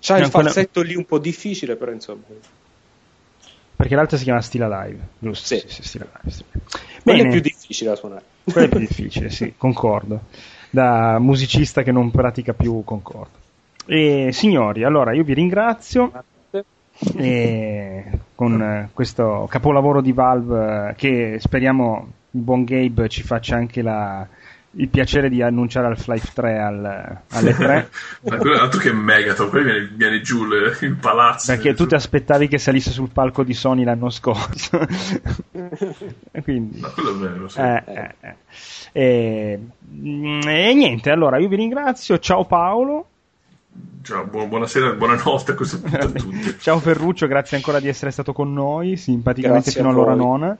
[0.00, 2.22] C'ha il No, quella- falsetto lì un po' difficile, però insomma.
[3.76, 5.46] Perché l'altra si chiama Still Alive, giusto?
[5.56, 5.62] Sì.
[5.68, 6.44] Still Alive, sì.
[7.02, 7.28] Quello Bene.
[7.28, 8.24] è più difficile da suonare.
[8.44, 10.20] Quello è più difficile, sì, concordo.
[10.70, 13.38] Da musicista che non pratica più, concordo.
[13.86, 16.12] E, signori, allora io vi ringrazio
[17.16, 23.56] e con eh, questo capolavoro di Valve eh, che speriamo il buon Gabe ci faccia
[23.56, 24.26] anche la-
[24.76, 27.88] il piacere di annunciare Half-Life 3 al- alle 3
[28.22, 31.46] Ma quello è altro che Megaton, poi viene, viene giù le- il palazzo.
[31.46, 34.78] perché viene tu ti aspettavi che salisse sul palco di Sony l'anno scorso
[36.32, 37.60] E quindi No, quello è vero, sì.
[37.60, 38.34] Eh, eh, eh.
[38.92, 39.58] E,
[39.92, 42.18] mm, e niente, allora io vi ringrazio.
[42.18, 43.06] Ciao Paolo.
[44.02, 46.56] Ciao, bu- buonasera, buonanotte a questo punto a tutti.
[46.60, 50.56] Ciao Ferruccio, grazie ancora di essere stato con noi, simpaticamente Grazie fino all'ora nona.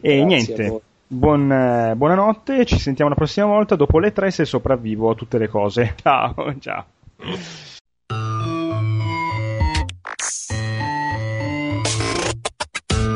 [0.00, 0.80] Grazie a niente, voi.
[1.06, 5.38] Buon, eh, buonanotte, ci sentiamo la prossima volta dopo le tre se sopravvivo a tutte
[5.38, 5.94] le cose.
[6.02, 6.84] Ciao, ciao.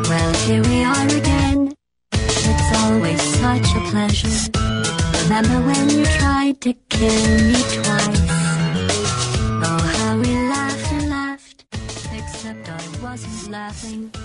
[0.09, 1.73] Well, here we are again.
[2.13, 4.51] It's always such a pleasure.
[5.25, 8.38] Remember when you tried to kill me twice?